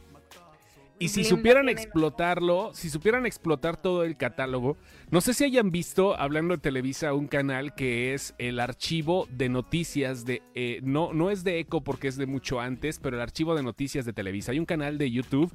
Y 1.02 1.08
si 1.08 1.24
supieran 1.24 1.68
explotarlo, 1.68 2.70
si 2.74 2.88
supieran 2.88 3.26
explotar 3.26 3.76
todo 3.76 4.04
el 4.04 4.16
catálogo, 4.16 4.76
no 5.10 5.20
sé 5.20 5.34
si 5.34 5.42
hayan 5.42 5.72
visto, 5.72 6.16
hablando 6.16 6.54
de 6.54 6.60
Televisa, 6.60 7.12
un 7.12 7.26
canal 7.26 7.74
que 7.74 8.14
es 8.14 8.36
el 8.38 8.60
archivo 8.60 9.26
de 9.28 9.48
noticias 9.48 10.24
de... 10.24 10.42
eh, 10.54 10.78
no, 10.84 11.12
no 11.12 11.30
es 11.30 11.42
de 11.42 11.58
Eco 11.58 11.82
porque 11.82 12.06
es 12.06 12.16
de 12.16 12.26
mucho 12.26 12.60
antes, 12.60 13.00
pero 13.00 13.16
el 13.16 13.22
archivo 13.22 13.56
de 13.56 13.64
noticias 13.64 14.04
de 14.04 14.12
Televisa. 14.12 14.52
Hay 14.52 14.60
un 14.60 14.64
canal 14.64 14.96
de 14.96 15.10
YouTube 15.10 15.52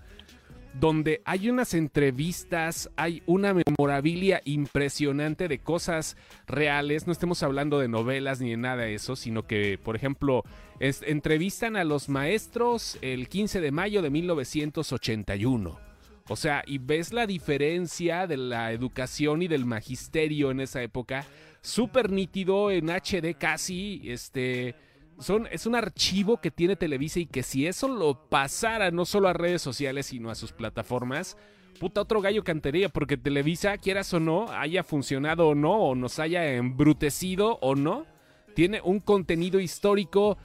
donde 0.80 1.22
hay 1.24 1.50
unas 1.50 1.74
entrevistas, 1.74 2.90
hay 2.98 3.24
una 3.26 3.54
memorabilia 3.54 4.42
impresionante 4.44 5.48
de 5.48 5.60
cosas 5.60 6.18
reales. 6.46 7.08
No 7.08 7.14
estemos 7.14 7.42
hablando 7.42 7.80
de 7.80 7.88
novelas 7.88 8.42
ni 8.42 8.52
de 8.52 8.58
nada 8.58 8.84
de 8.84 8.96
eso, 8.96 9.16
sino 9.16 9.48
que, 9.48 9.80
por 9.82 9.96
ejemplo, 9.96 10.44
entrevistan 10.80 11.76
a 11.76 11.84
los 11.84 12.10
maestros 12.10 12.98
el 13.02 13.30
15 13.30 13.62
de 13.62 13.72
mayo 13.72 14.02
de 14.02 14.10
1981. 14.10 15.80
O 16.30 16.36
sea, 16.36 16.64
y 16.68 16.78
ves 16.78 17.14
la 17.14 17.26
diferencia 17.26 18.28
de 18.28 18.38
la 18.38 18.72
educación 18.72 19.42
y 19.42 19.48
del 19.48 19.66
magisterio 19.66 20.52
en 20.52 20.60
esa 20.60 20.82
época. 20.82 21.26
Súper 21.62 22.12
nítido 22.12 22.70
en 22.72 22.90
HD 22.90 23.38
casi. 23.38 24.02
Este. 24.06 24.76
Son, 25.20 25.48
es 25.52 25.66
un 25.66 25.74
archivo 25.74 26.38
que 26.38 26.52
tiene 26.52 26.76
Televisa 26.76 27.20
y 27.20 27.26
que 27.26 27.42
si 27.42 27.66
eso 27.66 27.88
lo 27.88 28.30
pasara 28.30 28.92
no 28.92 29.04
solo 29.04 29.28
a 29.28 29.34
redes 29.34 29.64
sociales, 29.64 30.06
sino 30.06 30.30
a 30.30 30.36
sus 30.36 30.52
plataformas, 30.52 31.38
puta 31.80 32.02
otro 32.02 32.22
gallo 32.22 32.44
cantería, 32.44 32.90
porque 32.90 33.18
Televisa, 33.18 33.80
quieras 33.80 34.14
o 34.14 34.20
no, 34.20 34.46
haya 34.52 34.84
funcionado 34.84 35.48
o 35.48 35.56
no, 35.56 35.74
o 35.74 35.96
nos 35.96 36.20
haya 36.20 36.54
embrutecido 36.54 37.58
o 37.64 37.74
no, 37.74 38.06
tiene 38.54 38.80
un 38.84 39.00
contenido 39.00 39.60
histórico 39.60 40.38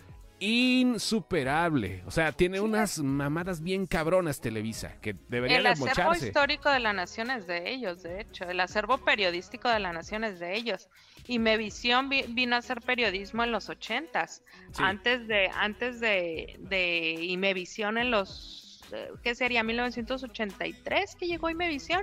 insuperable. 0.43 2.03
O 2.07 2.11
sea, 2.11 2.33
tiene 2.33 2.61
unas 2.61 2.99
mamadas 2.99 3.63
bien 3.63 3.87
cabronas 3.87 4.41
Televisa, 4.41 5.01
que 5.01 5.15
debería 5.29 5.59
El 5.59 5.67
acervo 5.67 5.87
mocharse. 5.89 6.27
histórico 6.29 6.71
de 6.71 6.81
la 6.81 6.93
nación 6.93 7.31
es 7.31 7.47
de 7.47 7.71
ellos, 7.71 8.03
de 8.03 8.21
hecho. 8.21 8.45
El 8.45 8.61
acervo 8.61 8.99
periodístico 8.99 9.69
de 9.69 9.81
la 9.81 9.93
nación 9.93 10.25
es 10.25 10.39
de 10.41 10.57
ellos. 10.57 10.89
Y 11.27 11.39
Mevisión 11.39 12.09
vi- 12.09 12.25
vino 12.29 12.57
a 12.57 12.59
hacer 12.59 12.81
periodismo 12.81 13.45
en 13.45 13.53
los 13.53 13.69
ochentas. 13.69 14.43
Sí. 14.73 14.83
Antes 14.85 15.27
de, 15.29 15.49
antes 15.55 16.01
de, 16.01 16.57
de 16.61 17.13
Imevisión 17.23 17.97
en 17.99 18.11
los, 18.11 18.83
eh, 18.93 19.11
¿qué 19.23 19.35
sería? 19.35 19.63
1983 19.63 21.15
que 21.17 21.27
llegó 21.27 21.49
Imevisión. 21.51 22.03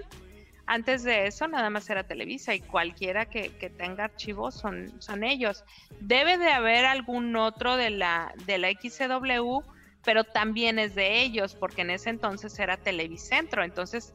Antes 0.72 1.01
de 1.01 1.26
eso 1.26 1.47
nada 1.47 1.72
más 1.72 1.89
era 1.89 2.03
Televisa 2.03 2.53
y 2.53 2.59
cualquiera 2.59 3.26
que, 3.26 3.49
tenga 3.76 4.03
archivos 4.03 4.53
son, 4.53 5.01
son 5.01 5.24
ellos. 5.24 5.65
Debe 5.99 6.38
de 6.38 6.51
haber 6.51 6.86
algún 6.86 7.36
otro 7.36 7.76
de 7.76 7.89
la, 7.89 8.32
de 8.45 8.59
la 8.59 8.70
XCW, 8.70 9.61
pero 10.03 10.26
también 10.26 10.78
es 10.78 10.93
de 10.93 11.24
ellos, 11.24 11.55
porque 11.55 11.82
en 11.82 11.89
ese 11.89 12.11
entonces 12.11 12.59
era 12.59 12.78
Televicentro, 12.78 13.63
entonces 13.63 14.13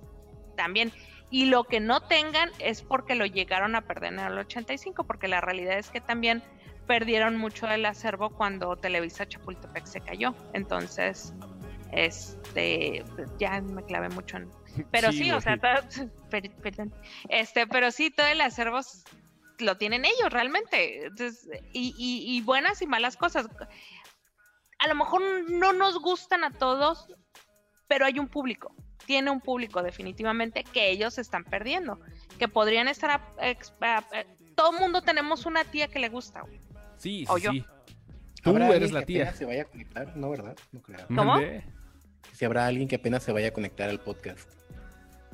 también. 0.57 0.93
Y 1.29 1.47
lo 1.47 1.65
que 1.65 1.81
no 1.81 2.03
tengan 2.03 2.51
es 2.61 2.83
porque 2.83 3.17
lo 3.17 3.27
llegaron 3.27 3.75
a 3.75 3.81
perder 3.81 4.13
en 4.13 4.21
el 4.21 4.39
85, 4.39 5.03
porque 5.03 5.27
la 5.27 5.41
realidad 5.41 5.77
es 5.77 5.91
que 5.91 6.01
también 6.01 6.41
perdieron 6.87 7.37
mucho 7.37 7.67
del 7.67 7.85
acervo 7.85 8.31
cuando 8.31 8.77
Televisa 8.77 9.27
Chapultepec 9.27 9.87
se 9.87 10.01
cayó. 10.01 10.37
Entonces, 10.53 11.35
este, 11.91 13.03
ya 13.41 13.61
me 13.61 13.83
clavé 13.83 14.09
mucho 14.11 14.37
en... 14.37 14.49
Pero 14.91 15.13
sí, 15.13 15.31
o 15.31 15.41
sea, 15.41 15.57
todo- 15.59 16.09
perdón. 16.63 16.93
Este, 17.29 17.67
pero 17.67 17.91
sí, 17.91 18.11
todo 18.11 18.27
el 18.27 18.41
acervo 18.41 18.81
lo 19.59 19.77
tienen 19.77 20.05
ellos 20.05 20.31
realmente. 20.31 21.07
Entonces, 21.07 21.49
y, 21.73 21.95
y- 21.97 22.37
y 22.37 22.41
buenas 22.43 22.83
y 22.83 22.87
malas 22.87 23.17
cosas. 23.17 23.47
A 24.79 24.89
lo 24.89 24.95
mejor 24.95 25.23
no 25.51 25.73
nos 25.73 25.99
gustan 26.01 26.45
a 26.45 26.51
todos, 26.51 27.07
pero 27.89 28.05
hay 28.07 28.19
un 28.19 28.29
público. 28.29 28.75
Tiene 29.07 29.31
un 29.31 29.41
público 29.41 29.83
definitivamente 29.83 30.65
que 30.65 30.91
ellos 30.91 31.19
están 31.19 31.45
perdiendo. 31.45 32.01
Que 32.39 32.49
podrían 32.49 32.89
estar... 32.89 33.11
a- 33.11 33.35
a- 33.39 33.99
a- 33.99 34.25
todo 34.57 34.73
mundo 34.73 35.03
tenemos 35.03 35.47
una 35.47 35.65
tía 35.65 35.89
que 35.89 35.99
le 35.99 36.09
gusta. 36.09 36.41
güey. 36.43 36.61
Sí, 36.97 37.25
o 37.29 37.37
sí, 37.39 37.45
yo. 37.45 37.51
sí. 37.53 37.65
Tú 38.43 38.51
¿Habrá 38.51 38.67
eres 38.67 38.77
alguien 38.77 38.95
la 38.95 39.01
que 39.01 39.07
tía. 39.07 39.23
apenas 39.23 39.39
se 39.39 39.45
vaya 39.47 39.63
a 39.63 39.65
conectar? 39.65 40.17
No, 40.17 40.31
¿verdad? 40.31 40.57
No 40.73 40.83
creo. 40.83 41.07
¿Cómo? 41.09 41.37
Si 42.33 42.45
habrá 42.45 42.67
alguien 42.67 42.89
que 42.89 42.97
apenas 42.97 43.23
se 43.23 43.33
vaya 43.33 43.49
a 43.49 43.51
conectar 43.53 43.89
al 43.89 44.01
podcast. 44.01 44.51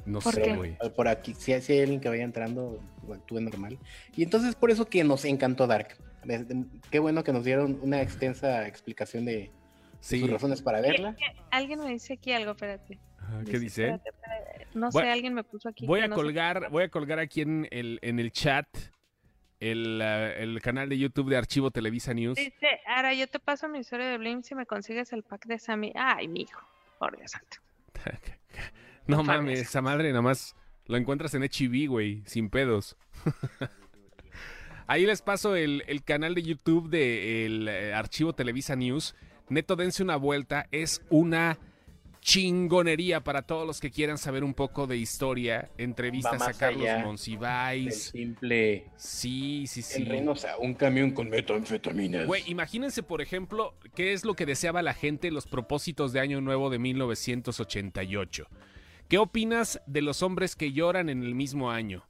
No 0.07 0.19
¿Por 0.21 0.35
sé, 0.35 0.43
qué? 0.43 0.57
güey. 0.57 0.77
Por 0.97 1.09
aquí, 1.09 1.35
si 1.35 1.53
hay, 1.53 1.61
si 1.63 1.73
hay 1.75 1.81
alguien 1.81 2.01
que 2.01 2.09
vaya 2.09 2.25
entrando, 2.25 2.81
actúe 3.13 3.41
normal. 3.41 3.79
Y 4.17 4.23
entonces 4.23 4.55
por 4.55 4.71
eso 4.71 4.87
que 4.87 5.05
nos 5.05 5.25
encantó 5.25 5.67
Dark. 5.67 5.97
De- 6.25 6.45
de- 6.45 6.65
Qué 6.91 6.99
bueno 6.99 7.23
que 7.25 7.33
nos 7.33 7.45
dieron 7.45 7.79
una 7.83 8.01
extensa 8.03 8.67
explicación 8.67 9.25
de, 9.25 9.33
de 9.37 9.51
Sí. 10.01 10.21
sus 10.21 10.31
razones 10.31 10.63
para 10.63 10.81
verla. 10.81 11.17
Alguien 11.51 11.81
me 11.81 11.91
dice 11.91 12.15
aquí 12.15 12.33
algo, 12.33 12.53
espérate. 12.53 12.99
¿Qué 13.49 13.59
dice? 13.59 13.85
Espérate, 13.91 14.09
espérate. 14.11 14.67
No 14.75 14.91
Voy- 14.91 15.03
sé, 15.03 15.11
alguien 15.11 15.35
me 15.35 15.45
puso 15.45 15.69
aquí. 15.69 15.87
Voy 15.87 16.01
a 16.01 16.09
no 16.09 16.17
sé. 16.17 16.23
colgar, 16.23 16.71
voy 16.71 16.85
a 16.85 16.89
colgar 16.89 17.19
aquí 17.19 17.43
en 17.43 17.69
el, 17.71 17.99
en 18.03 18.19
el 18.19 18.33
chat 18.33 18.67
el, 19.61 20.01
ah, 20.03 20.33
el 20.33 20.61
canal 20.63 20.89
de 20.89 20.99
YouTube 20.99 21.29
de 21.29 21.37
Archivo 21.37 21.71
Televisa 21.71 22.15
News. 22.15 22.37
Dice, 22.37 22.81
ahora 22.87 23.13
yo 23.15 23.27
te 23.29 23.39
paso 23.39 23.69
mi 23.69 23.79
historia 23.79 24.07
de 24.07 24.17
Blim 24.19 24.43
si 24.43 24.55
me 24.55 24.65
consigues 24.67 25.13
el 25.13 25.23
pack 25.23 25.47
de 25.47 25.59
Sammy. 25.59 25.93
Ay, 25.95 26.29
mi 26.29 26.41
hijo, 26.43 26.61
por 26.99 27.17
Dios 27.17 27.31
santo. 27.33 27.59
No 29.11 29.19
No 29.19 29.25
mames, 29.25 29.61
esa 29.61 29.83
madre 29.83 30.09
nada 30.11 30.23
más 30.23 30.55
lo 30.87 30.97
encuentras 30.97 31.35
en 31.35 31.43
HB, 31.43 31.89
güey, 31.89 32.23
sin 32.27 32.51
pedos. 32.51 32.97
Ahí 34.87 35.07
les 35.07 35.23
paso 35.23 35.55
el, 35.55 35.85
el 35.87 36.03
canal 36.03 36.35
de 36.35 36.43
YouTube 36.43 36.91
de 36.91 37.47
el, 37.47 37.69
eh, 37.69 37.95
Archivo 37.95 38.33
Televisa 38.33 38.75
News. 38.75 39.15
Neto, 39.49 39.77
dense 39.77 40.03
una 40.03 40.17
vuelta. 40.17 40.67
Es 40.73 41.01
una 41.11 41.59
chingonería 42.21 43.23
para 43.23 43.43
todos 43.43 43.67
los 43.67 43.81
que 43.81 43.91
quieran 43.91 44.19
saber 44.19 44.43
un 44.43 44.53
poco 44.53 44.89
de 44.89 44.97
historia. 44.97 45.71
Entrevistas 45.79 46.43
a 46.43 46.53
Carlos 46.55 46.89
Monsiváis. 47.05 48.11
simple 48.13 48.87
Sí, 48.97 49.65
sí, 49.69 49.83
sí. 49.83 50.03
el 50.03 50.09
reino, 50.09 50.33
o 50.33 50.37
sea, 50.37 50.57
un 50.59 50.75
camión 50.75 51.13
con 51.13 51.31
metanfetaminas. 51.31 52.27
Güey, 52.27 52.43
imagínense, 52.47 53.03
por 53.03 53.21
ejemplo, 53.21 53.75
qué 53.95 54.13
es 54.13 54.25
lo 54.25 54.35
que 54.35 54.45
deseaba 54.45 54.83
la 54.83 54.95
gente 54.95 55.29
en 55.29 55.35
los 55.35 55.47
propósitos 55.47 56.13
de 56.13 56.21
Año 56.21 56.41
Nuevo 56.41 56.69
de 56.69 56.79
1988. 56.79 58.49
¿Qué 59.11 59.19
opinas 59.19 59.83
de 59.87 60.03
los 60.03 60.23
hombres 60.23 60.55
que 60.55 60.71
lloran 60.71 61.09
en 61.09 61.25
el 61.25 61.35
mismo 61.35 61.73
año? 61.73 62.05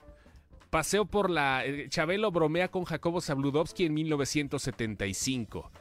Paseo 0.69 1.07
por 1.07 1.31
la... 1.31 1.65
eh, 1.65 1.89
Chabelo 1.89 2.31
bromea 2.31 2.71
con 2.71 2.85
Jacobo 2.85 3.23
Zabludovsky 3.23 3.87
en 3.87 3.95
1975. 3.95 5.73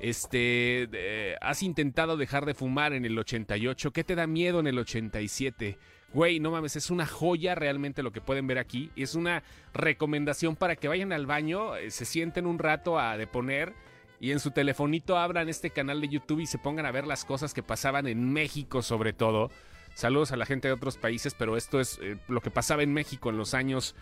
Este... 0.00 1.36
has 1.42 1.62
intentado 1.62 2.16
dejar 2.16 2.46
de 2.46 2.54
fumar 2.54 2.94
en 2.94 3.04
el 3.04 3.18
88. 3.18 3.92
¿Qué 3.92 4.02
te 4.02 4.14
da 4.14 4.26
miedo 4.26 4.60
en 4.60 4.66
el 4.66 4.78
87? 4.78 5.76
Güey, 6.14 6.40
no 6.40 6.50
mames, 6.50 6.76
es 6.76 6.88
una 6.88 7.04
joya 7.04 7.54
realmente 7.54 8.02
lo 8.02 8.12
que 8.12 8.22
pueden 8.22 8.46
ver 8.46 8.56
aquí. 8.56 8.90
Es 8.96 9.14
una 9.14 9.42
recomendación 9.74 10.56
para 10.56 10.76
que 10.76 10.88
vayan 10.88 11.12
al 11.12 11.26
baño, 11.26 11.76
eh, 11.76 11.90
se 11.90 12.06
sienten 12.06 12.46
un 12.46 12.58
rato 12.58 12.98
a 12.98 13.18
de 13.18 13.26
poner 13.26 13.74
y 14.20 14.30
en 14.30 14.40
su 14.40 14.52
telefonito 14.52 15.18
abran 15.18 15.50
este 15.50 15.68
canal 15.68 16.00
de 16.00 16.08
YouTube 16.08 16.40
y 16.40 16.46
se 16.46 16.56
pongan 16.56 16.86
a 16.86 16.92
ver 16.92 17.06
las 17.06 17.26
cosas 17.26 17.52
que 17.52 17.62
pasaban 17.62 18.06
en 18.06 18.32
México 18.32 18.80
sobre 18.80 19.12
todo. 19.12 19.50
Saludos 19.94 20.32
a 20.32 20.36
la 20.36 20.46
gente 20.46 20.68
de 20.68 20.74
otros 20.74 20.96
países, 20.96 21.34
pero 21.34 21.56
esto 21.56 21.80
es 21.80 21.98
eh, 22.02 22.18
lo 22.28 22.40
que 22.40 22.50
pasaba 22.50 22.82
en 22.82 22.92
México 22.92 23.30
en 23.30 23.36
los 23.36 23.54
años, 23.54 23.94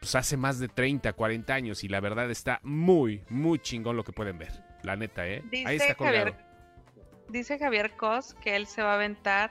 pues 0.00 0.14
hace 0.14 0.36
más 0.36 0.58
de 0.58 0.68
30, 0.68 1.12
40 1.12 1.54
años 1.54 1.84
y 1.84 1.88
la 1.88 2.00
verdad 2.00 2.30
está 2.30 2.60
muy, 2.62 3.22
muy 3.30 3.58
chingón 3.58 3.96
lo 3.96 4.04
que 4.04 4.12
pueden 4.12 4.38
ver. 4.38 4.52
La 4.82 4.96
neta, 4.96 5.26
¿eh? 5.26 5.42
Ahí 5.66 5.76
está 5.76 5.94
colgado. 5.94 6.18
Javier, 6.18 6.36
dice 7.28 7.58
Javier 7.58 7.92
Cos 7.96 8.34
que 8.34 8.56
él 8.56 8.66
se 8.66 8.82
va 8.82 8.92
a 8.92 8.94
aventar 8.94 9.50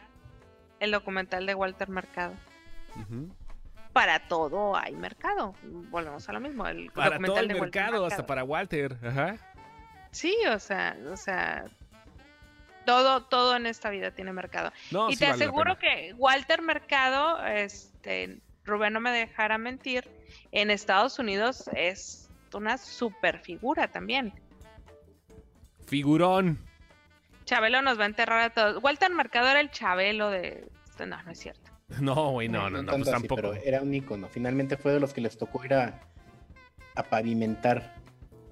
el 0.79 0.91
documental 0.91 1.45
de 1.45 1.55
Walter 1.55 1.89
Mercado. 1.89 2.33
Para 3.93 4.27
todo 4.27 4.75
hay 4.75 4.95
mercado. 4.95 5.55
Volvemos 5.63 6.27
a 6.29 6.33
lo 6.33 6.39
mismo. 6.39 6.67
El 6.67 6.91
Para 6.91 7.11
documental 7.15 7.25
todo 7.35 7.39
el 7.39 7.47
de 7.47 7.53
Walter 7.55 7.81
mercado, 7.81 8.05
hasta 8.05 8.17
Mercado. 8.17 8.27
para 8.27 8.43
Walter. 8.43 8.97
Ajá. 9.03 9.37
Sí, 10.11 10.35
o 10.53 10.59
sea, 10.59 10.95
o 11.11 11.17
sea, 11.17 11.65
todo, 12.87 13.23
todo 13.23 13.57
en 13.57 13.65
esta 13.65 13.89
vida 13.89 14.11
tiene 14.11 14.31
mercado. 14.31 14.71
No, 14.91 15.09
y 15.09 15.13
sí 15.13 15.19
te 15.19 15.25
vale 15.25 15.43
aseguro 15.43 15.77
que 15.77 16.15
Walter 16.17 16.61
Mercado, 16.61 17.45
este, 17.45 18.39
Rubén 18.63 18.93
no 18.93 19.01
me 19.01 19.11
dejara 19.11 19.57
mentir, 19.57 20.09
en 20.53 20.71
Estados 20.71 21.19
Unidos 21.19 21.69
es 21.75 22.29
una 22.53 22.77
super 22.77 23.39
figura 23.39 23.89
también. 23.89 24.33
Figurón. 25.85 26.57
Chabelo 27.43 27.81
nos 27.81 27.99
va 27.99 28.03
a 28.03 28.07
enterrar 28.07 28.39
a 28.39 28.49
todos. 28.51 28.81
Walter 28.81 29.11
Mercado 29.11 29.49
era 29.49 29.59
el 29.59 29.69
Chabelo 29.69 30.29
de... 30.29 30.65
No, 30.99 31.21
no 31.21 31.31
es 31.31 31.39
cierto. 31.39 31.69
No, 32.01 32.31
güey, 32.31 32.49
no, 32.49 32.69
no, 32.69 32.83
no, 32.83 32.91
pues 32.91 33.01
así, 33.03 33.11
tampoco. 33.11 33.35
pero 33.35 33.53
era 33.53 33.81
un 33.81 33.93
icono. 33.93 34.27
Finalmente 34.27 34.75
fue 34.75 34.93
de 34.93 34.99
los 34.99 35.13
que 35.13 35.21
les 35.21 35.37
tocó 35.37 35.63
ir 35.63 35.73
a, 35.73 36.01
a 36.95 37.03
pavimentar 37.03 37.96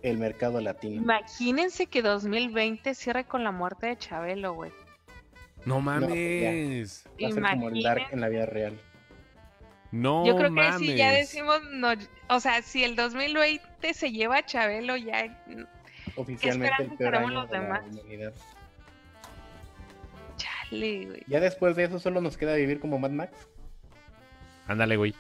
el 0.10 0.18
mercado 0.18 0.62
latino. 0.62 1.02
Imagínense 1.02 1.88
que 1.88 2.02
2020 2.02 2.94
cierre 2.96 3.26
con 3.26 3.44
la 3.44 3.52
muerte 3.52 3.88
de 3.88 3.98
Chabelo, 3.98 4.54
güey. 4.54 4.72
No 5.66 5.82
mames. 5.82 7.06
Va 7.22 7.28
a 7.28 7.32
ser 7.32 7.44
como 7.44 7.70
el 7.70 7.82
Dark 7.82 8.08
en 8.12 8.22
la 8.22 8.30
vida 8.30 8.46
real. 8.46 8.80
No 9.92 10.26
Yo 10.26 10.36
creo 10.36 10.50
que 10.50 10.56
mames. 10.56 10.78
si 10.80 10.96
ya 10.96 11.12
decimos, 11.12 11.62
no, 11.72 11.90
o 12.30 12.40
sea, 12.40 12.62
si 12.62 12.84
el 12.84 12.96
2020 12.96 13.94
se 13.94 14.12
lleva 14.12 14.38
a 14.38 14.46
Chabelo, 14.46 14.96
ya 14.98 15.42
Oficialmente 16.18 16.84
el 16.84 16.92
peor 16.98 17.16
año 17.16 17.28
los 17.30 17.50
de 17.50 17.58
la 17.58 17.64
demás? 17.64 17.82
humanidad. 17.90 18.34
chale, 20.38 21.06
güey. 21.06 21.24
Ya 21.28 21.40
después 21.40 21.76
de 21.76 21.86
eso 21.86 22.00
solo 22.00 22.22
nos 22.22 22.38
queda 22.38 22.56
vivir 22.56 22.80
como 22.80 23.00
Mad 23.00 23.12
Max. 23.12 23.34
Ándale, 24.68 24.98
güey. 24.98 25.14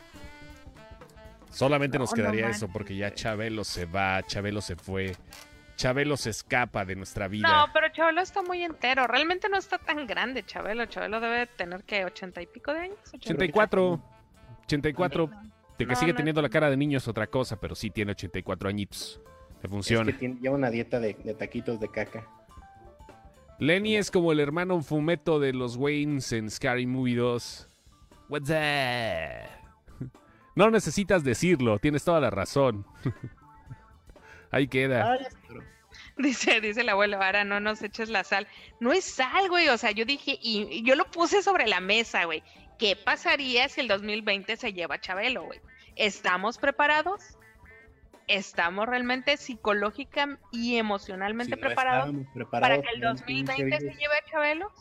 Solamente 1.55 1.97
nos 1.97 2.11
No, 2.11 2.17
no 2.17 2.21
quedaría 2.23 2.49
eso 2.49 2.65
manches, 2.67 2.73
porque 2.73 2.95
ya. 2.97 3.13
Chabelo 3.13 3.63
se 3.63 3.85
va, 3.85 4.21
Chabelo 4.23 4.61
se 4.61 4.75
fue. 4.75 5.15
Chabelo 5.77 6.15
se 6.17 6.29
escapa 6.29 6.85
de 6.85 6.95
nuestra 6.95 7.27
vida. 7.27 7.47
No, 7.49 7.73
pero 7.73 7.89
Chabelo 7.89 8.21
está 8.21 8.41
muy 8.41 8.63
entero. 8.63 9.07
Realmente 9.07 9.49
no 9.49 9.57
está 9.57 9.77
tan 9.77 10.05
grande, 10.07 10.43
Chabelo. 10.45 10.85
Chabelo 10.85 11.19
debe 11.19 11.47
tener 11.47 11.83
que 11.83 12.05
ochenta 12.05 12.41
y 12.41 12.45
pico 12.45 12.73
de 12.73 12.79
años. 12.79 12.97
84. 13.13 13.99
84. 14.65 15.29
De 15.77 15.85
que 15.85 15.91
No, 15.93 15.99
sigue 15.99 16.11
no 16.13 16.17
teniendo 16.17 16.39
es- 16.41 16.43
la 16.43 16.49
cara 16.49 16.69
de 16.69 16.77
niño 16.77 16.97
es 16.97 17.07
otra 17.07 17.27
cosa, 17.27 17.57
pero 17.59 17.75
sí 17.75 17.89
tiene 17.89 18.11
84 18.13 18.69
añitos. 18.69 19.19
Le 19.61 19.67
Es 19.67 19.69
funciona. 19.69 20.11
que 20.11 20.17
tiene, 20.17 20.39
lleva 20.41 20.55
una 20.55 20.69
dieta 20.69 20.99
de, 20.99 21.13
de 21.21 21.33
taquitos 21.33 21.79
de 21.79 21.89
caca. 21.89 22.25
Lenny 23.59 23.95
es 23.95 24.11
como 24.11 24.31
el 24.31 24.39
hermano 24.39 24.81
fumeto 24.81 25.39
de 25.39 25.53
los 25.53 25.77
Waynes 25.77 26.31
en 26.33 26.49
Scary 26.49 26.85
Movie 26.85 27.15
2. 27.15 27.69
What's 28.29 28.47
that? 28.49 29.49
No 30.55 30.71
necesitas 30.71 31.23
decirlo, 31.23 31.79
tienes 31.79 32.03
toda 32.03 32.19
la 32.19 32.29
razón. 32.29 32.85
Ahí 34.51 34.67
queda. 34.67 35.17
Dice, 36.17 36.61
dice 36.61 36.81
el 36.81 36.89
abuelo, 36.89 37.21
ahora 37.21 37.43
no 37.43 37.59
nos 37.59 37.81
eches 37.81 38.09
la 38.09 38.23
sal. 38.23 38.47
No 38.79 38.93
es 38.93 39.03
sal, 39.03 39.49
güey. 39.49 39.67
O 39.67 39.77
sea, 39.77 39.91
yo 39.91 40.05
dije, 40.05 40.39
y, 40.41 40.61
y 40.71 40.83
yo 40.83 40.95
lo 40.95 41.05
puse 41.11 41.41
sobre 41.41 41.67
la 41.67 41.81
mesa, 41.81 42.23
güey. 42.23 42.41
¿Qué 42.79 42.95
pasaría 42.95 43.67
si 43.67 43.81
el 43.81 43.87
2020 43.87 44.55
se 44.55 44.73
lleva 44.73 44.95
a 44.95 44.99
Chabelo, 45.01 45.43
güey? 45.43 45.59
¿Estamos 45.95 46.57
preparados? 46.57 47.37
¿Estamos 48.27 48.87
realmente 48.87 49.37
psicológica 49.37 50.39
y 50.51 50.77
emocionalmente 50.77 51.55
si 51.55 51.61
no 51.61 51.67
preparados 51.67 52.09
estábamos 52.09 52.25
para 52.33 52.33
preparados 52.33 52.85
que 52.85 52.95
el 52.95 53.01
para 53.01 53.11
un 53.11 53.19
pinche 53.19 53.51
2020 53.51 53.79
se 53.79 53.99
lleve 53.99 54.15
a 54.15 54.31
Chabelo? 54.31 54.71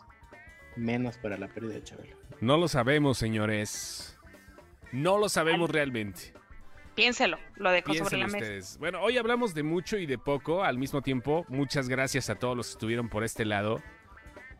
Menos 0.76 1.18
para 1.18 1.36
la 1.36 1.48
pérdida 1.48 1.74
de 1.74 1.84
Chabelo. 1.84 2.16
No 2.40 2.56
lo 2.56 2.68
sabemos, 2.68 3.18
señores. 3.18 4.13
No 4.94 5.18
lo 5.18 5.28
sabemos 5.28 5.70
realmente. 5.70 6.32
Piénselo, 6.94 7.38
lo 7.56 7.70
dejo 7.72 7.92
sobre 7.94 8.18
la 8.18 8.26
mesa. 8.26 8.36
ustedes. 8.38 8.78
Bueno, 8.78 9.00
hoy 9.02 9.18
hablamos 9.18 9.52
de 9.54 9.64
mucho 9.64 9.96
y 9.98 10.06
de 10.06 10.16
poco 10.16 10.62
al 10.62 10.78
mismo 10.78 11.02
tiempo. 11.02 11.44
Muchas 11.48 11.88
gracias 11.88 12.30
a 12.30 12.36
todos 12.36 12.56
los 12.56 12.66
que 12.68 12.72
estuvieron 12.72 13.08
por 13.08 13.24
este 13.24 13.44
lado. 13.44 13.82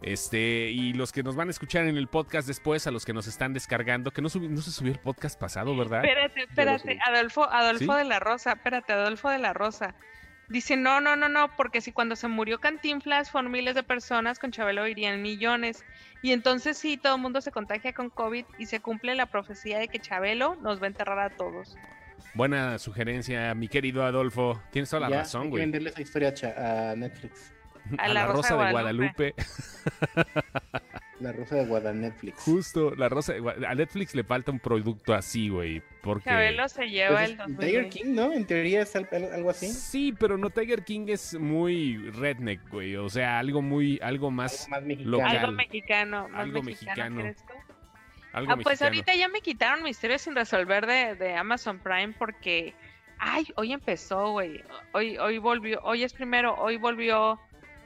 Este, 0.03 0.71
y 0.71 0.93
los 0.93 1.13
que 1.13 1.23
nos 1.23 1.35
van 1.37 1.49
a 1.49 1.51
escuchar 1.53 1.87
en 1.87 1.97
el 1.97 2.09
podcast 2.09 2.47
después, 2.47 2.87
a 2.87 2.91
los 2.91 3.05
que 3.07 3.13
nos 3.15 3.27
están 3.27 3.53
descargando, 3.55 4.11
que 4.11 4.21
no, 4.21 4.29
subi- 4.29 4.51
no 4.51 4.61
se 4.61 4.71
subió 4.71 4.93
el 4.93 4.99
podcast 4.99 5.39
pasado, 5.41 5.75
¿verdad? 5.77 6.05
Espérate, 6.05 6.41
espérate. 6.43 6.99
Adolfo, 7.07 7.45
Adolfo 7.51 7.93
¿Sí? 7.93 7.99
de 7.99 8.05
la 8.05 8.19
Rosa, 8.21 8.53
espérate, 8.53 8.93
Adolfo 8.93 9.31
de 9.31 9.39
la 9.39 9.53
Rosa. 9.55 9.95
Dice, 10.49 10.77
no, 10.77 11.01
no, 11.01 11.17
no, 11.17 11.29
no, 11.29 11.55
porque 11.57 11.81
si 11.81 11.93
cuando 11.93 12.17
se 12.17 12.29
murió 12.29 12.61
Cantinflas 12.61 13.31
fueron 13.31 13.51
miles 13.51 13.75
de 13.75 13.83
personas, 13.83 14.39
con 14.39 14.51
Chabelo 14.51 14.87
irían 14.87 15.23
millones. 15.23 15.85
Y 16.23 16.33
entonces 16.33 16.77
sí, 16.77 16.97
todo 16.97 17.17
el 17.17 17.21
mundo 17.21 17.41
se 17.41 17.51
contagia 17.51 17.93
con 17.93 18.11
COVID 18.11 18.45
y 18.59 18.67
se 18.67 18.81
cumple 18.81 19.15
la 19.15 19.27
profecía 19.27 19.79
de 19.79 19.89
que 19.89 19.99
Chabelo 19.99 20.57
nos 20.57 20.81
va 20.81 20.85
a 20.85 20.89
enterrar 20.89 21.19
a 21.19 21.31
todos. 21.31 21.77
Buena 22.35 22.79
sugerencia, 22.79 23.55
mi 23.55 23.69
querido 23.69 24.05
Adolfo. 24.05 24.61
Tienes 24.71 24.91
toda 24.91 25.01
la 25.01 25.09
Ya, 25.09 25.17
hay 25.17 25.23
razón, 25.23 25.43
que 25.45 25.49
güey. 25.51 25.63
venderle 25.63 25.91
esa 25.91 26.03
historia 26.03 26.35
a, 26.57 26.95
Netflix. 26.97 27.53
A, 27.99 28.09
la, 28.09 28.27
Rosa, 28.27 28.57
de 28.57 28.71
Guadalupe. 28.73 29.35
La 31.21 31.33
Rosa 31.33 31.55
de 31.57 31.67
Guadanetflix. 31.67 32.41
Justo, 32.43 32.95
la 32.97 33.09
Rosa 33.09 33.35
de 33.35 33.41
Gua- 33.41 33.65
A 33.69 33.75
Netflix 33.75 34.15
le 34.17 34.25
falta 34.25 34.51
un 34.51 34.59
producto 34.59 35.15
así, 35.15 35.49
güey. 35.49 35.81
Porque. 36.03 36.29
Chabelo 36.29 36.69
se 36.69 36.91
lleva 36.91 37.19
Pues 37.19 37.31
el 37.31 37.37
Tiger 37.37 37.47
2020. 37.85 37.89
King, 37.91 38.15
¿no? 38.15 38.33
En 38.33 38.47
teoría 38.47 38.83
es 38.83 38.97
al- 38.97 39.09
al- 39.13 39.33
algo 39.33 39.51
así. 39.51 39.69
Sí, 39.69 40.13
pero 40.19 40.37
no 40.37 40.51
Tiger 40.51 40.83
King 40.85 41.07
es 41.09 41.39
muy 41.39 42.11
redneck, 42.11 42.69
güey. 42.71 42.97
O 42.97 43.09
sea, 43.09 43.39
algo 43.39 43.63
muy, 43.63 43.99
algo 44.03 44.27
Algo 44.27 44.31
más, 44.33 44.69
más 44.69 44.83
mexicano. 44.83 45.11
local. 45.19 45.37
Algo 45.37 45.53
mexicano, 45.53 46.29
más 46.29 46.41
Algo 46.41 46.63
mexicano. 46.63 47.17
mexicano. 47.23 47.61
algo 48.33 48.51
Ah, 48.53 48.55
pues 48.57 48.67
mexicano. 48.81 48.89
ahorita 48.89 49.15
ya 49.15 49.29
me 49.29 49.41
quitaron 49.41 49.83
Misterios 49.85 50.23
sin 50.23 50.35
resolver 50.35 50.87
de, 50.87 51.15
de 51.15 51.35
Amazon 51.37 51.79
Prime 51.79 52.13
porque, 52.19 52.75
ay, 53.19 53.47
hoy 53.55 53.73
empezó, 53.73 54.33
güey. 54.33 54.61
Hoy, 54.93 55.17
hoy 55.19 55.39
volvió, 55.39 55.79
hoy 55.85 56.03
es 56.03 56.13
primero, 56.13 56.57
hoy 56.57 56.77
volvió 56.77 57.39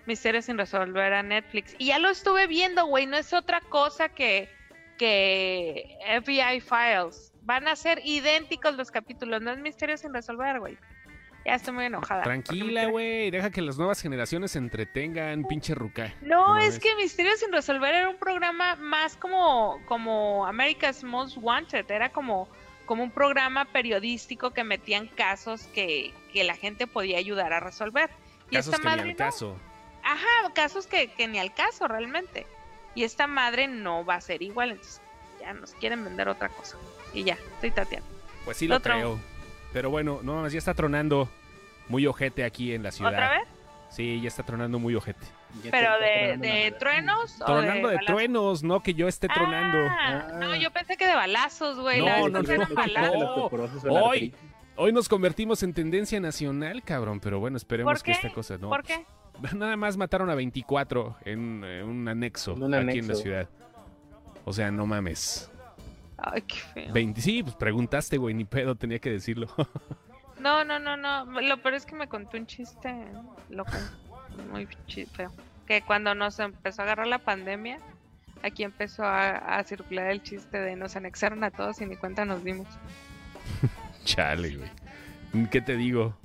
Misterios 0.09 0.47
sin 0.47 0.59
resolver 0.59 1.13
a 1.13 1.23
Netflix. 1.23 1.77
Y 1.79 1.87
ya 1.87 1.99
lo 2.01 2.09
estuve 2.09 2.49
viendo, 2.49 2.87
güey. 2.87 3.07
No 3.07 3.17
es 3.17 3.33
otra 3.33 3.61
cosa 3.61 4.09
que, 4.09 4.49
que 4.99 5.97
FBI 6.21 6.61
Files. 6.61 7.33
Van 7.43 7.69
a 7.69 7.77
ser 7.77 8.01
idénticos 8.05 8.75
los 8.77 8.91
capítulos. 8.91 9.41
No 9.41 9.53
es 9.53 9.59
Misterios 9.59 10.01
sin 10.01 10.13
resolver, 10.13 10.59
güey. 10.59 10.77
Ya 11.47 11.55
estoy 11.55 11.73
muy 11.73 11.85
enojada. 11.87 12.23
Tranquila, 12.25 12.87
güey. 12.87 13.31
Deja 13.31 13.51
que 13.51 13.63
las 13.63 13.79
nuevas 13.79 14.03
generaciones 14.03 14.51
se 14.53 14.59
entretengan, 14.59 15.45
pinche 15.45 15.75
ruca. 15.75 16.13
No, 16.21 16.45
¿Cómo 16.45 16.59
es 16.59 16.75
ves? 16.75 16.81
que 16.81 16.97
Misterios 16.97 17.41
sin 17.41 17.53
resolver 17.53 17.95
era 17.95 18.09
un 18.11 18.17
programa 18.19 18.75
más 18.77 19.17
como, 19.17 19.79
como 19.87 20.45
America's 20.47 21.05
Most 21.05 21.39
Wanted, 21.41 21.91
era 21.91 22.11
como, 22.11 22.49
como 22.85 23.03
un 23.03 23.11
programa 23.11 23.65
periodístico 23.67 24.51
que 24.51 24.65
metían 24.65 25.07
casos 25.07 25.63
que, 25.69 26.13
que 26.33 26.45
la 26.45 26.55
gente 26.55 26.87
podía 26.87 27.19
ayudar 27.19 27.53
a 27.53 27.61
resolver. 27.61 28.11
Y 28.51 28.57
Casos 28.57 28.75
esta 28.75 28.83
que 28.83 28.89
ni 28.89 28.97
madre 28.97 29.03
al 29.03 29.09
no. 29.11 29.17
caso. 29.17 29.61
Ajá, 30.09 30.53
casos 30.55 30.87
que, 30.87 31.09
que 31.09 31.29
ni 31.29 31.39
al 31.39 31.53
caso 31.53 31.87
realmente. 31.87 32.47
Y 32.95 33.05
esta 33.05 33.27
madre 33.27 33.69
no 33.69 34.05
va 34.05 34.15
a 34.15 34.21
ser 34.23 34.43
igual, 34.43 34.71
entonces 34.71 35.03
ya 35.41 35.53
nos 35.53 35.73
quieren 35.73 36.03
vender 36.03 36.29
otra 36.29 36.49
cosa. 36.49 36.77
Y 37.13 37.25
ya, 37.25 37.35
estoy 37.35 37.71
tateando. 37.71 38.09
Pues 38.45 38.57
sí 38.57 38.67
lo 38.67 38.81
creo. 38.81 39.19
Pero 39.73 39.91
bueno, 39.91 40.21
no 40.23 40.37
mames, 40.37 40.53
ya 40.55 40.59
está 40.59 40.73
tronando 40.73 41.29
muy 41.89 42.07
ojete 42.07 42.43
aquí 42.45 42.73
en 42.73 42.83
la 42.83 42.91
ciudad. 42.91 43.13
¿Otra 43.13 43.31
vez? 43.39 43.49
Sí, 43.91 44.21
ya 44.21 44.29
está 44.29 44.43
tronando 44.43 44.79
muy 44.79 44.95
ojete. 44.95 45.27
Ya 45.63 45.71
¿Pero 45.71 45.91
de, 45.99 46.37
de 46.39 46.73
truenos 46.79 47.41
o 47.41 47.45
Tronando 47.45 47.89
de, 47.89 47.99
truenos, 48.07 48.63
no 48.63 48.83
que 48.83 48.95
yo 48.95 49.09
esté 49.09 49.29
tronando. 49.29 49.79
Ah, 49.79 50.27
Ah. 50.31 50.33
no, 50.39 50.57
yo 50.57 50.71
pensé 50.71 50.97
que 50.97 51.07
de 51.07 51.15
balazos, 51.15 51.79
güey. 51.79 52.01
No, 52.01 52.07
la 52.07 52.43
no, 52.43 52.43
no, 52.43 53.49
no, 53.85 54.05
Hoy, 54.05 54.35
hoy 54.77 54.93
nos 54.93 55.09
convertimos 55.09 55.63
en 55.63 55.73
tendencia 55.75 56.19
nacional, 56.21 56.83
cabrón, 56.83 57.21
pero 57.21 57.41
bueno, 57.41 57.57
esperemos 57.57 57.93
¿Por 57.93 58.03
que 58.03 58.13
esta 58.13 58.33
cosa 58.33 58.59
no. 58.59 58.69
¿Por 58.69 58.85
qué? 58.85 59.05
Nada 59.55 59.77
más 59.77 59.97
mataron 59.97 60.31
a 60.31 60.35
24 60.35 61.17
en, 61.25 61.63
eh, 61.65 61.83
un 61.85 62.09
anexo 62.09 62.53
En 62.55 62.65
un 62.65 62.75
aquí 62.75 62.99
en 62.99 63.09
la 63.09 63.15
ciudad. 63.15 63.49
O 64.45 64.53
sea, 64.53 64.71
no 64.71 64.87
mames. 64.87 65.51
Ay, 66.17 66.43
qué 66.43 66.57
feo. 66.57 66.93
20, 66.93 67.21
sí, 67.21 67.43
pues 67.43 67.55
preguntaste, 67.55 68.17
güey, 68.17 68.35
ni 68.35 68.45
pedo, 68.45 68.75
tenía 68.75 68.99
que 68.99 69.11
decirlo. 69.11 69.49
No, 70.41 70.65
no, 70.65 70.79
no, 70.79 70.97
no. 70.97 71.25
Lo 71.41 71.61
peor 71.63 71.75
es 71.75 71.85
que 71.85 71.97
me 71.97 72.07
contó 72.07 72.37
un 72.37 72.47
chiste 72.47 72.95
loco. 73.51 73.73
Muy 74.53 74.69
feo. 75.13 75.33
Que 75.67 75.83
cuando 75.83 76.15
nos 76.15 76.39
empezó 76.39 76.83
a 76.83 76.85
agarrar 76.85 77.09
la 77.09 77.19
pandemia, 77.19 77.79
aquí 78.45 78.63
empezó 78.63 79.03
a, 79.03 79.31
a 79.31 79.65
circular 79.65 80.13
el 80.13 80.23
chiste 80.23 80.61
de 80.61 80.77
nos 80.77 80.95
anexaron 80.95 81.43
a 81.43 81.51
todos 81.51 81.81
y 81.81 81.87
ni 81.87 81.97
cuenta 81.97 82.25
nos 82.25 82.45
dimos. 82.45 82.69
Chale, 84.05 84.57
güey. 84.57 85.49
¿Qué 85.51 85.61
te 85.61 85.77
digo? 85.77 86.17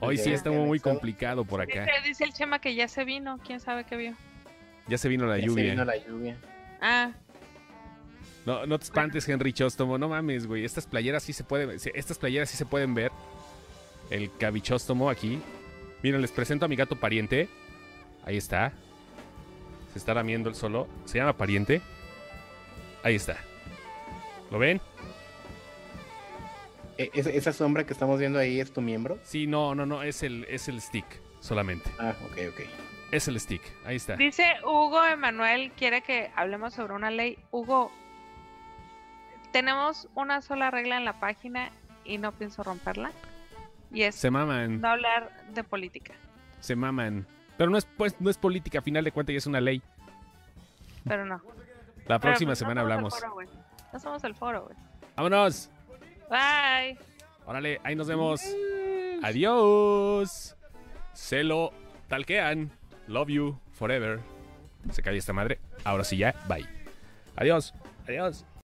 Hoy 0.00 0.18
sí 0.18 0.30
que 0.30 0.50
muy 0.50 0.78
complicado 0.80 1.44
por 1.44 1.60
acá. 1.60 1.82
Dice, 1.82 2.08
dice 2.08 2.24
el 2.24 2.32
Chema 2.32 2.58
que 2.60 2.74
ya 2.74 2.88
se 2.88 3.04
vino. 3.04 3.38
¿Quién 3.44 3.60
sabe 3.60 3.84
qué 3.84 3.96
vio? 3.96 4.14
Ya 4.88 4.98
se 4.98 5.08
vino 5.08 5.26
la 5.26 5.36
Ya 5.36 5.42
se 5.42 5.48
lluvia. 5.48 5.70
vino 5.70 5.84
la 5.84 5.96
lluvia. 5.96 6.36
Ah, 6.80 7.12
No, 8.44 8.66
no 8.66 8.78
te 8.78 8.84
espantes, 8.84 9.28
Henry 9.28 9.52
Chóstomo, 9.52 9.98
no 9.98 10.08
mames, 10.08 10.46
güey. 10.46 10.64
Estas 10.64 10.86
playeras 10.86 11.22
sí 11.24 11.32
se 11.32 11.42
pueden, 11.42 11.70
estas 11.94 12.18
playeras 12.18 12.48
sí 12.50 12.56
se 12.56 12.66
pueden 12.66 12.94
ver. 12.94 13.10
El 14.10 14.30
cabichóstomo 14.36 15.10
aquí. 15.10 15.40
Miren, 16.02 16.20
les 16.22 16.30
presento 16.30 16.64
a 16.66 16.68
mi 16.68 16.76
gato 16.76 16.94
pariente. 16.94 17.48
Ahí 18.24 18.36
está. 18.36 18.72
Se 19.92 19.98
está 19.98 20.14
lamiendo 20.14 20.48
el 20.48 20.54
solo. 20.54 20.86
Se 21.06 21.18
llama 21.18 21.36
pariente. 21.36 21.80
Ahí 23.02 23.16
está. 23.16 23.38
¿Lo 24.50 24.58
ven? 24.58 24.80
E- 26.98 27.10
esa- 27.14 27.52
sombra 27.52 27.84
que 27.84 27.92
estamos 27.92 28.18
viendo 28.18 28.38
ahí 28.38 28.60
es 28.60 28.72
tu 28.72 28.80
miembro. 28.80 29.18
Sí, 29.22 29.46
no, 29.46 29.74
no, 29.74 29.84
no, 29.86 30.02
es 30.02 30.22
el, 30.22 30.44
es 30.48 30.68
el 30.68 30.80
stick 30.80 31.04
solamente. 31.40 31.90
Ah, 31.98 32.14
ok, 32.24 32.38
ok. 32.52 32.60
Es 33.12 33.28
el 33.28 33.38
stick. 33.38 33.62
Ahí 33.84 33.96
está. 33.96 34.16
dice 34.16 34.44
Hugo 34.64 35.04
Emanuel, 35.04 35.70
quiere 35.72 36.02
que 36.02 36.30
hablemos 36.34 36.74
sobre 36.74 36.94
una 36.94 37.10
ley. 37.10 37.38
Hugo, 37.50 37.92
tenemos 39.52 40.08
una 40.14 40.42
sola 40.42 40.70
regla 40.70 40.96
en 40.96 41.04
la 41.04 41.20
página 41.20 41.70
y 42.04 42.18
no 42.18 42.32
pienso 42.32 42.62
romperla. 42.62 43.12
Y 43.92 44.02
es 44.02 44.14
Se 44.16 44.30
maman, 44.30 44.80
no 44.80 44.88
hablar 44.88 45.30
de 45.54 45.62
política. 45.64 46.14
se 46.60 46.74
maman. 46.76 47.26
Pero 47.56 47.70
no 47.70 47.78
es, 47.78 47.84
pues, 47.96 48.14
no 48.20 48.28
es 48.28 48.36
política, 48.36 48.80
a 48.80 48.82
final 48.82 49.04
de 49.04 49.12
cuentas 49.12 49.32
ya 49.32 49.38
es 49.38 49.46
una 49.46 49.60
ley. 49.60 49.80
Pero 51.04 51.24
no. 51.24 51.40
La 52.06 52.18
Pero, 52.18 52.20
próxima 52.20 52.50
pues, 52.50 52.58
semana 52.58 52.80
hablamos. 52.82 53.18
foro. 53.18 53.36
No 53.92 53.98
somos 54.00 54.22
el 54.24 54.34
foro, 54.34 54.64
güey. 54.64 54.76
¡Vámonos! 55.16 55.70
Bye. 56.28 56.98
Órale, 57.46 57.80
ahí 57.84 57.94
nos 57.94 58.08
vemos. 58.08 58.42
Adiós. 59.22 60.56
Se 61.12 61.44
lo 61.44 61.72
talquean. 62.08 62.70
Love 63.06 63.28
you 63.28 63.60
forever. 63.72 64.20
Se 64.90 65.02
cae 65.02 65.16
esta 65.16 65.32
madre. 65.32 65.58
Ahora 65.84 66.04
sí 66.04 66.16
ya, 66.16 66.34
bye. 66.48 66.66
Adiós. 67.36 67.74
Adiós. 68.06 68.44